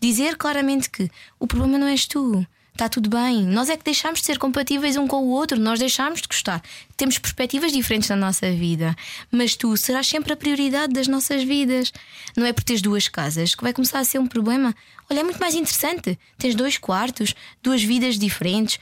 Dizer 0.00 0.36
claramente 0.36 0.88
que 0.88 1.10
o 1.38 1.46
problema 1.46 1.78
não 1.78 1.86
és 1.86 2.06
tu, 2.06 2.46
está 2.76 2.88
tudo 2.88 3.08
bem. 3.08 3.42
Nós 3.42 3.68
é 3.68 3.76
que 3.76 3.84
deixamos 3.84 4.20
de 4.20 4.26
ser 4.26 4.38
compatíveis 4.38 4.96
um 4.96 5.08
com 5.08 5.24
o 5.24 5.28
outro, 5.28 5.58
nós 5.58 5.78
deixamos 5.78 6.20
de 6.20 6.28
gostar. 6.28 6.62
Temos 6.96 7.18
perspectivas 7.18 7.72
diferentes 7.72 8.08
na 8.08 8.16
nossa 8.16 8.50
vida, 8.52 8.94
mas 9.30 9.56
tu 9.56 9.76
serás 9.76 10.06
sempre 10.06 10.32
a 10.32 10.36
prioridade 10.36 10.92
das 10.92 11.08
nossas 11.08 11.42
vidas. 11.42 11.92
Não 12.36 12.46
é 12.46 12.52
por 12.52 12.62
teres 12.62 12.82
duas 12.82 13.08
casas 13.08 13.54
que 13.54 13.62
vai 13.62 13.72
começar 13.72 13.98
a 13.98 14.04
ser 14.04 14.18
um 14.18 14.26
problema. 14.26 14.74
Olha, 15.10 15.20
é 15.20 15.22
muito 15.22 15.40
mais 15.40 15.54
interessante. 15.54 16.18
Tens 16.38 16.54
dois 16.54 16.76
quartos, 16.76 17.34
duas 17.62 17.82
vidas 17.82 18.18
diferentes, 18.18 18.78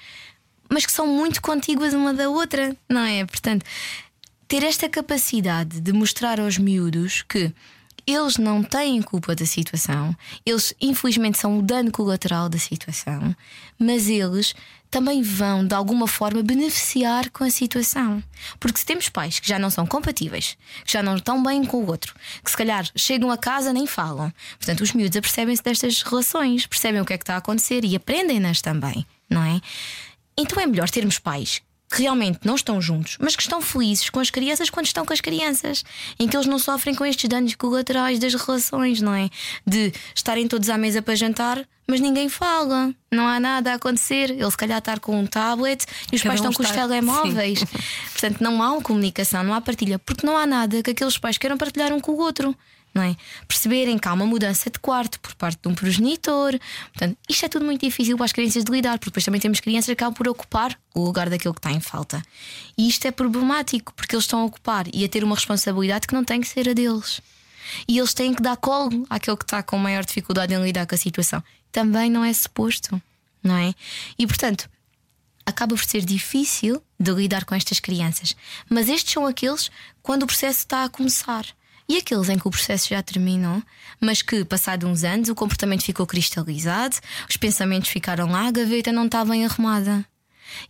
mas 0.69 0.85
que 0.85 0.93
são 0.93 1.07
muito 1.07 1.41
contíguas 1.41 1.95
uma 1.95 2.13
da 2.13 2.29
outra, 2.29 2.77
não 2.89 3.03
é? 3.03 3.25
Portanto, 3.25 3.65
ter 4.49 4.63
esta 4.65 4.89
capacidade 4.89 5.81
de 5.81 5.93
mostrar 5.93 6.41
aos 6.41 6.59
miúdos 6.59 7.23
que 7.23 7.53
eles 8.07 8.37
não 8.37 8.63
têm 8.63 9.01
culpa 9.03 9.35
da 9.35 9.47
situação, 9.47 10.15
eles 10.45 10.75
infelizmente 10.81 11.39
são 11.39 11.59
o 11.59 11.63
dano 11.63 11.91
colateral 11.91 12.49
da 12.49 12.59
situação, 12.59 13.35
mas 13.79 14.09
eles 14.09 14.55
também 14.91 15.23
vão 15.23 15.67
de 15.67 15.75
alguma 15.75 16.07
forma 16.07 16.41
beneficiar 16.43 17.29
com 17.31 17.43
a 17.43 17.51
situação. 17.51 18.23
Porque 18.61 18.79
se 18.79 18.87
temos 18.87 19.09
pais 19.09 19.41
que 19.41 19.49
já 19.49 19.59
não 19.59 19.69
são 19.69 19.85
compatíveis, 19.87 20.57
que 20.85 20.93
já 20.93 21.03
não 21.03 21.17
estão 21.17 21.43
bem 21.43 21.65
com 21.65 21.79
o 21.79 21.87
outro, 21.87 22.15
que 22.45 22.51
se 22.51 22.57
calhar 22.57 22.89
chegam 22.95 23.31
a 23.31 23.37
casa 23.37 23.73
nem 23.73 23.87
falam, 23.87 24.33
portanto 24.57 24.83
os 24.83 24.93
miúdos 24.93 25.17
apercebem-se 25.17 25.63
destas 25.63 26.03
relações, 26.03 26.67
percebem 26.67 27.01
o 27.01 27.05
que 27.05 27.13
é 27.13 27.19
que 27.19 27.25
está 27.25 27.35
a 27.35 27.39
acontecer 27.39 27.85
e 27.85 27.97
aprendem-nas 27.97 28.63
também, 28.63 29.05
não 29.29 29.43
é? 29.43 29.61
Então 30.37 30.61
é 30.63 30.67
melhor 30.67 30.89
termos 30.89 31.19
pais 31.19 31.61
que 31.91 32.03
realmente 32.03 32.41
não 32.45 32.55
estão 32.55 32.81
juntos, 32.81 33.17
mas 33.21 33.37
que 33.37 33.43
estão 33.43 33.61
felizes 33.61 34.11
com 34.11 34.21
as 34.21 34.31
crianças 34.31 34.71
quando 34.71 34.87
estão 34.87 35.05
com 35.05 35.13
as 35.13 35.21
crianças, 35.21 35.85
em 36.19 36.27
que 36.27 36.37
eles 36.37 36.47
não 36.47 36.59
sofrem 36.59 36.95
com 36.95 37.05
estes 37.05 37.29
danos 37.29 37.55
colaterais 37.55 38.19
das 38.19 38.35
relações, 38.35 39.01
não 39.01 39.15
é? 39.15 39.31
De 39.67 39.93
estarem 40.15 40.49
todos 40.49 40.69
à 40.71 40.77
mesa 40.77 41.01
para 41.01 41.15
jantar, 41.15 41.65
mas 41.87 42.01
ninguém 42.01 42.29
fala, 42.29 42.95
não 43.13 43.29
há 43.29 43.39
nada 43.39 43.73
a 43.73 43.75
acontecer. 43.75 44.31
Ele 44.31 44.51
se 44.51 44.57
calhar 44.57 44.79
estar 44.79 44.99
com 45.01 45.21
um 45.21 45.27
tablet 45.27 45.85
e 46.11 46.17
os 46.17 46.23
Cada 46.23 46.31
pais 46.31 46.41
um 46.41 46.51
estão 46.51 46.53
com 46.53 46.63
os 46.63 46.75
telemóveis. 46.75 47.59
Sim. 47.61 47.67
Portanto, 48.13 48.41
não 48.41 48.63
há 48.63 48.83
comunicação, 48.83 49.45
não 49.45 49.53
há 49.53 49.61
partilha, 49.61 49.99
porque 49.99 50.27
não 50.27 50.37
há 50.37 50.47
nada 50.47 50.83
que 50.83 50.91
aqueles 50.91 51.19
pais 51.19 51.37
queiram 51.37 51.59
partilhar 51.59 51.93
um 51.93 52.01
com 52.01 52.13
o 52.13 52.19
outro. 52.19 52.57
Não 52.95 53.03
é? 53.03 53.17
Perceberem 53.49 53.99
que 53.99 54.07
há 54.07 54.13
uma 54.13 54.25
mudança 54.25 54.71
de 54.71 54.79
quarto 54.79 55.19
por 55.19 55.35
parte 55.35 55.61
de 55.61 55.69
um 55.69 55.75
progenitor. 55.75 56.53
Portanto, 56.93 57.19
isto 57.29 57.45
é 57.45 57.49
tudo 57.49 57.65
muito 57.65 57.81
difícil 57.81 58.17
para 58.17 58.27
as 58.27 58.33
crianças 58.33 58.63
de 58.63 58.71
lidar, 58.71 58.99
porque 58.99 59.11
depois 59.11 59.25
também 59.25 59.41
temos 59.41 59.59
crianças 59.59 59.87
que 59.87 59.93
acabam 59.93 60.15
por 60.15 60.29
ocupar 60.29 60.79
o 60.95 61.01
lugar 61.05 61.29
daquilo 61.29 61.53
que 61.53 61.59
está 61.59 61.73
em 61.73 61.81
falta. 61.81 62.23
E 62.79 62.89
isto 62.89 63.05
é 63.07 63.11
problemático, 63.11 63.93
porque 63.95 64.15
eles 64.15 64.25
estão 64.25 64.41
a 64.41 64.45
ocupar 64.45 64.87
e 64.95 65.05
a 65.05 65.09
ter 65.09 65.25
uma 65.25 65.35
responsabilidade 65.35 66.07
que 66.07 66.15
não 66.15 66.23
tem 66.23 66.41
que 66.41 66.47
ser 66.47 66.69
a 66.69 66.73
deles. 66.73 67.21
E 67.89 67.99
eles 67.99 68.15
têm 68.15 68.33
que 68.33 68.43
dar 68.43 68.57
colo 68.57 69.05
àquele 69.11 69.37
que 69.37 69.45
está 69.45 69.63
com 69.63 69.77
maior 69.77 70.05
dificuldade 70.05 70.55
em 70.55 70.63
lidar 70.63 70.87
com 70.87 70.95
a 70.95 70.99
situação. 70.99 71.43
Também 71.73 72.09
não 72.09 72.25
é 72.25 72.33
suposto, 72.33 73.03
não 73.43 73.57
é? 73.57 73.75
E 74.17 74.27
portanto, 74.27 74.69
acaba 75.45 75.75
por 75.75 75.85
ser 75.85 76.05
difícil 76.05 76.83
de 76.99 77.13
lidar 77.13 77.45
com 77.45 77.55
estas 77.55 77.81
crianças. 77.81 78.37
Mas 78.69 78.89
estes 78.89 79.13
são 79.13 79.27
aqueles 79.27 79.71
quando 80.03 80.23
o 80.23 80.27
processo 80.27 80.61
está 80.61 80.85
a 80.85 80.89
começar. 80.89 81.45
E 81.89 81.99
aqueles 81.99 82.29
em 82.29 82.39
que 82.39 82.49
o 82.49 82.51
processo 82.51 82.89
já 82.89 83.03
terminou, 83.03 83.63
mas 84.01 84.23
que, 84.23 84.45
passado 84.45 84.87
uns 84.87 85.05
anos, 85.05 85.29
o 85.29 85.35
comportamento 85.35 85.83
ficou 85.83 86.07
cristalizado, 86.07 86.97
os 87.29 87.37
pensamentos 87.37 87.91
ficaram 87.91 88.31
lá, 88.31 88.49
a 88.49 88.51
gaveta 88.51 88.91
não 88.91 89.07
está 89.07 89.25
bem 89.25 89.45
arrumada. 89.45 90.05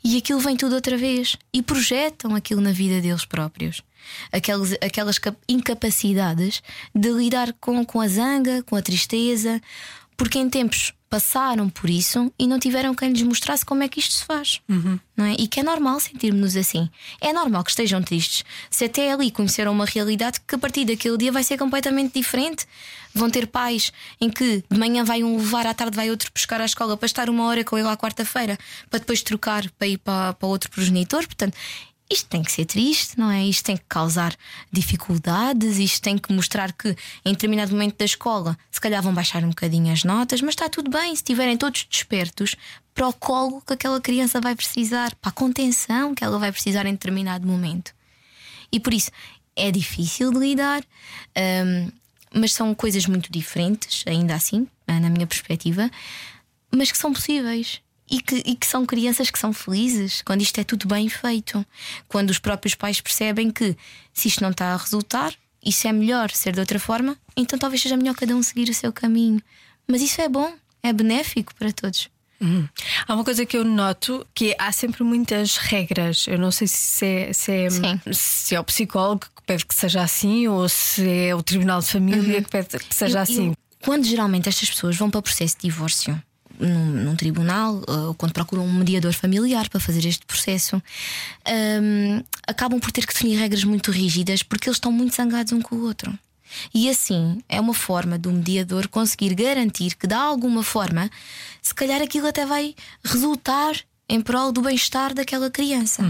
E 0.02 0.16
aquilo 0.16 0.40
vem 0.40 0.56
tudo 0.56 0.74
outra 0.74 0.96
vez 0.96 1.36
e 1.52 1.62
projetam 1.62 2.34
aquilo 2.34 2.60
na 2.60 2.72
vida 2.72 3.00
deles 3.00 3.24
próprios. 3.24 3.82
Aquelas, 4.32 4.72
aquelas 4.80 5.18
cap- 5.18 5.38
incapacidades 5.48 6.62
de 6.94 7.10
lidar 7.10 7.52
com, 7.60 7.84
com 7.84 8.00
a 8.00 8.08
zanga, 8.08 8.62
com 8.62 8.76
a 8.76 8.82
tristeza, 8.82 9.60
porque 10.16 10.38
em 10.38 10.48
tempos 10.48 10.92
passaram 11.14 11.68
por 11.68 11.88
isso 11.88 12.32
e 12.36 12.44
não 12.44 12.58
tiveram 12.58 12.92
quem 12.92 13.12
lhes 13.12 13.22
mostrasse 13.22 13.64
como 13.64 13.84
é 13.84 13.88
que 13.88 14.00
isto 14.00 14.14
se 14.14 14.24
faz. 14.24 14.60
Não 15.16 15.24
é? 15.24 15.36
E 15.38 15.46
que 15.46 15.60
é 15.60 15.62
normal 15.62 16.00
sentirmos 16.00 16.56
assim. 16.56 16.90
É 17.20 17.32
normal 17.32 17.62
que 17.62 17.70
estejam 17.70 18.02
tristes. 18.02 18.44
Se 18.68 18.86
até 18.86 19.12
ali 19.12 19.30
conheceram 19.30 19.70
uma 19.70 19.84
realidade 19.84 20.40
que 20.40 20.56
a 20.56 20.58
partir 20.58 20.84
daquele 20.84 21.16
dia 21.16 21.30
vai 21.30 21.44
ser 21.44 21.56
completamente 21.56 22.14
diferente. 22.14 22.66
Vão 23.14 23.30
ter 23.30 23.46
pais 23.46 23.92
em 24.20 24.28
que 24.28 24.64
de 24.68 24.76
manhã 24.76 25.04
vai 25.04 25.22
um 25.22 25.36
levar, 25.36 25.68
à 25.68 25.72
tarde 25.72 25.94
vai 25.94 26.10
outro 26.10 26.32
buscar 26.34 26.60
à 26.60 26.64
escola 26.64 26.96
para 26.96 27.06
estar 27.06 27.30
uma 27.30 27.44
hora 27.44 27.62
com 27.62 27.78
ele 27.78 27.86
à 27.86 27.96
quarta-feira, 27.96 28.58
para 28.90 28.98
depois 28.98 29.22
trocar 29.22 29.70
para 29.78 29.86
ir 29.86 29.98
para, 29.98 30.32
para 30.32 30.48
outro 30.48 30.68
progenitor. 30.68 31.24
Portanto, 31.26 31.56
isto 32.10 32.28
tem 32.28 32.42
que 32.42 32.52
ser 32.52 32.66
triste, 32.66 33.18
não 33.18 33.30
é? 33.30 33.44
Isto 33.44 33.64
tem 33.64 33.76
que 33.76 33.84
causar 33.88 34.36
dificuldades, 34.70 35.78
isto 35.78 36.02
tem 36.02 36.18
que 36.18 36.32
mostrar 36.32 36.72
que 36.72 36.94
em 37.24 37.32
determinado 37.32 37.72
momento 37.72 37.96
da 37.98 38.04
escola 38.04 38.58
se 38.70 38.80
calhar 38.80 39.02
vão 39.02 39.14
baixar 39.14 39.42
um 39.42 39.48
bocadinho 39.48 39.92
as 39.92 40.04
notas, 40.04 40.40
mas 40.40 40.50
está 40.50 40.68
tudo 40.68 40.90
bem 40.90 41.08
se 41.08 41.22
estiverem 41.22 41.56
todos 41.56 41.86
despertos 41.90 42.56
para 42.94 43.08
o 43.08 43.12
colo 43.12 43.62
que 43.66 43.72
aquela 43.72 44.00
criança 44.00 44.40
vai 44.40 44.54
precisar, 44.54 45.14
para 45.16 45.30
a 45.30 45.32
contenção 45.32 46.14
que 46.14 46.22
ela 46.22 46.38
vai 46.38 46.52
precisar 46.52 46.86
em 46.86 46.92
determinado 46.92 47.46
momento. 47.46 47.92
E 48.70 48.78
por 48.78 48.92
isso 48.92 49.10
é 49.56 49.70
difícil 49.70 50.32
de 50.32 50.38
lidar, 50.38 50.82
hum, 51.36 51.90
mas 52.34 52.52
são 52.52 52.74
coisas 52.74 53.06
muito 53.06 53.32
diferentes, 53.32 54.04
ainda 54.06 54.34
assim, 54.34 54.66
na 54.86 55.08
minha 55.08 55.26
perspectiva, 55.26 55.90
mas 56.70 56.90
que 56.90 56.98
são 56.98 57.12
possíveis. 57.12 57.80
E 58.10 58.20
que, 58.20 58.36
e 58.44 58.54
que 58.54 58.66
são 58.66 58.84
crianças 58.84 59.30
que 59.30 59.38
são 59.38 59.52
felizes 59.52 60.20
quando 60.22 60.42
isto 60.42 60.58
é 60.60 60.64
tudo 60.64 60.86
bem 60.86 61.08
feito. 61.08 61.64
Quando 62.06 62.30
os 62.30 62.38
próprios 62.38 62.74
pais 62.74 63.00
percebem 63.00 63.50
que 63.50 63.74
se 64.12 64.28
isto 64.28 64.42
não 64.42 64.50
está 64.50 64.74
a 64.74 64.76
resultar, 64.76 65.32
isso 65.64 65.88
é 65.88 65.92
melhor 65.92 66.30
ser 66.30 66.52
de 66.52 66.60
outra 66.60 66.78
forma, 66.78 67.16
então 67.34 67.58
talvez 67.58 67.80
seja 67.80 67.96
melhor 67.96 68.14
cada 68.14 68.36
um 68.36 68.42
seguir 68.42 68.68
o 68.68 68.74
seu 68.74 68.92
caminho. 68.92 69.40
Mas 69.88 70.02
isso 70.02 70.20
é 70.20 70.28
bom, 70.28 70.52
é 70.82 70.92
benéfico 70.92 71.54
para 71.54 71.72
todos. 71.72 72.10
Há 73.08 73.14
uma 73.14 73.24
coisa 73.24 73.46
que 73.46 73.56
eu 73.56 73.64
noto 73.64 74.26
que 74.34 74.54
há 74.58 74.70
sempre 74.70 75.02
muitas 75.02 75.56
regras. 75.56 76.26
Eu 76.28 76.38
não 76.38 76.50
sei 76.50 76.66
se 76.66 77.06
é, 77.06 77.32
se 77.32 77.50
é, 77.52 77.68
se 78.12 78.54
é 78.54 78.60
o 78.60 78.64
psicólogo 78.64 79.26
que 79.34 79.42
pede 79.46 79.64
que 79.64 79.74
seja 79.74 80.02
assim 80.02 80.46
ou 80.46 80.68
se 80.68 81.08
é 81.08 81.34
o 81.34 81.42
tribunal 81.42 81.80
de 81.80 81.86
família 81.86 82.42
que 82.42 82.50
pede 82.50 82.78
que 82.80 82.94
seja 82.94 83.18
Eu- 83.18 83.22
assim. 83.22 83.46
eu- 83.48 83.56
quando 83.82 84.04
geralmente 84.04 84.46
estas 84.48 84.68
pessoas 84.68 84.94
vão 84.94 85.10
para 85.10 85.20
o 85.20 85.22
processo 85.22 85.56
de 85.56 85.62
divórcio 85.62 86.22
num, 86.58 86.86
num 87.04 87.16
tribunal 87.16 87.82
ou 87.86 88.14
quando 88.14 88.32
procuram 88.32 88.64
um 88.64 88.72
mediador 88.72 89.12
familiar 89.12 89.68
para 89.68 89.80
fazer 89.80 90.06
este 90.06 90.24
processo, 90.26 90.82
um, 91.46 92.22
acabam 92.46 92.80
por 92.80 92.92
ter 92.92 93.06
que 93.06 93.12
definir 93.12 93.36
regras 93.36 93.64
muito 93.64 93.90
rígidas 93.90 94.42
porque 94.42 94.68
eles 94.68 94.76
estão 94.76 94.92
muito 94.92 95.14
zangados 95.14 95.52
um 95.52 95.60
com 95.60 95.76
o 95.76 95.84
outro. 95.84 96.16
E 96.72 96.88
assim 96.88 97.42
é 97.48 97.60
uma 97.60 97.74
forma 97.74 98.18
do 98.18 98.30
mediador 98.30 98.88
conseguir 98.88 99.34
garantir 99.34 99.94
que, 99.96 100.06
de 100.06 100.14
alguma 100.14 100.62
forma, 100.62 101.10
se 101.60 101.74
calhar 101.74 102.00
aquilo 102.00 102.28
até 102.28 102.46
vai 102.46 102.74
resultar 103.02 103.74
em 104.08 104.20
prol 104.20 104.52
do 104.52 104.62
bem-estar 104.62 105.14
daquela 105.14 105.50
criança. 105.50 106.02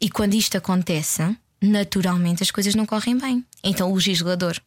E 0.00 0.10
quando 0.10 0.34
isto 0.34 0.56
acontece, 0.56 1.36
naturalmente 1.62 2.42
as 2.42 2.50
coisas 2.50 2.74
não 2.74 2.86
correm 2.86 3.16
bem. 3.16 3.44
Então 3.62 3.90
o 3.90 3.94
legislador 3.94 4.60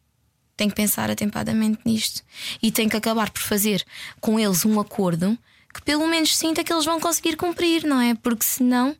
tem 0.56 0.68
que 0.68 0.74
pensar 0.74 1.10
atempadamente 1.10 1.80
nisto 1.84 2.22
e 2.62 2.70
tem 2.70 2.88
que 2.88 2.96
acabar 2.96 3.30
por 3.30 3.42
fazer 3.42 3.84
com 4.20 4.38
eles 4.38 4.64
um 4.64 4.78
acordo 4.78 5.36
que 5.72 5.82
pelo 5.82 6.06
menos 6.06 6.36
sinta 6.36 6.62
que 6.62 6.72
eles 6.72 6.84
vão 6.84 7.00
conseguir 7.00 7.36
cumprir, 7.36 7.84
não 7.84 8.00
é? 8.00 8.14
Porque 8.14 8.44
senão 8.44 8.94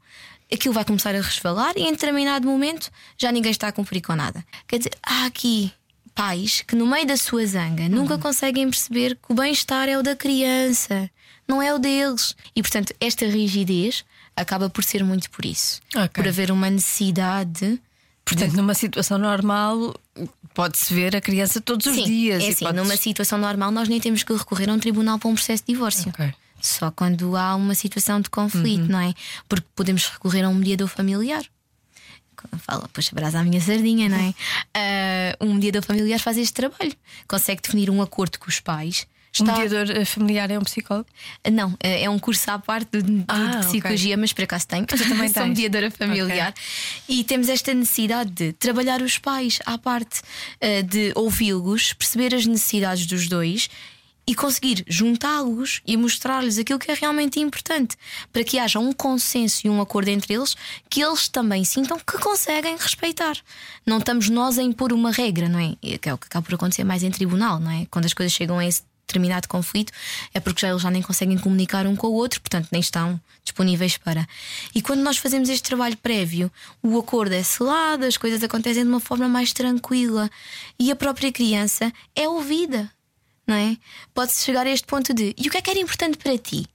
aquilo 0.53 0.75
vai 0.75 0.85
começar 0.85 1.15
a 1.15 1.21
resvalar 1.21 1.75
e 1.77 1.83
em 1.83 1.93
determinado 1.93 2.47
momento 2.47 2.91
já 3.19 3.31
ninguém 3.31 3.51
está 3.51 3.69
a 3.69 3.73
cumprir 3.73 4.01
com 4.01 4.15
nada. 4.15 4.45
Quer 4.67 4.79
dizer, 4.79 4.93
há 5.03 5.27
aqui 5.27 5.73
pais 6.15 6.63
que 6.63 6.77
no 6.77 6.87
meio 6.87 7.07
da 7.07 7.17
sua 7.17 7.45
zanga 7.47 7.89
nunca 7.89 8.19
conseguem 8.19 8.69
perceber 8.69 9.17
que 9.17 9.33
o 9.33 9.35
bem-estar 9.35 9.89
é 9.89 9.99
o 9.99 10.03
da 10.03 10.17
criança, 10.17 11.11
não 11.47 11.61
é 11.61 11.73
o 11.75 11.79
deles. 11.79 12.35
E 12.55 12.63
portanto, 12.63 12.95
esta 13.01 13.27
rigidez 13.27 14.05
acaba 14.37 14.69
por 14.69 14.85
ser 14.85 15.05
muito 15.05 15.31
por 15.31 15.45
isso. 15.45 15.81
Ok. 15.95 16.09
Por 16.09 16.29
haver 16.29 16.51
uma 16.51 16.71
necessidade 16.71 17.81
Portanto, 18.25 18.53
numa 18.55 18.75
situação 18.75 19.19
normal, 19.19 19.95
pode-se 20.55 20.95
ver 20.95 21.15
a 21.17 21.21
criança 21.21 21.61
todos 21.61 21.87
os 21.87 21.95
Sim, 21.97 22.05
dias. 22.05 22.43
É 22.45 22.49
assim, 22.49 22.65
numa 22.73 22.97
situação 22.97 23.39
normal 23.39 23.71
nós 23.71 23.89
nem 23.89 24.01
temos 24.01 24.23
que 24.23 24.33
recorrer 24.33 24.71
a 24.71 24.73
um 24.73 24.79
tribunal 24.79 25.19
para 25.19 25.29
um 25.29 25.35
processo 25.35 25.65
de 25.67 25.73
divórcio. 25.73 26.09
Ok. 26.11 26.33
Só 26.61 26.91
quando 26.93 27.37
há 27.37 27.57
uma 27.57 27.75
situação 27.75 28.21
de 28.21 28.31
conflito, 28.31 28.83
Uhum. 28.83 28.89
não 28.89 29.01
é? 29.01 29.13
Porque 29.49 29.67
podemos 29.75 30.07
recorrer 30.07 30.45
a 30.45 30.49
um 30.49 30.55
mediador 30.55 30.87
familiar. 30.89 31.43
Fala, 32.59 32.89
puxa, 32.93 33.15
brasa 33.15 33.39
à 33.41 33.45
minha 33.45 33.61
sardinha, 33.61 34.09
não 34.09 34.17
é? 34.17 34.35
Ah, 34.75 35.37
um 35.41 35.55
mediador 35.55 35.83
familiar 35.83 36.19
faz 36.19 36.37
este 36.39 36.55
trabalho. 36.55 36.93
Consegue 37.29 37.61
definir 37.63 37.91
um 37.91 38.01
acordo 38.03 38.39
com 38.39 38.49
os 38.49 38.59
pais 38.61 39.07
Está... 39.33 39.57
Mediador 39.57 39.97
eh, 39.97 40.05
familiar 40.05 40.51
é 40.51 40.59
um 40.59 40.63
psicólogo? 40.63 41.09
Não, 41.51 41.75
é 41.81 42.09
um 42.11 42.19
curso 42.19 42.51
à 42.51 42.59
parte 42.59 43.01
de, 43.01 43.03
de, 43.03 43.25
ah, 43.29 43.61
de 43.61 43.67
psicologia, 43.67 44.15
okay. 44.15 44.21
mas 44.21 44.33
por 44.33 44.45
acaso 44.45 44.69
tenho. 44.69 44.87
Tu 44.87 44.99
também 44.99 45.29
Sou 45.33 45.47
mediadora 45.47 45.91
familiar. 45.91 46.51
Okay. 46.51 47.21
E 47.21 47.25
temos 47.25 47.49
esta 47.49 47.73
necessidade 47.73 48.31
de 48.31 48.53
trabalhar 48.53 49.01
os 49.01 49.17
pais 49.17 49.59
à 49.65 49.79
parte, 49.79 50.21
eh, 50.61 50.83
de 50.83 51.13
ouvi-los, 51.15 51.95
perceber 51.95 52.35
as 52.35 52.45
necessidades 52.45 53.07
dos 53.07 53.27
dois 53.27 53.71
e 54.27 54.35
conseguir 54.35 54.85
juntá-los 54.87 55.81
e 55.87 55.97
mostrar-lhes 55.97 56.59
aquilo 56.59 56.79
que 56.79 56.91
é 56.91 56.95
realmente 56.95 57.41
importante 57.41 57.97
para 58.33 58.45
que 58.45 58.59
haja 58.59 58.79
um 58.79 58.93
consenso 58.93 59.67
e 59.67 59.71
um 59.71 59.81
acordo 59.81 60.09
entre 60.09 60.35
eles 60.35 60.55
que 60.89 61.03
eles 61.03 61.27
também 61.27 61.65
sintam 61.65 61.99
que 61.99 62.19
conseguem 62.19 62.77
respeitar. 62.77 63.37
Não 63.85 63.99
estamos 63.99 64.29
nós 64.29 64.59
a 64.59 64.63
impor 64.63 64.93
uma 64.93 65.11
regra, 65.11 65.49
não 65.49 65.59
é? 65.59 65.75
Que 65.99 66.09
é 66.09 66.15
o 66.15 66.19
que 66.19 66.27
acaba 66.27 66.45
por 66.45 66.55
acontecer 66.55 66.85
mais 66.85 67.03
em 67.03 67.11
tribunal, 67.11 67.59
não 67.59 67.71
é? 67.71 67.87
Quando 67.91 68.05
as 68.05 68.15
coisas 68.15 68.33
chegam 68.33 68.59
a 68.59 68.67
esse 68.67 68.83
determinado 69.07 69.49
conflito, 69.49 69.93
é 70.33 70.41
porque 70.41 70.61
já 70.61 70.71
eles 70.71 70.83
já 70.83 70.91
nem 70.91 71.03
conseguem 71.03 71.39
comunicar 71.39 71.87
um 71.87 71.95
com 71.95 72.07
o 72.07 72.15
outro, 72.15 72.41
portanto 72.41 72.69
nem 72.73 72.81
estão 72.81 73.21
disponíveis 73.43 73.99
para. 73.99 74.27
E 74.75 74.81
quando 74.81 75.01
nós 75.01 75.19
fazemos 75.19 75.49
este 75.49 75.65
trabalho 75.65 75.97
prévio, 75.97 76.51
o 76.83 76.99
acordo 76.99 77.35
é 77.35 77.43
selado, 77.43 78.05
as 78.05 78.17
coisas 78.17 78.43
acontecem 78.43 78.85
de 78.85 78.89
uma 78.89 79.01
forma 79.01 79.29
mais 79.29 79.53
tranquila 79.53 80.31
e 80.79 80.91
a 80.91 80.97
própria 80.97 81.33
criança 81.33 81.93
é 82.15 82.29
ouvida 82.29 82.91
não 83.47 83.57
é? 83.57 83.77
Pode-se 84.15 84.45
chegar 84.45 84.67
a 84.67 84.71
este 84.71 84.87
ponto 84.87 85.13
de 85.13 85.35
e 85.37 85.49
o 85.49 85.51
que 85.51 85.59
é 85.59 85.63
que 85.63 85.71
era 85.71 85.79
importante 85.79 86.17
para 86.17 86.39
ti? 86.39 86.67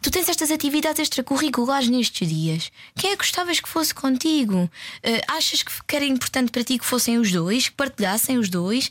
Tu 0.00 0.10
tens 0.10 0.28
estas 0.28 0.50
atividades 0.50 0.98
extracurriculares 0.98 1.88
nestes 1.88 2.28
dias. 2.28 2.72
Quem 2.96 3.10
é 3.10 3.16
que 3.16 3.22
gostavas 3.22 3.60
que 3.60 3.68
fosse 3.68 3.94
contigo? 3.94 4.64
Uh, 4.64 5.22
achas 5.28 5.62
que 5.62 5.96
era 5.96 6.04
importante 6.04 6.50
para 6.50 6.64
ti 6.64 6.76
que 6.76 6.84
fossem 6.84 7.18
os 7.18 7.30
dois, 7.30 7.68
que 7.68 7.76
partilhassem 7.76 8.36
os 8.36 8.48
dois? 8.48 8.90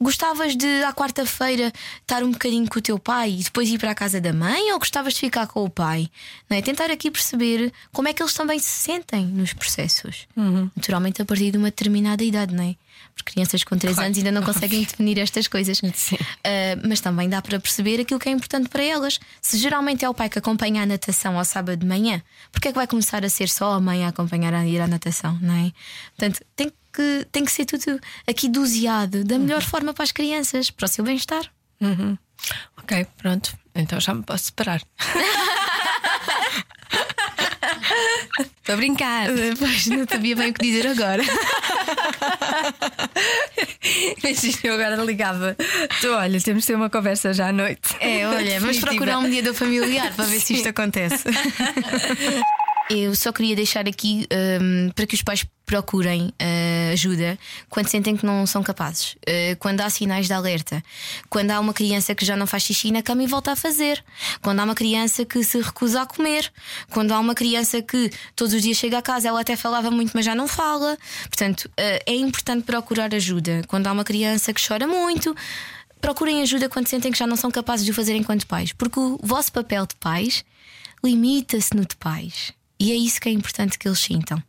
Gostavas 0.00 0.54
de, 0.56 0.84
à 0.84 0.92
quarta-feira, 0.92 1.72
estar 2.02 2.22
um 2.22 2.30
bocadinho 2.30 2.68
com 2.68 2.78
o 2.78 2.82
teu 2.82 2.98
pai 2.98 3.36
e 3.40 3.42
depois 3.42 3.68
ir 3.70 3.78
para 3.78 3.92
a 3.92 3.94
casa 3.94 4.20
da 4.20 4.32
mãe 4.32 4.72
ou 4.72 4.78
gostavas 4.78 5.14
de 5.14 5.20
ficar 5.20 5.46
com 5.46 5.64
o 5.64 5.70
pai? 5.70 6.10
Não 6.50 6.56
é? 6.56 6.62
Tentar 6.62 6.90
aqui 6.90 7.10
perceber 7.10 7.72
como 7.92 8.08
é 8.08 8.12
que 8.12 8.22
eles 8.22 8.34
também 8.34 8.58
se 8.58 8.68
sentem 8.68 9.24
nos 9.24 9.54
processos. 9.54 10.26
Uhum. 10.36 10.70
Naturalmente, 10.76 11.22
a 11.22 11.24
partir 11.24 11.50
de 11.50 11.58
uma 11.58 11.68
determinada 11.68 12.22
idade, 12.22 12.54
não 12.54 12.64
é? 12.64 12.76
Porque 13.14 13.32
crianças 13.32 13.64
com 13.64 13.78
3 13.78 13.94
claro. 13.94 14.06
anos 14.06 14.18
ainda 14.18 14.32
não 14.32 14.42
conseguem 14.44 14.82
definir 14.82 15.18
estas 15.18 15.48
coisas. 15.48 15.80
Uh, 15.80 15.86
mas 16.86 17.00
também 17.00 17.28
dá 17.28 17.40
para 17.40 17.58
perceber 17.58 18.00
aquilo 18.00 18.20
que 18.20 18.28
é 18.28 18.32
importante 18.32 18.68
para 18.68 18.82
elas. 18.82 19.18
Se 19.40 19.56
geralmente 19.56 20.04
é 20.04 20.08
o 20.08 20.14
pai 20.14 20.28
que 20.28 20.38
acompanha 20.38 20.82
a 20.82 20.86
natação 20.86 21.38
ao 21.38 21.44
sábado 21.44 21.78
de 21.78 21.86
manhã, 21.86 22.22
porque 22.52 22.68
é 22.68 22.72
que 22.72 22.76
vai 22.76 22.86
começar 22.86 23.24
a 23.24 23.28
ser 23.30 23.48
só 23.48 23.72
a 23.72 23.80
mãe 23.80 24.04
a 24.04 24.08
acompanhar 24.08 24.52
a 24.52 24.66
ir 24.66 24.80
à 24.80 24.86
natação, 24.86 25.38
não 25.40 25.54
é? 25.54 25.72
Portanto, 26.16 26.44
tem 26.54 26.68
que, 26.68 26.76
tem 27.32 27.44
que 27.44 27.52
ser 27.52 27.64
tudo 27.64 28.00
aqui 28.26 28.48
doseado 28.48 29.24
da 29.24 29.38
melhor 29.38 29.62
uhum. 29.62 29.68
forma 29.68 29.94
para 29.94 30.04
as 30.04 30.12
crianças, 30.12 30.70
para 30.70 30.86
o 30.86 30.88
seu 30.88 31.04
bem-estar. 31.04 31.50
Uhum. 31.80 32.16
Ok, 32.78 33.06
pronto. 33.18 33.56
Então 33.74 34.00
já 34.00 34.14
me 34.14 34.22
posso 34.22 34.46
separar. 34.46 34.82
Estou 38.38 38.74
a 38.74 38.76
brincar. 38.76 39.28
Pois 39.58 39.86
não 39.86 40.06
sabia 40.08 40.36
bem 40.36 40.50
o 40.50 40.54
que 40.54 40.66
dizer 40.66 40.86
agora. 40.88 41.22
Imagina, 44.18 44.58
eu 44.64 44.74
agora 44.74 44.96
ligava. 45.04 45.56
Tu, 46.00 46.08
olha, 46.08 46.40
temos 46.40 46.62
de 46.62 46.66
ter 46.66 46.74
uma 46.74 46.90
conversa 46.90 47.32
já 47.32 47.48
à 47.48 47.52
noite. 47.52 47.96
É, 48.00 48.26
olha, 48.26 48.60
vamos 48.60 48.78
procurar 48.78 49.18
um 49.18 49.22
mediador 49.22 49.54
familiar 49.54 50.12
para 50.14 50.24
ver 50.24 50.40
Sim. 50.40 50.46
se 50.46 50.54
isto 50.54 50.68
acontece. 50.68 51.24
Eu 52.88 53.16
só 53.16 53.32
queria 53.32 53.56
deixar 53.56 53.88
aqui 53.88 54.28
um, 54.62 54.90
para 54.90 55.06
que 55.06 55.14
os 55.16 55.22
pais 55.22 55.44
procurem 55.64 56.28
uh, 56.28 56.92
ajuda 56.92 57.36
quando 57.68 57.88
sentem 57.88 58.16
que 58.16 58.24
não 58.24 58.46
são 58.46 58.62
capazes, 58.62 59.14
uh, 59.14 59.56
quando 59.58 59.80
há 59.80 59.90
sinais 59.90 60.26
de 60.26 60.32
alerta, 60.32 60.80
quando 61.28 61.50
há 61.50 61.58
uma 61.58 61.74
criança 61.74 62.14
que 62.14 62.24
já 62.24 62.36
não 62.36 62.46
faz 62.46 62.62
xixi 62.62 62.92
na 62.92 63.02
cama 63.02 63.24
e 63.24 63.26
volta 63.26 63.50
a 63.50 63.56
fazer, 63.56 64.02
quando 64.40 64.60
há 64.60 64.64
uma 64.64 64.74
criança 64.76 65.24
que 65.24 65.42
se 65.42 65.60
recusa 65.60 66.02
a 66.02 66.06
comer, 66.06 66.52
quando 66.88 67.10
há 67.10 67.18
uma 67.18 67.34
criança 67.34 67.82
que 67.82 68.08
todos 68.36 68.54
os 68.54 68.62
dias 68.62 68.76
chega 68.76 68.98
a 68.98 69.02
casa, 69.02 69.26
ela 69.26 69.40
até 69.40 69.56
falava 69.56 69.90
muito, 69.90 70.12
mas 70.14 70.24
já 70.24 70.36
não 70.36 70.46
fala. 70.46 70.96
Portanto, 71.22 71.64
uh, 71.64 72.02
é 72.06 72.14
importante 72.14 72.62
procurar 72.62 73.12
ajuda. 73.12 73.62
Quando 73.66 73.88
há 73.88 73.92
uma 73.92 74.04
criança 74.04 74.54
que 74.54 74.64
chora 74.64 74.86
muito, 74.86 75.34
procurem 76.00 76.40
ajuda 76.40 76.68
quando 76.68 76.86
sentem 76.86 77.10
que 77.10 77.18
já 77.18 77.26
não 77.26 77.36
são 77.36 77.50
capazes 77.50 77.84
de 77.84 77.90
o 77.90 77.94
fazer 77.94 78.14
enquanto 78.14 78.46
pais, 78.46 78.72
porque 78.72 79.00
o 79.00 79.18
vosso 79.20 79.50
papel 79.50 79.86
de 79.86 79.96
pais 79.96 80.44
limita-se 81.02 81.74
no 81.74 81.84
de 81.84 81.96
pais. 81.96 82.54
E 82.78 82.92
é 82.92 82.94
isso 82.94 83.20
que 83.20 83.28
é 83.28 83.32
importante 83.32 83.78
que 83.78 83.88
eles 83.88 83.98
sintam: 83.98 84.42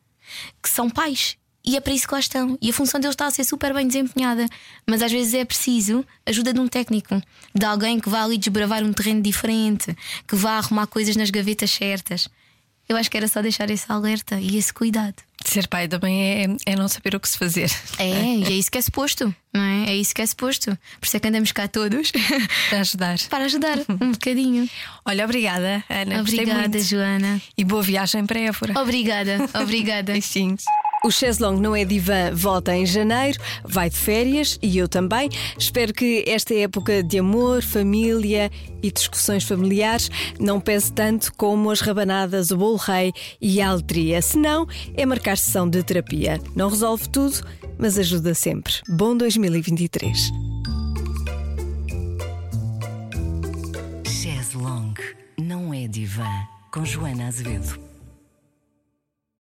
que 0.61 0.69
são 0.69 0.89
pais. 0.89 1.37
E 1.63 1.75
é 1.75 1.81
para 1.81 1.93
isso 1.93 2.07
que 2.07 2.13
lá 2.13 2.19
estão. 2.19 2.57
E 2.61 2.69
a 2.69 2.73
função 2.73 2.97
deles 2.97 3.13
está 3.13 3.27
a 3.27 3.31
ser 3.31 3.43
super 3.43 3.73
bem 3.73 3.85
desempenhada. 3.85 4.45
Mas 4.87 5.01
às 5.01 5.11
vezes 5.11 5.33
é 5.33 5.43
preciso 5.43 6.05
ajuda 6.25 6.53
de 6.53 6.61
um 6.61 6.67
técnico, 6.67 7.21
de 7.53 7.65
alguém 7.65 7.99
que 7.99 8.07
vá 8.07 8.23
ali 8.23 8.37
desbravar 8.37 8.83
um 8.83 8.93
terreno 8.93 9.21
diferente, 9.21 9.93
que 10.25 10.35
vá 10.35 10.59
arrumar 10.59 10.87
coisas 10.87 11.17
nas 11.17 11.29
gavetas 11.29 11.69
certas. 11.71 12.29
Eu 12.87 12.95
acho 12.95 13.11
que 13.11 13.17
era 13.17 13.27
só 13.27 13.41
deixar 13.41 13.69
esse 13.69 13.85
alerta 13.91 14.39
e 14.39 14.55
esse 14.55 14.73
cuidado. 14.73 15.15
Ser 15.47 15.67
pai 15.67 15.87
também 15.87 16.21
é, 16.21 16.71
é 16.71 16.75
não 16.75 16.89
saber 16.89 17.15
o 17.15 17.19
que 17.19 17.29
se 17.29 17.37
fazer. 17.37 17.71
É, 17.97 18.35
e 18.35 18.43
é 18.43 18.51
isso 18.51 18.69
que 18.69 18.77
é 18.77 18.81
suposto, 18.81 19.33
não 19.53 19.61
é? 19.61 19.91
É 19.91 19.95
isso 19.95 20.13
que 20.13 20.21
é 20.21 20.25
suposto. 20.25 20.77
Por 20.99 21.07
isso 21.07 21.15
é 21.15 21.19
que 21.21 21.27
andamos 21.27 21.53
cá 21.53 21.69
todos 21.69 22.11
para 22.69 22.81
ajudar. 22.81 23.17
Para 23.29 23.45
ajudar 23.45 23.77
um 23.89 24.11
bocadinho. 24.11 24.69
Olha, 25.05 25.23
obrigada, 25.23 25.83
Ana. 25.89 26.19
Obrigada, 26.19 26.79
Joana. 26.79 27.41
E 27.57 27.63
boa 27.63 27.81
viagem 27.81 28.25
para 28.25 28.39
Évora. 28.39 28.79
Obrigada, 28.79 29.37
obrigada. 29.61 30.11
Beijinhos. 30.17 30.65
O 31.03 31.11
Cheslong 31.11 31.61
não 31.61 31.75
é 31.75 31.85
divã, 31.85 32.31
volta 32.33 32.75
em 32.75 32.85
janeiro, 32.85 33.39
vai 33.63 33.89
de 33.89 33.95
férias 33.95 34.57
e 34.61 34.77
eu 34.77 34.87
também. 34.87 35.29
Espero 35.57 35.93
que 35.93 36.23
esta 36.27 36.53
época 36.55 37.03
de 37.03 37.19
amor, 37.19 37.61
família 37.61 38.51
e 38.81 38.91
discussões 38.91 39.43
familiares 39.43 40.09
não 40.39 40.59
pese 40.59 40.91
tanto 40.91 41.31
como 41.33 41.69
as 41.69 41.81
rabanadas, 41.81 42.51
o 42.51 42.57
bolo 42.57 42.77
rei 42.77 43.13
e 43.39 43.61
a 43.61 43.69
aletria. 43.69 44.21
Se 44.21 44.37
não, 44.37 44.67
é 44.95 45.05
marcar 45.05 45.37
sessão 45.37 45.69
de 45.69 45.83
terapia. 45.83 46.41
Não 46.55 46.69
resolve 46.69 47.07
tudo, 47.09 47.45
mas 47.77 47.97
ajuda 47.97 48.33
sempre. 48.33 48.73
Bom 48.89 49.15
2023. 49.15 50.31
Cheslong 54.03 54.93
não 55.39 55.71
é 55.73 55.87
divã, 55.87 56.27
com 56.71 56.83
Joana 56.83 57.27
Azevedo. 57.27 57.86